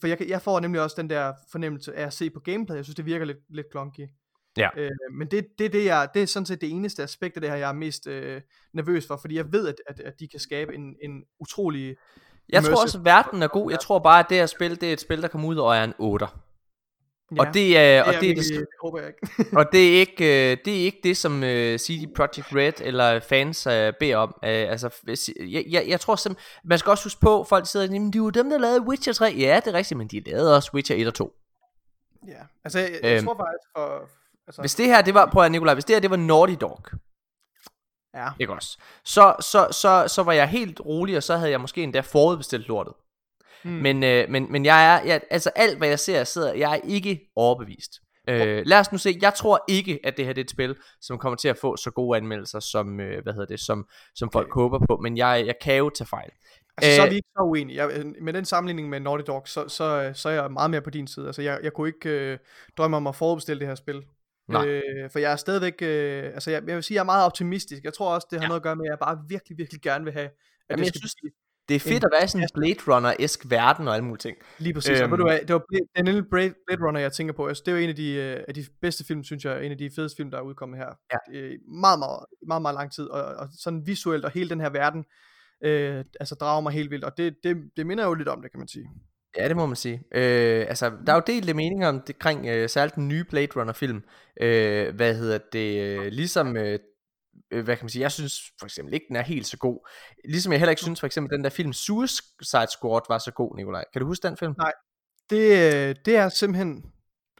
[0.01, 2.75] For jeg, jeg får nemlig også den der fornemmelse af at se på gameplay.
[2.75, 4.07] Jeg synes, det virker lidt, lidt clunky.
[4.57, 4.69] Ja.
[4.77, 7.49] Øh, men det, det, det, jeg, det er sådan set det eneste aspekt af det
[7.49, 8.41] her, jeg er mest øh,
[8.73, 11.95] nervøs for, fordi jeg ved, at, at, at de kan skabe en, en utrolig...
[12.49, 13.71] Jeg tror også, at verden er god.
[13.71, 15.75] Jeg tror bare, at det her spil, det er et spil, der kommer ud og
[15.75, 16.27] er en 8.
[17.31, 19.57] Ja, og det er, og det, er det, det håber jeg ikke.
[19.57, 23.19] og det er ikke øh, det er ikke det som øh, CD Projekt Red eller
[23.19, 24.29] fans uh, beder om.
[24.29, 24.89] Uh, altså
[25.39, 28.23] jeg, jeg, jeg tror simpelthen man skal også huske på folk sidder og de er
[28.23, 29.35] jo dem der lavede Witcher 3.
[29.37, 31.33] Ja, det er rigtigt, men de lavede også Witcher 1 og 2.
[32.27, 34.09] Ja, altså jeg, jeg øhm, tror faktisk for
[34.47, 34.61] Altså...
[34.61, 36.79] Hvis det her, det var, prøv at Nikolaj, hvis det her, det var Naughty Dog,
[38.15, 38.29] Ja.
[38.39, 38.77] Ikke også?
[39.03, 42.67] Så, så, så, så var jeg helt rolig, og så havde jeg måske endda forudbestilt
[42.67, 42.93] lortet.
[43.63, 43.73] Hmm.
[43.73, 46.71] Men, øh, men, men jeg er, jeg, altså alt hvad jeg ser, jeg sidder, jeg
[46.71, 47.91] er ikke overbevist.
[48.29, 50.75] Øh, lad os nu se, jeg tror ikke, at det her det er et spil,
[51.01, 54.31] som kommer til at få så gode anmeldelser, som, øh, hvad hedder det, som, som
[54.31, 54.61] folk okay.
[54.61, 56.29] håber på, men jeg, jeg kan jo tage fejl.
[56.77, 57.85] Altså, Æh, så er vi ikke så uenige.
[57.85, 60.89] Jeg, med den sammenligning med Naughty Dog, så, så, så er jeg meget mere på
[60.89, 61.25] din side.
[61.25, 62.37] Altså, jeg, jeg kunne ikke øh,
[62.77, 64.03] drømme om at forudbestille det her spil.
[64.47, 64.67] Nej.
[64.67, 67.83] Øh, for jeg er stadigvæk, øh, altså jeg, jeg vil sige, jeg er meget optimistisk.
[67.83, 68.47] Jeg tror også, det har ja.
[68.47, 70.31] noget at gøre med, at jeg bare virkelig, virkelig gerne vil have, at
[70.69, 71.15] Jamen, det skal synes,
[71.69, 74.37] det er fedt at være i sådan en Blade Runner-esk verden og alle mulige ting.
[74.57, 75.01] Lige præcis.
[75.01, 75.11] Øhm.
[75.11, 75.63] Og du, det var
[75.95, 77.47] er lille Blade Runner, jeg tænker på.
[77.47, 79.65] Altså, det er jo en af de, øh, af de bedste film, synes jeg.
[79.65, 80.89] En af de fedeste film, der er udkommet her.
[81.13, 81.39] Ja.
[81.39, 81.51] Øh,
[81.81, 83.03] meget, meget, meget, meget lang tid.
[83.03, 85.05] Og, og sådan visuelt, og hele den her verden,
[85.63, 87.03] øh, altså drager mig helt vildt.
[87.03, 88.85] Og det, det, det minder jo lidt om det, kan man sige.
[89.37, 90.03] Ja, det må man sige.
[90.15, 93.47] Øh, altså, der er jo delte meninger om det kring øh, særligt den nye Blade
[93.55, 94.03] Runner film.
[94.41, 95.81] Øh, hvad hedder det?
[95.81, 96.79] Øh, ligesom, øh,
[97.53, 99.89] øh, hvad kan man sige, jeg synes for eksempel ikke, den er helt så god.
[100.25, 103.55] Ligesom jeg heller ikke synes for eksempel, den der film Suicide Squad var så god,
[103.55, 103.83] Nikolaj.
[103.93, 104.53] Kan du huske den film?
[104.57, 104.73] Nej,
[105.29, 106.85] det, øh, det er simpelthen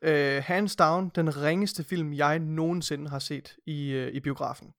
[0.02, 4.74] øh, hands down den ringeste film, jeg nogensinde har set i, øh, i biografen.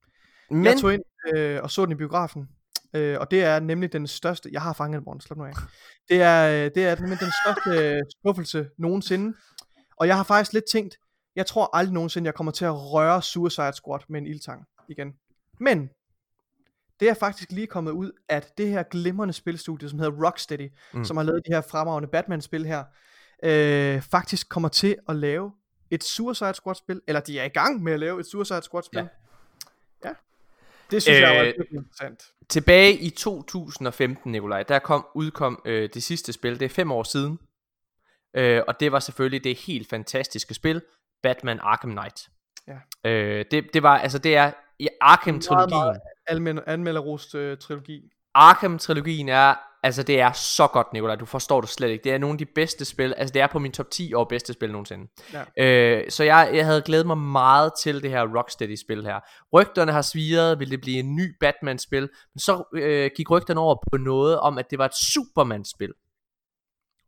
[0.51, 0.65] Men...
[0.65, 1.03] Jeg tog ind
[1.35, 2.49] øh, og så den i biografen,
[2.95, 5.53] øh, og det er nemlig den største, jeg har fanget den, slap nu af.
[6.09, 9.37] Det er, øh, det er nemlig den største skuffelse nogensinde.
[9.97, 10.97] Og jeg har faktisk lidt tænkt,
[11.37, 15.09] jeg tror aldrig nogensinde, jeg kommer til at røre Suicide Squad med en ildtang igen.
[15.59, 15.91] Men,
[17.01, 21.05] det er faktisk lige kommet ud, at det her glimrende spilstudie, som hedder Rocksteady, mm.
[21.05, 22.85] som har lavet de her fremragende Batman-spil her,
[23.43, 25.53] øh, faktisk kommer til at lave
[25.91, 28.99] et Suicide Squad-spil, eller de er i gang med at lave et Suicide Squad-spil.
[28.99, 30.09] Ja.
[30.09, 30.15] ja.
[30.91, 32.33] Det synes øh, jeg var interessant.
[32.49, 36.61] Tilbage i 2015, Nikolaj, der kom udkom øh, det sidste spil.
[36.61, 37.39] Det er fem år siden.
[38.37, 40.83] Øh, og det var selvfølgelig det helt fantastiske spil,
[41.23, 42.29] Batman Arkham Knight.
[42.69, 43.11] Ja.
[43.11, 46.01] Øh, det, det var, altså det er i Arkham-trilogien.
[46.27, 48.11] Anmeld, anmelderost øh, trilogi.
[48.35, 52.05] Arkham-trilogien er, altså det er så godt, Nikolaj, du forstår det slet ikke.
[52.05, 54.25] Det er nogle af de bedste spil, altså det er på min top 10 over
[54.25, 55.09] bedste spil nogensinde.
[55.33, 55.65] Ja.
[55.65, 59.21] Øh, så jeg, jeg havde glædet mig meget til det her Rocksteady-spil her.
[59.53, 63.77] Rygterne har sviret, vil det blive en ny Batman-spil, men så øh, gik rygterne over
[63.93, 65.93] på noget om, at det var et Superman-spil.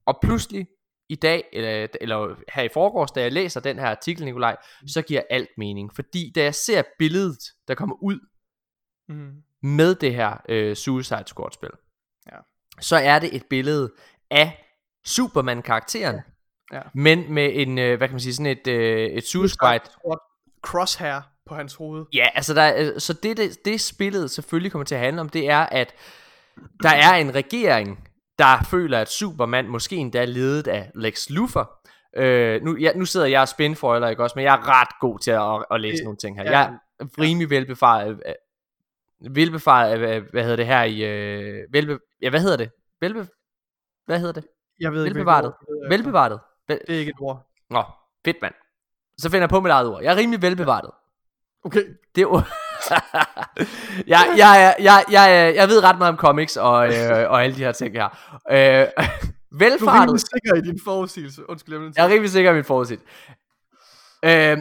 [0.06, 0.66] Og pludselig,
[1.08, 4.88] i dag, eller, eller her i forgårs, da jeg læser den her artikel, Nikolaj, mm.
[4.88, 5.94] så giver alt mening.
[5.94, 7.38] Fordi da jeg ser billedet,
[7.68, 8.18] der kommer ud
[9.08, 9.32] mm.
[9.62, 11.70] med det her øh, Suicide Squad-spil,
[12.32, 12.38] ja.
[12.80, 13.92] så er det et billede
[14.30, 14.64] af
[15.04, 16.16] Superman-karakteren,
[16.72, 16.76] ja.
[16.76, 16.82] Ja.
[16.94, 19.80] men med en, øh, hvad kan man sige, sådan et, øh, et Suicide
[20.62, 22.04] crosshair på hans hoved.
[22.14, 25.48] Ja, altså der, så det, det, det spillet selvfølgelig kommer til at handle om, det
[25.50, 25.94] er, at
[26.82, 31.86] der er en regering, der føler, at Superman måske endda er ledet af Lex Luthor.
[32.16, 35.18] Øh, nu, ja, nu sidder jeg og spinfoiler, ikke også, men jeg er ret god
[35.18, 36.44] til at, at læse øh, nogle ting her.
[36.44, 42.30] Ja, jeg er rimelig velbefaret, øh, velbefaret, hvad hedder det her i, øh, velbe, ja,
[42.30, 42.70] hvad hedder det?
[43.00, 43.28] Velbe,
[44.06, 44.44] hvad hedder det?
[44.80, 45.52] Jeg ved ikke, Velbevaret.
[45.88, 46.40] Velbevaret.
[46.68, 47.46] Vel, det er ikke et ord.
[47.70, 47.82] Nå,
[48.24, 48.54] fedt mand.
[49.18, 50.02] Så finder jeg på mit eget ord.
[50.02, 50.90] Jeg er rimelig velbevaret.
[51.64, 51.84] Okay.
[52.14, 52.26] Det er
[54.14, 57.60] jeg, jeg, jeg, jeg, jeg ved ret meget om comics og, øh, og alle de
[57.60, 58.08] her ting her.
[58.50, 59.06] Øh,
[59.50, 59.80] velfartet.
[59.80, 61.50] Du er rimelig sikker i din forudsigelse.
[61.50, 63.06] Undskyld, jeg, jeg er rimelig sikker i min forudsigelse.
[64.24, 64.58] Øh,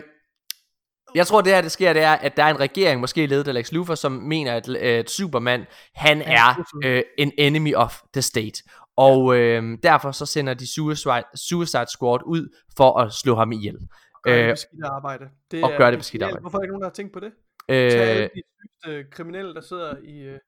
[1.15, 3.47] jeg tror det her det sker det er At der er en regering Måske ledet
[3.47, 5.65] af Lex Luthor Som mener at, at Superman
[5.95, 8.63] Han er uh, en enemy of the state
[8.97, 13.77] Og øh, derfor så sender de Suicide, Suicide Squad ud for at slå ham ihjel.
[14.23, 15.25] Gør det Øh, beskidte arbejde.
[15.51, 16.41] Det og er gør det beskidte arbejde.
[16.41, 17.31] Hvorfor er ikke nogen, der har tænkt på det?
[17.69, 20.39] Tag alle Øh, de sygeste kriminelle, der sidder i, øh,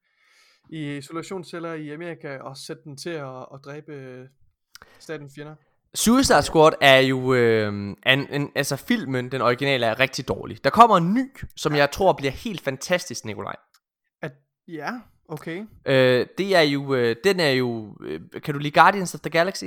[0.70, 4.28] i isolationsceller i Amerika, og sætte dem til at, at dræbe øh,
[4.99, 5.55] statens fjender.
[5.93, 10.63] Suicide Squad er jo øh, en, en, altså filmen, den originale er rigtig dårlig.
[10.63, 13.55] Der kommer en ny, som jeg tror bliver helt fantastisk, Nikolaj.
[14.22, 14.32] At,
[14.68, 14.91] ja,
[15.28, 15.65] okay.
[15.86, 19.30] Øh, det er jo, øh, den er jo, øh, kan du lide Guardians of the
[19.30, 19.63] Galaxy?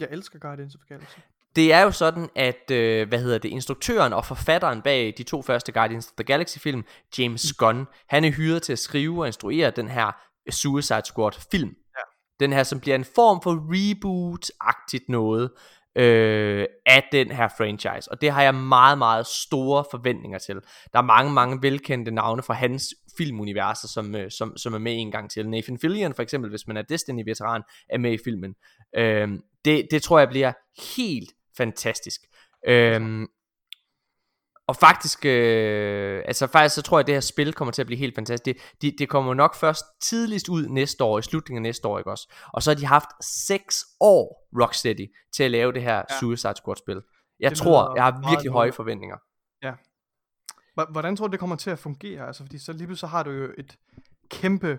[0.00, 1.18] Jeg elsker Guardians of the Galaxy.
[1.56, 5.42] Det er jo sådan, at, øh, hvad hedder det, instruktøren og forfatteren bag de to
[5.42, 6.84] første Guardians of the Galaxy film,
[7.18, 10.12] James Gunn, han er hyret til at skrive og instruere den her
[10.50, 11.68] Suicide Squad film.
[11.68, 12.02] Ja.
[12.40, 15.50] Den her, som bliver en form for reboot-agtigt noget
[15.96, 18.10] øh, af den her franchise.
[18.10, 20.54] Og det har jeg meget, meget store forventninger til.
[20.92, 22.84] Der er mange, mange velkendte navne fra hans
[23.18, 25.48] filmuniverser, som, øh, som, som er med en gang til.
[25.48, 28.54] Nathan Fillion for eksempel, hvis man er Destiny-veteran, er med i filmen.
[28.96, 29.28] Øh,
[29.64, 30.52] det, det tror jeg bliver
[30.96, 31.30] helt
[31.60, 32.20] fantastisk.
[32.66, 33.26] Øhm,
[34.66, 37.86] og faktisk, øh, altså faktisk så tror jeg, at det her spil kommer til at
[37.86, 38.44] blive helt fantastisk.
[38.46, 41.98] Det, det, det kommer nok først tidligst ud næste år, i slutningen af næste år,
[41.98, 42.32] ikke også?
[42.52, 45.06] Og så har de haft 6 år, Rocksteady,
[45.36, 46.02] til at lave det her ja.
[46.10, 46.18] Ja.
[46.20, 47.02] Suicide Squad spil.
[47.40, 49.16] Jeg Det tror, jeg har virkelig høje forventninger.
[50.74, 52.26] Hvor- Hvordan tror du, det kommer til at fungere?
[52.26, 53.76] Altså, fordi så lige pludselig har du jo et
[54.30, 54.78] kæmpe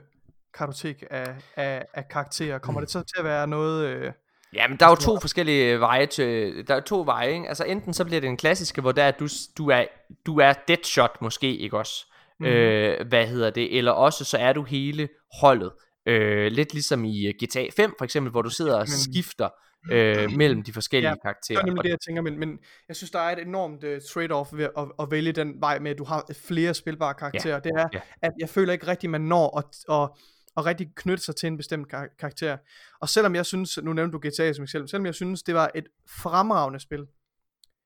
[0.53, 2.57] kartotek af, af, af karakterer.
[2.59, 3.87] Kommer det så til at være noget...
[3.87, 4.13] Øh,
[4.55, 7.47] Ja, men der er jo Altså, to forskellige veje til, der er to veje, ikke?
[7.47, 9.27] Altså enten så bliver det en klassiske, hvor der er, du,
[9.57, 9.85] du er,
[10.25, 12.05] du er deadshot måske, ikke også?
[12.39, 12.49] Mhm.
[12.49, 13.77] Øh, hvad hedder det?
[13.77, 15.09] Eller også så er du hele
[15.41, 15.71] holdet.
[16.05, 19.49] Øh, lidt ligesom i øh, GTA 5 for eksempel, hvor du sidder og skifter
[19.91, 21.57] øh, mellem de forskellige Ja, karakterer.
[21.57, 23.89] det er nemlig det, jeg tænker, men, men jeg synes, der er et enormt uh,
[23.89, 27.59] trade-off ved at, at vælge den vej med, at du har flere spilbare karakterer.
[27.59, 27.99] Det er, ja.
[28.21, 30.09] at jeg føler ikke rigtig, man når at, at,
[30.57, 32.57] at rigtig knytte sig til en bestemt kar- karakter.
[33.01, 35.71] Og selvom jeg synes, nu nævnte du GTA som eksempel, selvom jeg synes, det var
[35.75, 37.05] et fremragende spil,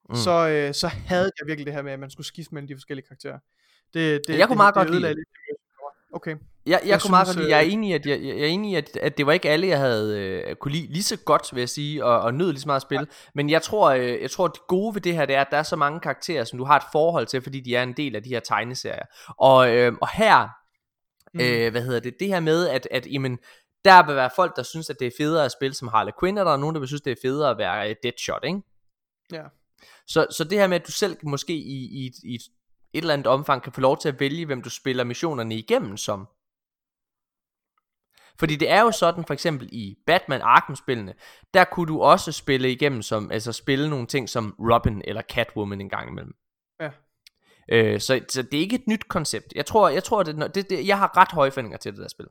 [0.10, 0.16] Mm.
[0.16, 2.76] så, øh, så havde jeg virkelig det her med, at man skulle skifte mellem de
[2.76, 3.40] forskellige karakterer.
[3.94, 5.26] Det, det, Jeg kunne det, meget det godt lide lidt det,
[6.14, 6.32] Okay.
[6.32, 8.22] Jeg, jeg, Jeg kunne meget synes, godt lide, jeg er øh, enig i, at, jeg,
[8.22, 10.88] jeg er enig i, at, at det var ikke alle, jeg havde øh, kunne lide
[10.94, 13.08] lige så godt, vil jeg sige, og, og nød lige så meget at spille.
[13.34, 15.48] Men jeg tror, øh, jeg tror, at det gode ved det her, det er, at
[15.52, 17.94] der er så mange karakterer, som du har et forhold til, fordi de er en
[17.94, 19.06] del af de her tegneserier.
[19.38, 20.50] Og, øh, og her,
[21.36, 21.42] Mm.
[21.42, 23.40] øh, hvad hedder det, det her med, at, at jamen,
[23.86, 26.38] der vil være folk, der synes, at det er federe at spille som Harley Quinn,
[26.38, 28.62] og der er nogen, der vil synes, det er federe at være øh, Deadshot, ikke?
[29.32, 29.44] Ja.
[30.08, 33.14] Så, så det her med, at du selv måske i, i, et- i et eller
[33.14, 36.28] andet omfang kan få lov til at vælge, hvem du spiller missionerne igennem som.
[38.40, 41.14] Fordi det er jo sådan, for eksempel i Batman Arkham-spillene,
[41.54, 45.82] der kunne du også spille igennem som, altså spille nogle ting som Robin eller Catwoman
[45.82, 46.36] en gang imellem.
[47.70, 47.84] Ja.
[47.84, 49.46] Øh, så, så det er ikke et nyt koncept.
[49.56, 52.08] Jeg tror, jeg tror det, det, det, jeg har ret høje forventninger til det der
[52.08, 52.28] spil.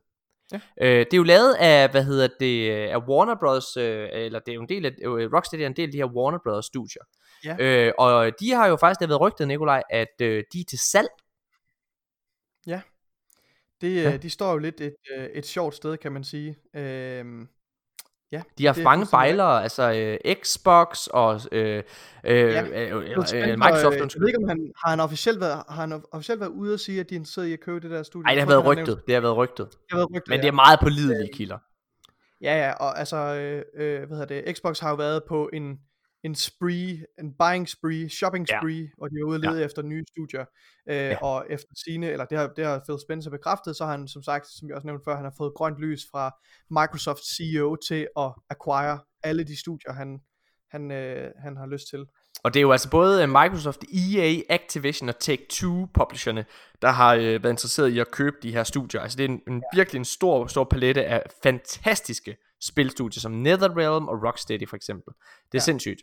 [0.51, 0.59] Ja.
[0.81, 3.77] Øh, det er jo lavet af, hvad hedder det, af Warner Bros.
[3.77, 5.97] Øh, eller det er jo en del af, øh, Rocksteady er en del af de
[5.97, 6.65] her Warner Bros.
[6.65, 7.01] studier.
[7.45, 7.55] Ja.
[7.59, 10.63] Øh, og de har jo faktisk, det har været rygtet, Nikolaj, at øh, de er
[10.69, 11.07] til salg.
[13.81, 14.09] Det, Ja.
[14.09, 14.17] ja.
[14.17, 16.55] de står jo lidt et, øh, et sjovt sted, kan man sige.
[16.75, 17.47] Øhm,
[18.35, 19.93] ja, De har fuldstændig bejlere, altså
[20.25, 21.83] øh, Xbox og øh, øh,
[22.23, 22.63] Ja.
[22.63, 23.95] øh, øh, øh, Spencer, Microsoft.
[23.95, 26.73] øh, Jeg ved ikke, om han har han officielt været, har han officielt været ude
[26.73, 28.23] og sige, at de er interesseret i at købe det der studie.
[28.23, 29.01] Nej, det har været rygtet.
[29.07, 29.67] Det har været rygtet.
[29.71, 30.41] Det har været rygtet, Men ja.
[30.41, 31.57] det er meget pålidelige kilder.
[32.41, 35.79] Ja, ja, og altså, øh, øh, hvad hedder det, Xbox har jo været på en,
[36.25, 38.59] en spree, en buying spree, shopping Ja.
[38.59, 40.45] spree, hvor de var ude lede efter nye studier,
[40.89, 41.17] øh, Ja.
[41.21, 44.23] og efter sine, eller det har, det har Phil Spencer bekræftet, så har han som
[44.23, 46.31] sagt, som jeg også nævnte før, han har fået grønt lys fra
[46.69, 50.19] Microsoft CEO til at acquire alle de studier, han,
[50.71, 52.05] han, øh, han har lyst til.
[52.43, 56.45] Og det er jo altså både øh, Microsoft, EA, Activision og Take-Two publisherne,
[56.81, 59.01] der har øh, været interesseret i at købe de her studier.
[59.01, 64.07] Altså det er en, en virkelig en stor, stor palette af fantastiske spilstudier, som NetherRealm
[64.07, 65.13] og Rocksteady for eksempel.
[65.13, 65.57] Det er ja.
[65.57, 65.59] Ja.
[65.59, 66.01] sindssygt.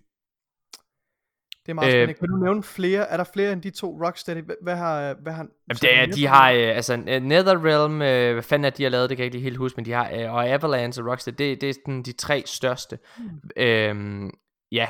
[1.66, 2.14] Det er meget Øh, spændende.
[2.14, 3.08] Kan du nævne flere?
[3.08, 4.42] Er der flere end de to Rocksteady?
[4.62, 8.42] Hvad, har, hvad har Jamen, det er, de har, øh, altså øh, NetherRealm, øh, hvad
[8.42, 10.10] fanden er de har lavet, det kan jeg ikke lige helt huske, men de har,
[10.14, 12.98] øh, og Avalanche og Rocksteady, det, det er sådan de tre største.
[13.18, 13.50] Mm.
[13.56, 14.30] Øhm,
[14.72, 14.88] ja.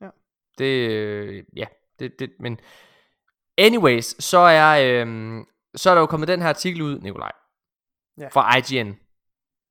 [0.00, 0.08] Ja.
[0.58, 1.64] Det, øh, ja,
[1.98, 2.58] det, det, men
[3.58, 5.40] anyways, så er, øh,
[5.74, 7.32] så er der jo kommet den her artikel ud, Nikolaj,
[8.18, 8.28] Ja.
[8.28, 8.96] fra IGN,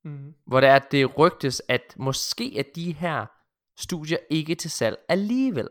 [0.04, 3.26] mm, hvor der er, at det rygtes, at måske er de her
[3.78, 5.68] studier ikke til salg alligevel.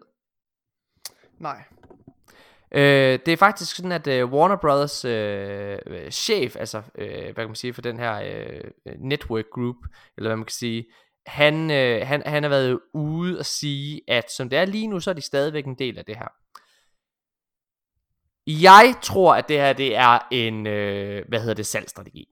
[1.41, 1.63] Nej.
[2.71, 7.47] Øh, det er faktisk sådan, at øh, Warner Brothers øh, chef, altså øh, hvad kan
[7.47, 9.75] man sige for den her øh, network group,
[10.17, 10.85] eller hvad man kan sige,
[11.25, 14.99] han, øh, han, han har været ude og sige, at som det er lige nu,
[14.99, 16.27] så er de stadigvæk en del af det her.
[18.47, 22.27] Jeg tror, at det her det er en, øh, hvad hedder det, salgstrategi.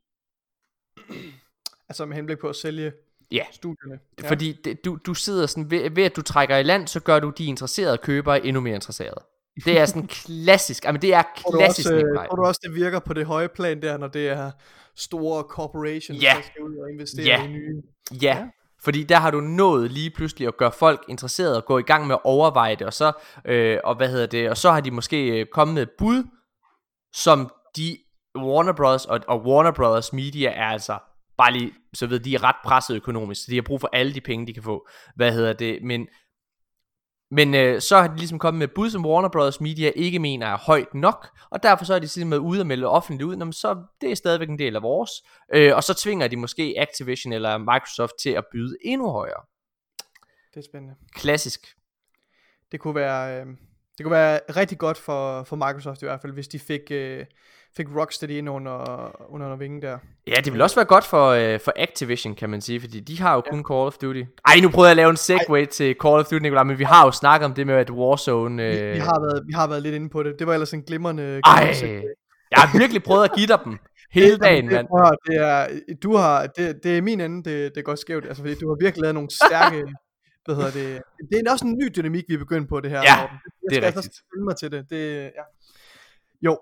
[1.89, 2.93] Altså med henblik på at sælge
[3.31, 3.43] Ja.
[3.51, 3.99] studierne.
[4.23, 4.29] Ja.
[4.29, 7.19] Fordi det, du, du sidder sådan, ved, ved at du trækker i land, så gør
[7.19, 9.23] du de interesserede købere endnu mere interesserede.
[9.65, 12.59] Det er sådan klassisk, men det er Tror du, klassisk også, øh, tror du også,
[12.63, 14.51] det virker på det høje plan der, når det er
[14.95, 16.33] store corporations, Ja.
[16.37, 17.43] der skal ud og investere Ja.
[17.43, 17.81] i nye...
[18.11, 18.45] Ja, Ja.
[18.83, 22.07] fordi der har du nået lige pludselig at gøre folk interesserede og gå i gang
[22.07, 23.11] med at overveje det, og så,
[23.45, 26.23] øh, og hvad hedder det, og så har de måske øh, kommet med et bud,
[27.13, 27.97] som de
[28.37, 29.05] Warner Bros.
[29.05, 30.13] Og, og Warner Bros.
[30.13, 30.97] Media er altså
[31.39, 34.13] bare lige, så ved de er ret presset økonomisk, så de har brug for alle
[34.13, 34.87] de penge, de kan få.
[35.15, 36.07] Hvad hedder det, men
[37.31, 39.61] men øh, så har de ligesom kommet med et bud, som Warner Bros.
[39.61, 42.87] Media ikke mener er højt nok, og derfor så er de simpelthen ude og melde
[42.87, 45.11] offentligt ud, "Nå, men så det er stadigvæk en del af vores,
[45.53, 49.41] øh, og så tvinger de måske Activision eller Microsoft til at byde endnu højere.
[50.53, 50.95] Det er spændende.
[51.15, 51.67] Klassisk.
[52.71, 53.45] Det kunne være, øh,
[53.97, 57.25] det kunne være rigtig godt for, for Microsoft i hvert fald, hvis de fik, øh,
[57.77, 58.75] fik Rocksteady ind under,
[59.33, 59.97] under, under vingen der.
[60.27, 63.19] Ja, det vil også være godt for, øh, for Activision, kan man sige, fordi de
[63.21, 64.23] har jo kun Call of Duty.
[64.47, 66.83] Ej, nu prøvede jeg at lave en segue til Call of Duty, Nicolai, men vi
[66.83, 68.63] har jo snakket om det med, at Warzone...
[68.63, 68.93] Vi, Øh...
[68.93, 70.35] vi, har været, vi har været lidt inde på det.
[70.39, 71.41] Det var ellers en glimrende...
[71.45, 72.03] Ej, segue.
[72.51, 73.77] jeg har virkelig prøvet at give dig dem
[74.11, 74.87] hele dagen, det, mand.
[74.97, 75.67] høre, det er,
[76.03, 78.77] du har, det, det er min ende, det, det går skævt, altså fordi du har
[78.81, 79.85] virkelig lavet nogle stærke,
[80.45, 81.01] hvad hedder det,
[81.31, 83.01] det er også en ny dynamik, vi er begyndt på det her.
[83.09, 83.37] Ja, Morten.
[83.63, 84.15] jeg det er skal altså rigtigt.
[84.15, 85.43] stille mig til det, det, ja.
[86.41, 86.59] Jo,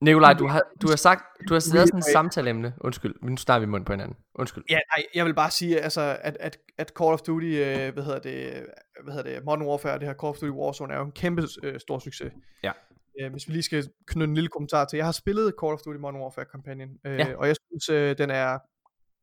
[0.00, 2.00] Nikolaj, du har, du har sagt, du har sådan Replay.
[2.12, 2.74] samtaleemne.
[2.80, 4.16] Undskyld, nu snakker vi mund på hinanden.
[4.34, 4.64] Undskyld.
[4.70, 8.02] ja, nej, jeg vil bare sige, altså, at, at, at Call of Duty, øh, hvad
[8.04, 8.66] hedder det,
[9.04, 11.42] hvad hedder det, Modern Warfare, det her Call of Duty Warzone, er jo en kæmpe
[11.62, 12.32] øh, stor succes.
[12.62, 12.72] Ja.
[13.20, 15.80] Øh, hvis vi lige skal knytte en lille kommentar til, jeg har spillet Call of
[15.80, 17.36] Duty Modern Warfare kampagnen, øh, Ja.
[17.36, 18.58] og jeg synes, øh, den er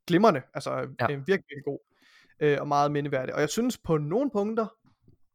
[0.07, 0.79] glimrende, altså Ja.
[0.79, 0.85] ja.
[1.07, 1.79] virkelig, virkelig god,
[2.39, 3.35] øh, og meget mindeværdig.
[3.35, 4.67] Og jeg synes på nogle punkter,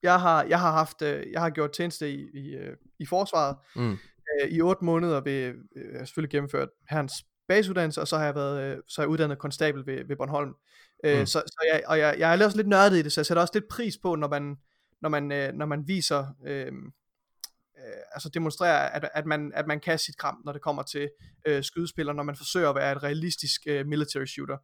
[0.02, 3.56] jeg har, jeg har haft, øh, jeg har gjort tjeneste i, i, øh, i forsvaret,
[3.76, 3.96] Mm.
[4.42, 7.12] Øh, i otte måneder ved, øh, jeg har selvfølgelig gennemført herrens
[7.48, 10.48] baseuddannelse, og så har jeg været, øh, så er jeg uddannet konstabel ved, ved Bornholm.
[10.48, 10.52] Øh,
[11.04, 11.26] Mm.
[11.26, 13.40] Så, så jeg, og jeg, jeg er også lidt nørdet i det, så jeg sætter
[13.40, 14.56] også lidt pris på, når man,
[15.02, 19.80] når man, øh, når man viser, øh, øh, altså demonstrerer, at, at, man, at man
[19.80, 21.10] kan sit kram, når det kommer til
[21.46, 24.56] øh, skydespil, og når man forsøger at være et realistisk øh, military shooter.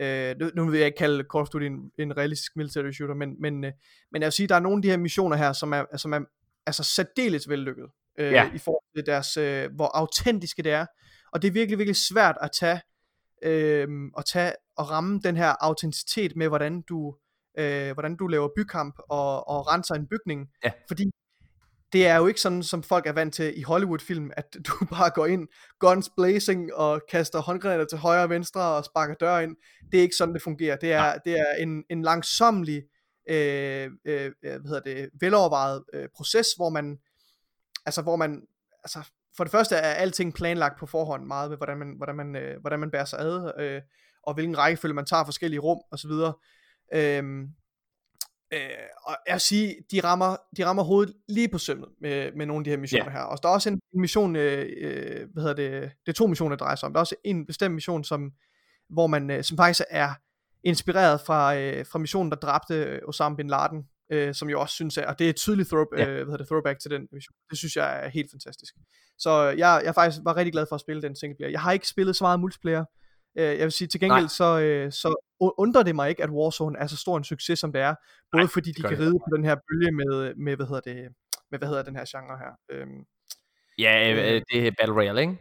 [0.00, 3.14] Øh, nu, nu vil jeg ikke kalde Call of Duty en, en realistisk military shooter,
[3.14, 3.72] men, men, øh,
[4.12, 6.12] men jeg vil sige, der er nogle af de her missioner her, som er, som
[6.12, 6.20] er
[6.66, 7.86] altså særdeles vellykket,
[8.18, 8.50] øh, Ja.
[8.54, 10.86] i forhold til deres, øh, hvor autentiske det er.
[11.32, 12.80] Og det er virkelig, virkelig svært at tage,
[13.42, 13.88] øh,
[14.18, 17.16] at tage og ramme den her autenticitet med, hvordan du,
[17.58, 20.48] øh, hvordan du laver bykamp og, og renser en bygning.
[20.64, 20.70] Ja.
[20.88, 21.10] Fordi
[21.92, 25.10] det er jo ikke sådan, som folk er vant til i Hollywood-film, at du bare
[25.10, 29.56] går ind, guns blazing, og kaster håndgranater til højre og venstre, og sparker dør ind.
[29.92, 30.76] Det er ikke sådan, det fungerer.
[30.76, 32.82] Det er, det er en, en langsomlig,
[33.30, 36.98] øh, øh, hvad hedder det, velovervejet øh, proces, hvor man,
[37.86, 38.42] altså hvor man,
[38.84, 38.98] altså
[39.36, 42.60] for det første er alting planlagt på forhånd meget med, hvordan man, hvordan man, øh,
[42.60, 43.82] hvordan man bærer sig ad, øh,
[44.22, 46.32] og hvilken rækkefølge man tager forskellige rum, og så videre.
[46.94, 47.42] Øhm,
[48.52, 48.58] øh,
[49.06, 52.60] og jeg vil sige, de rammer, de rammer hovedet lige på sømmet med, med nogle
[52.60, 53.10] af de her missioner Ja.
[53.10, 53.20] her.
[53.20, 56.56] Og der er også en mission, øh, øh, hvad hedder det, det er to missioner,
[56.56, 56.92] det drejer sig om.
[56.92, 58.32] Der er også en bestemt mission, som,
[58.88, 60.10] hvor man, øh, som faktisk er
[60.64, 64.98] inspireret fra, øh, fra missionen, der dræbte Osama Bin Laden, øh, som jeg også synes
[64.98, 66.02] er, og det er et tydeligt throw, Ja.
[66.08, 67.34] øh, hvad hedder det, throwback til den mission.
[67.50, 68.74] Det synes jeg er helt fantastisk.
[69.18, 71.50] Så jeg, jeg faktisk var rigtig glad for at spille den single player.
[71.50, 72.84] Jeg har ikke spillet så meget multiplayer.
[73.38, 75.08] Øh, jeg vil sige, til gengæld så, øh, så
[75.58, 77.94] undrer det mig ikke, at Warzone er så stor en succes, som det er.
[78.32, 81.08] Både Nej, fordi de kan ride på den her bølge med, med hvad hedder det,
[81.50, 82.52] med hvad hedder den her genre her.
[82.70, 83.04] Øhm,
[83.78, 84.42] Ja, øh, Øh.
[84.52, 85.36] det er Battle Royale, ikke?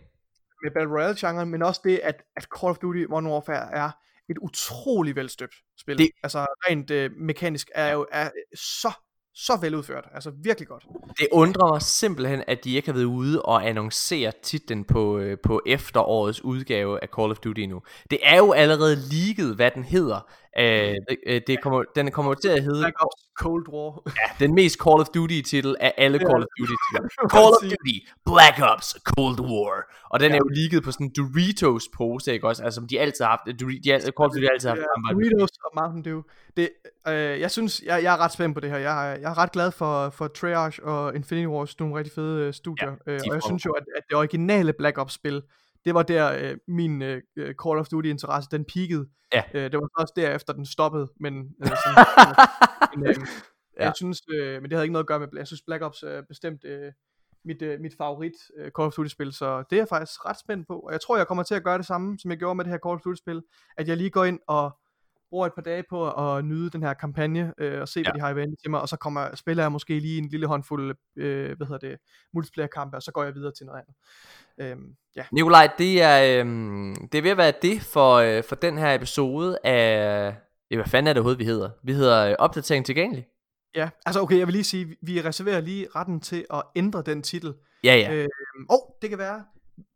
[0.63, 3.89] med Battle Royale genren, men også det, at, at Call of Duty Modern Warfare er
[4.29, 5.97] et utrolig velstøbt spil.
[5.97, 8.91] Det- altså rent øh, mekanisk er jo er så,
[9.35, 10.05] så veludført.
[10.13, 10.83] Altså virkelig godt.
[11.19, 15.37] Det undrer mig simpelthen, at de ikke har været ude og annoncere titlen på, øh,
[15.43, 17.81] på efterårets udgave af Call of Duty nu.
[18.09, 20.31] Det er jo allerede leaget, hvad den hedder.
[20.59, 20.65] Øh,
[21.09, 24.01] det, øh, det kommer, den kommer til at hedde Black Ops Cold War.
[24.07, 26.17] ja, den mest Call of Duty titel af alle.
[26.19, 27.07] Call of Duty titler.
[27.35, 27.61] Call of.
[27.63, 29.73] Duty, Black Ops, Cold War.
[30.09, 30.39] Og den er Ja.
[30.43, 32.63] jo leaget på sådan Doritos pose, ikke også?
[32.63, 34.79] Altså som de altid har haft, Dor- de, al- Call of Duty har altid haft
[34.79, 35.13] Ja.
[35.13, 36.21] Doritos og Mountain Dew.
[36.57, 36.69] Det,
[37.07, 38.77] øh, jeg synes, jeg, jeg er ret spændt på det her.
[38.77, 42.47] Jeg, er- jeg er ret glad for, for Treyarch og Infinity Wars, nogle rigtig fede
[42.47, 42.91] øh, studier.
[43.07, 45.41] Ja, øh, de og jeg synes jo, at, at det originale Black Ops spil,
[45.85, 49.05] det var der øh, min øh, øh, Call of Duty interesse, den peakede.
[49.33, 49.43] Ja.
[49.53, 52.05] Øh, det var så også derefter, den stoppede, men, øh, sådan,
[52.95, 53.15] men, øh,
[53.79, 53.85] Ja.
[53.85, 56.03] jeg synes, øh, men det havde ikke noget at gøre med, jeg synes Black Ops
[56.03, 56.91] er bestemt øh,
[57.45, 60.39] mit, øh, mit favorit øh, Call of Duty spil, så det er jeg faktisk ret
[60.39, 62.55] spændt på, og jeg tror, jeg kommer til at gøre det samme, som jeg gjorde
[62.55, 63.41] med det her Call of Duty spil,
[63.77, 64.77] at jeg lige går ind og
[65.33, 68.03] bruger et par dage på at nyde den her kampagne, øh, og se, ja.
[68.03, 70.29] hvad de har i vente til mig, og så kommer, spiller jeg måske lige en
[70.29, 71.97] lille håndfuld, øh, hvad hedder det,
[72.33, 73.95] multiplayer-kampe, og så går jeg videre til noget andet.
[74.71, 75.23] Øhm, ja.
[75.31, 78.95] Nikolaj, det er, øhm, det er ved at være det for, øh, for den her
[78.95, 80.35] episode af,
[80.71, 81.69] ja, hvad fanden er det overhovedet, vi hedder?
[81.83, 83.27] Vi hedder øh, Opdatering Tilgængelig.
[83.75, 87.21] Ja, altså okay, jeg vil lige sige, vi reserverer lige retten til at ændre den
[87.21, 87.53] titel.
[87.83, 88.13] Ja, ja.
[88.13, 88.29] Øh,
[88.69, 89.43] oh, det kan være,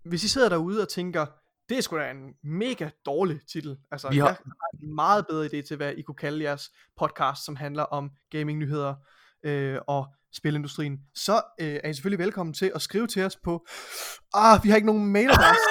[0.05, 1.25] hvis I sidder derude og tænker,
[1.69, 3.77] det er sgu da en mega dårlig titel.
[3.91, 4.25] Altså, vi har...
[4.25, 7.83] jeg har en meget bedre idé til, hvad I kunne kalde jeres podcast, som handler
[7.83, 8.95] om gaming-nyheder
[9.45, 10.99] øh, og spilindustrien.
[11.15, 13.67] Så øh, er I selvfølgelig velkommen til at skrive til os på...
[14.33, 15.63] Ah, vi har ikke nogen mailadresse.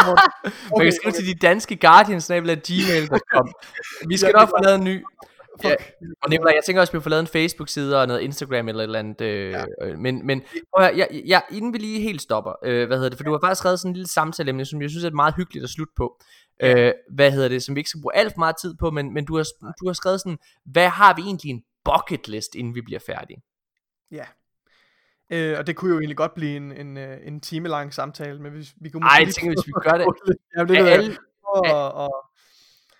[0.00, 0.12] okay,
[0.78, 1.18] Man kan skrive okay.
[1.18, 3.52] til de danske guardians gmail.com.
[4.08, 5.04] Vi skal nok få lavet en ny.
[5.62, 5.80] Fuck.
[6.00, 8.68] Ja, og Nicolai, jeg tænker også, at vi får lavet en Facebook-side og noget Instagram
[8.68, 9.20] eller et eller andet.
[9.20, 9.64] Øh, ja.
[9.82, 10.42] øh, men men
[10.76, 13.32] prøv at, jeg, jeg, inden vi lige helt stopper, øh, hvad hedder det, for du
[13.32, 15.92] har faktisk skrevet sådan en lille samtale, som jeg synes er meget hyggeligt at slutte
[15.96, 16.22] på.
[16.62, 19.14] Øh, hvad hedder det, som vi ikke skal bruge alt for meget tid på, men,
[19.14, 19.44] men du, har,
[19.80, 23.42] du har skrevet sådan, hvad har vi egentlig en bucket list, inden vi bliver færdige?
[24.10, 24.24] Ja.
[25.30, 28.42] Øh, og det kunne jo egentlig godt blive en, en, øh, en time lang samtale,
[28.42, 30.06] men hvis vi kunne Ej, jeg tænker, hvis vi gør det,
[30.56, 32.24] ja, det er alle, og, og,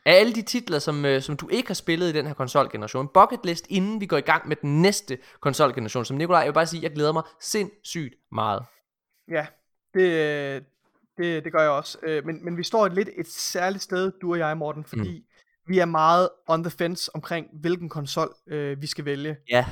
[0.07, 3.09] af alle de titler, som, øh, som du ikke har spillet i den her konsolgeneration,
[3.15, 6.55] bucket list, inden vi går i gang med den næste konsolgeneration, som Nikolaj, jeg vil
[6.55, 8.63] bare sige, jeg glæder mig sindssygt meget.
[9.31, 9.47] Ja,
[9.95, 10.65] det,
[11.19, 11.99] det, det gør jeg også.
[12.03, 15.19] Øh, men, men vi står et lidt et særligt sted, du og jeg, Morten, fordi
[15.19, 15.25] mm.
[15.69, 19.37] vi er meget on the fence omkring, hvilken konsol øh, vi skal vælge.
[19.51, 19.67] Ja.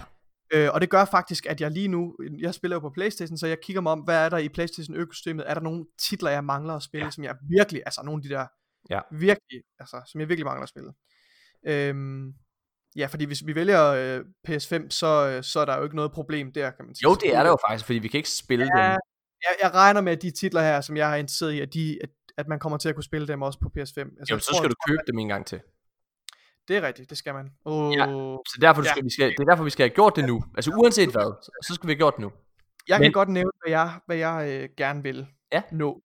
[0.53, 3.47] Øh, og det gør faktisk, at jeg lige nu, jeg spiller jo på Playstation, så
[3.47, 5.51] jeg kigger mig om, hvad er der i Playstation økosystemet?
[5.51, 7.11] Er der nogle titler, jeg mangler at spille, ja.
[7.11, 8.47] som jeg virkelig, altså nogle af de der
[8.91, 9.01] Ja.
[9.11, 10.93] Virkelig, altså, som jeg virkelig mangler at spille.
[11.67, 12.35] Øhm,
[12.97, 16.13] ja, fordi hvis vi vælger øh, PS5, så, øh, så er der jo ikke noget
[16.13, 17.09] problem der, kan man sige.
[17.09, 18.99] Jo, det er der jo faktisk, fordi vi kan ikke spille ja, dem.
[19.43, 21.99] Jeg, jeg regner med, at de titler her, som jeg har interesseret i, at, de,
[22.03, 23.81] at, at man kommer til at kunne spille dem også på PS5.
[23.81, 24.01] Altså,
[24.31, 25.61] jo, så skal tror, du købe dem en gang til.
[26.69, 27.51] Det er rigtigt, det skal man.
[27.65, 27.95] Oh.
[27.97, 28.05] Ja,
[28.49, 28.91] så derfor, ja.
[28.91, 30.45] skal, vi skal, det er derfor, vi skal have gjort det nu.
[30.55, 32.33] Altså uanset hvad, så skal vi have gjort det nu.
[32.89, 33.05] Jeg Men...
[33.05, 35.63] kan godt nævne, hvad jeg, hvad jeg øh, gerne vil ja.
[35.73, 36.03] nå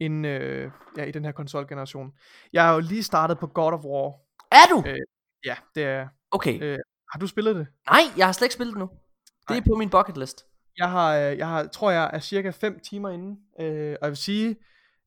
[0.00, 2.12] inden, øh, ja, i den her konsolgeneration.
[2.52, 4.14] Jeg har jo lige startet på God of War.
[4.52, 4.82] Er du?
[4.86, 4.98] Øh,
[5.44, 6.62] ja, det er Okay.
[6.62, 6.78] Øh,
[7.12, 7.66] har du spillet det?
[7.90, 8.90] Nej, jeg har slet ikke spillet det nu.
[9.26, 9.58] Det Nej.
[9.58, 10.44] er på min bucket list.
[10.76, 14.10] Jeg har, øh, jeg har, tror jeg er cirka 5 timer inde, øh, og jeg
[14.10, 14.56] vil sige,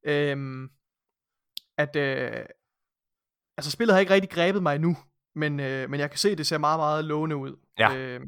[0.06, 0.70] øh,
[1.78, 2.46] at øh,
[3.58, 4.98] altså spillet har ikke rigtig grebet mig endnu,
[5.36, 7.56] men, øh, men jeg kan se, at det ser meget, meget lovende ud.
[7.80, 7.96] Ja.
[7.96, 8.22] Øh,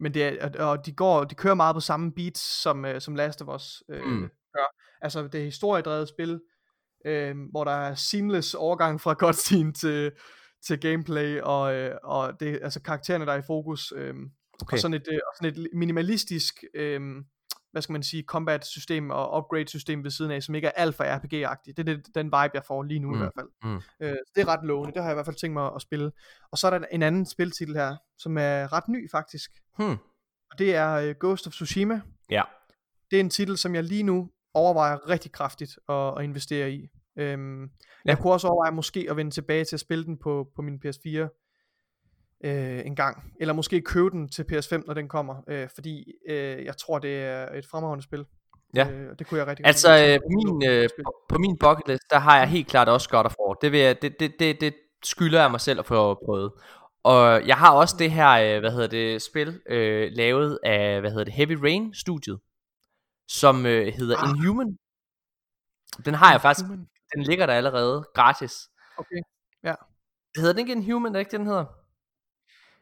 [0.00, 3.14] men det er, og de går, de kører meget på samme beats som, øh, som
[3.14, 4.30] Last of Us øh, mm.
[5.04, 6.40] Altså det er historiedrevet spil,
[7.06, 10.12] øh, hvor der er seamless overgang fra cutscene til,
[10.66, 13.92] til gameplay, og, øh, og det altså karaktererne, der er i fokus.
[13.96, 14.14] Øh,
[14.62, 14.72] okay.
[14.72, 17.00] Og sådan et, øh, sådan et minimalistisk, øh,
[17.72, 20.72] hvad skal man sige, combat system og upgrade system ved siden af, som ikke er
[20.72, 21.76] alt for RPG-agtigt.
[21.76, 23.14] Det er det, den vibe, jeg får lige nu mm.
[23.14, 23.48] i hvert fald.
[23.62, 23.80] Mm.
[24.00, 26.12] Øh, det er ret lovende, det har jeg i hvert fald tænkt mig at spille.
[26.52, 29.50] Og så er der en anden spiltitel her, som er ret ny faktisk.
[29.78, 29.96] Hmm.
[30.50, 32.00] Og det er uh, Ghost of Tsushima.
[32.30, 32.42] Ja.
[33.10, 36.88] Det er en titel, som jeg lige nu overvejer rigtig kraftigt at, at investere i.
[37.18, 37.68] Øhm, ja.
[38.04, 40.80] Jeg kunne også overveje måske at vende tilbage til at spille den på, på min
[40.86, 41.08] PS4
[42.44, 43.32] øh, en gang.
[43.40, 45.34] Eller måske købe den til PS5, når den kommer.
[45.48, 48.24] Øh, fordi øh, jeg tror, det er et fremragende spil.
[48.74, 48.90] Ja.
[48.90, 50.88] Øh, det kunne jeg rigtig Altså øh, på, min, øh,
[51.28, 53.54] på, min bucket list, der har jeg helt klart også God of War.
[53.54, 54.74] Det, vil jeg, det, det, det, det
[55.04, 56.52] skylder jeg mig selv at få prøvet.
[57.02, 61.10] Og jeg har også det her, øh, hvad hedder det, spil, øh, lavet af, hvad
[61.10, 62.38] hedder det, Heavy Rain studiet
[63.28, 64.28] som øh, hedder ah.
[64.30, 64.78] Inhuman.
[66.04, 66.66] Den har jeg faktisk,
[67.14, 68.70] den ligger der allerede gratis.
[68.96, 69.20] Okay,
[69.62, 69.74] ja.
[70.36, 71.66] Hedder den ikke Inhuman, er det ikke det, den hedder?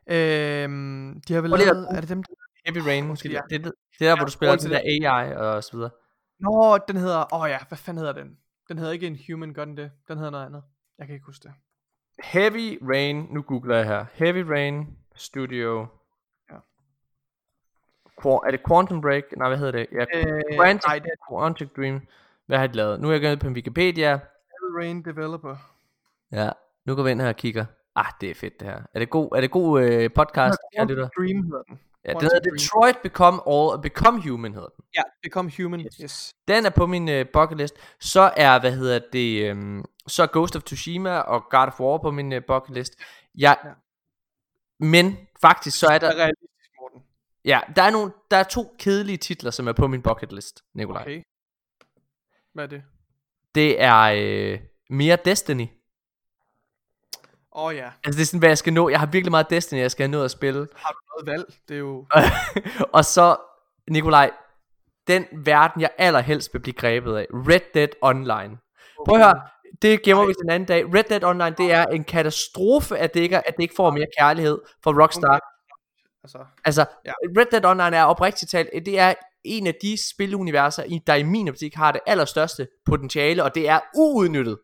[0.06, 2.22] Øhm, de har vel lavet, er det dem?
[2.66, 3.32] Heavy Rain, måske.
[3.32, 3.40] Ja.
[3.50, 5.90] Det, det, det er der, ja, hvor du spiller den der AI og så videre.
[6.38, 8.38] Nå, den hedder, åh oh ja, hvad fanden hedder den?
[8.68, 9.90] Den hedder ikke Inhuman, gør den det?
[10.08, 10.62] Den hedder noget andet.
[10.98, 11.54] Jeg kan ikke huske det.
[12.24, 14.04] Heavy Rain, nu googler jeg her.
[14.12, 15.86] Heavy Rain Studio
[18.30, 19.24] er det Quantum Break?
[19.36, 19.86] Nej, hvad hedder det?
[19.92, 21.10] Ja, øh, Quantic, nej, det.
[21.30, 22.00] Quantic Dream.
[22.46, 23.00] Hvad har de lavet?
[23.00, 24.08] Nu er jeg gået på Wikipedia.
[24.08, 25.56] Heavy Rain Developer.
[26.32, 26.50] Ja,
[26.86, 27.64] nu går vi ind her og kigger.
[27.96, 28.80] Ah, det er fedt det her.
[28.94, 30.58] Er det god, er det god øh, podcast?
[30.76, 31.78] Quantic Dream hedder den.
[32.04, 34.84] Ja, den hedder Detroit Become All, Become Human hedder den.
[34.96, 35.96] Ja, Become Human, yes.
[36.02, 36.34] yes.
[36.48, 37.74] Den er på min uh, bucket list.
[38.00, 41.98] Så er, hvad hedder det, um, så er Ghost of Tsushima og God of War
[41.98, 42.92] på min uh, bucket list.
[43.38, 43.70] Ja, ja.
[44.80, 46.30] Men faktisk så er der...
[47.44, 50.64] Ja, der er, nogle, der er to kedelige titler, som er på min bucket list,
[50.74, 51.02] Nikolaj.
[51.02, 51.22] Okay.
[52.54, 52.82] Hvad er det?
[53.54, 54.60] Det er øh,
[54.90, 55.66] mere Destiny.
[57.54, 57.90] Åh oh, ja.
[58.04, 58.88] Altså det er sådan, hvad jeg skal nå.
[58.88, 60.68] Jeg har virkelig meget Destiny, jeg skal nå at spille.
[60.76, 61.54] Har du noget valg?
[61.68, 62.06] Det er jo...
[62.96, 63.36] og så,
[63.90, 64.30] Nikolaj,
[65.06, 67.26] den verden, jeg allerhelst vil blive grebet af.
[67.30, 68.34] Red Dead Online.
[68.34, 69.08] Okay.
[69.08, 69.42] Prøv at høre,
[69.82, 70.94] det gemmer vi til en anden dag.
[70.94, 74.06] Red Dead Online, det er en katastrofe, at det ikke, at det ikke får mere
[74.18, 75.51] kærlighed fra Rockstar.
[76.24, 77.12] Altså, Altså, Ja.
[77.38, 81.48] Red Dead Online er oprigtigt talt, det er en af de spiluniverser, der i min
[81.48, 84.58] optik har det allerstørste potentiale, og det er uudnyttet.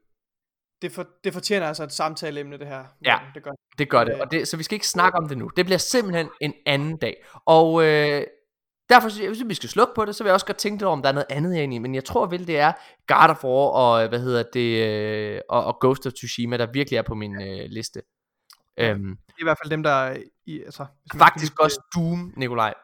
[0.83, 2.85] det, for, det fortjener altså et samtaleemne, det her.
[3.05, 3.19] Ja.
[3.35, 3.51] Det gør.
[3.79, 5.51] Det gør det, og det, så vi skal ikke snakke om det nu.
[5.57, 7.25] Det bliver simpelthen en anden dag.
[7.47, 8.23] Og øh,
[8.89, 10.87] derfor synes jeg, hvis vi skal slukke på det, så vil jeg også godt tænke
[10.87, 11.79] over, om der er noget andet herinde i.
[11.79, 12.73] Men jeg tror vel, det er
[13.07, 16.97] God of War og, hvad hedder det, øh, og, og Ghost of Tsushima, der virkelig
[16.97, 18.03] er på min øh, liste.
[18.79, 20.87] Øhm, Det er i hvert fald dem, der er i, altså,
[21.17, 22.75] faktisk skal- også Doom, Nikolaj.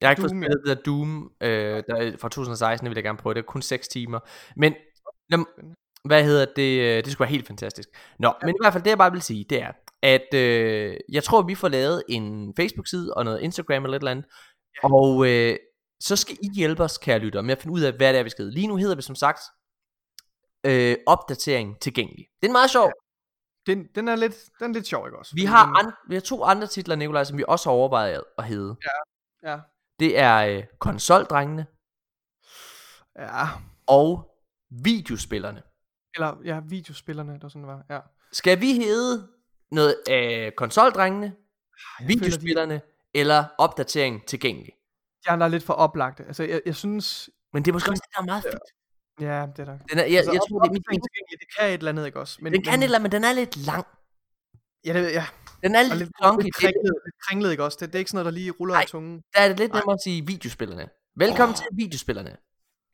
[0.00, 0.46] Jeg har ikke fået Doom, ja.
[0.48, 3.34] spillet det der Doom øh, der, er fra 2016, det vil jeg gerne prøve.
[3.34, 4.18] Det kun 6 timer.
[4.56, 4.74] Men,
[5.30, 5.74] Spændende.
[6.04, 6.80] hvad hedder det?
[6.80, 7.88] øh, Det skulle være helt fantastisk.
[8.18, 8.46] Nå, ja.
[8.46, 9.72] men i hvert fald det jeg bare vil sige, det er,
[10.02, 14.10] at øh, jeg tror, vi får lavet en Facebook-side og noget Instagram eller et eller
[14.10, 14.26] andet.
[14.82, 14.88] Ja.
[14.94, 15.56] Og øh,
[16.00, 18.22] så skal I hjælpe os, kære lytter, med at finde ud af, hvad det er,
[18.22, 18.44] vi skal.
[18.46, 19.40] Lige nu hedder vi som sagt
[20.66, 22.26] øh, opdatering tilgængelig.
[22.42, 22.92] Det er meget sjovt.
[23.66, 25.34] Den, den, er lidt, den er lidt sjov, ikke også?
[25.34, 28.44] Vi har, an, vi har to andre titler, Nikolaj, som vi også har overvejet at
[28.44, 28.76] hedde.
[29.42, 29.58] Ja,
[29.98, 31.66] Det er øh, konsoldrengene
[33.18, 33.46] ja.
[33.86, 34.36] og
[34.70, 35.62] videospillerne.
[36.14, 37.84] Eller, ja, videospillerne, der sådan var.
[37.90, 38.00] Ja.
[38.32, 39.28] Skal vi hedde
[39.70, 41.26] noget af konsoldrengene,
[41.98, 42.80] føler, videospillerne
[43.14, 44.72] eller opdatering tilgængelig?
[45.26, 46.24] De andre er lidt for oplagte.
[46.24, 47.30] Altså, jeg, jeg synes...
[47.52, 48.62] Men det er måske også det, der er meget fedt.
[49.20, 49.78] Ja, det er der.
[49.90, 52.20] Den er, jeg, altså, jeg tror, det er tilgængelig, det kan et eller andet, ikke
[52.20, 52.38] også?
[52.42, 53.86] Men, den kan et eller andet, men den er lidt lang.
[54.86, 55.26] Ja, det, ja.
[55.62, 56.42] Den er lidt, lidt, clunky.
[56.42, 57.78] lidt, kringlet, lidt kringlet, ikke også?
[57.80, 58.80] Det, det er ikke sådan noget, der lige ruller Ej.
[58.80, 59.22] af tungen.
[59.34, 60.88] der er det lidt nemmere at sige videospillerne.
[61.16, 61.56] Velkommen Åh.
[61.56, 62.36] til videospillerne.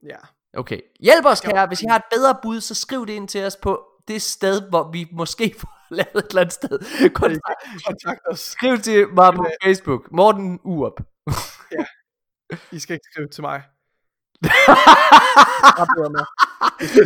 [0.02, 0.16] Ja.
[0.56, 0.80] Okay.
[1.00, 1.66] Hjælp os, kære.
[1.66, 3.72] Hvis I har et bedre bud, så skriv det ind til os på
[4.08, 6.78] det sted, hvor vi måske får lavet et eller andet sted.
[7.20, 8.40] Kontakt, Kontakt os.
[8.40, 10.12] skriv til mig på Men, Facebook.
[10.12, 11.00] Morten Urup.
[12.72, 13.62] I skal ikke skrive til mig.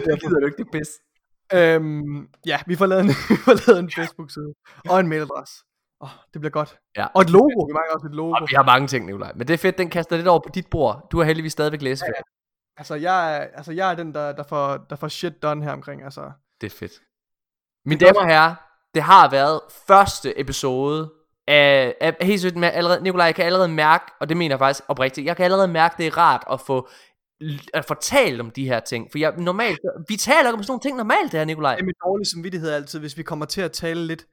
[0.09, 0.89] Jeg gider du ikke det pis.
[1.53, 4.55] Øhm, ja, vi får lavet en, vi får lavet en Facebook-side.
[4.89, 5.65] Og en mailadresse.
[6.01, 6.79] Oh, det bliver godt.
[6.97, 7.07] Ja.
[7.15, 7.65] Og et logo.
[7.69, 8.33] Vi mangler også et logo.
[8.33, 9.33] Og vi har mange ting, Nikolaj.
[9.35, 11.09] Men det er fedt, den kaster lidt over på dit bord.
[11.13, 12.23] Du har heldigvis stadigvæk læst ja,
[12.77, 15.73] Altså, jeg er, altså, jeg er den, der, der, får, der får shit done her
[15.73, 16.05] omkring.
[16.05, 16.93] Altså, Det er fedt.
[17.87, 18.55] Mine damer og herrer,
[18.95, 21.13] det har været første episode
[21.49, 24.59] af, af helt sødt med allerede, Nikolaj, jeg kan allerede mærke, og det mener jeg
[24.59, 26.89] faktisk oprigtigt, jeg kan allerede mærke, det er rart at få
[27.75, 30.81] at fortælle om de her ting, for jeg normalt, vi taler ikke om sådan nogle
[30.81, 31.75] ting normalt det her, Nikolaj.
[31.75, 34.27] det er med dårlig samvittighed altid, hvis vi kommer til at tale lidt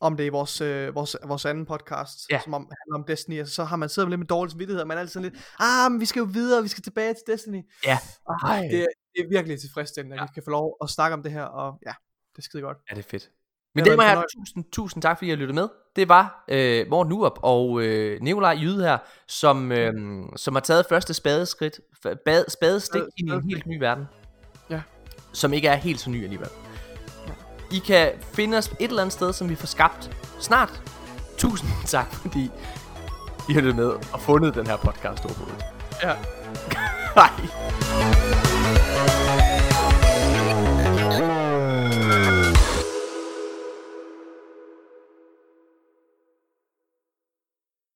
[0.00, 2.40] om det i vores, øh, vores, vores anden podcast, Ja.
[2.44, 4.86] som om, handler om Destiny, altså, så har man siddet lidt med dårlig samvittighed, og
[4.88, 7.22] man er altid sådan lidt, ah, men vi skal jo videre, vi skal tilbage til
[7.26, 7.62] Destiny.
[7.86, 7.98] Ja.
[8.44, 10.24] Ah, det, er, det er virkelig tilfredsstillende, at Ja.
[10.24, 11.92] vi kan få lov at snakke om det her, og ja,
[12.32, 12.78] det er skide godt.
[12.90, 13.30] Ja, det er fedt.
[13.68, 15.68] Det Men det været var her, tusind, tusind tak, fordi I lyttet med.
[15.96, 19.92] Det var øh, Morten Urup og øh, Nikolaj Jyde her, som, øh,
[20.36, 21.80] som har taget første spadeskridt,
[22.24, 24.04] bad, spadestik Spade- ind i en helt ny verden.
[24.70, 24.80] Ja.
[25.32, 26.48] Som ikke er helt så ny alligevel.
[27.72, 30.82] I kan finde os et eller andet sted, som vi får skabt snart.
[31.38, 32.50] Tusind tak, fordi
[33.48, 35.64] I har lyttet med og fundet den her podcast overhovedet.
[36.02, 36.12] Ja.
[37.20, 38.17] Hej.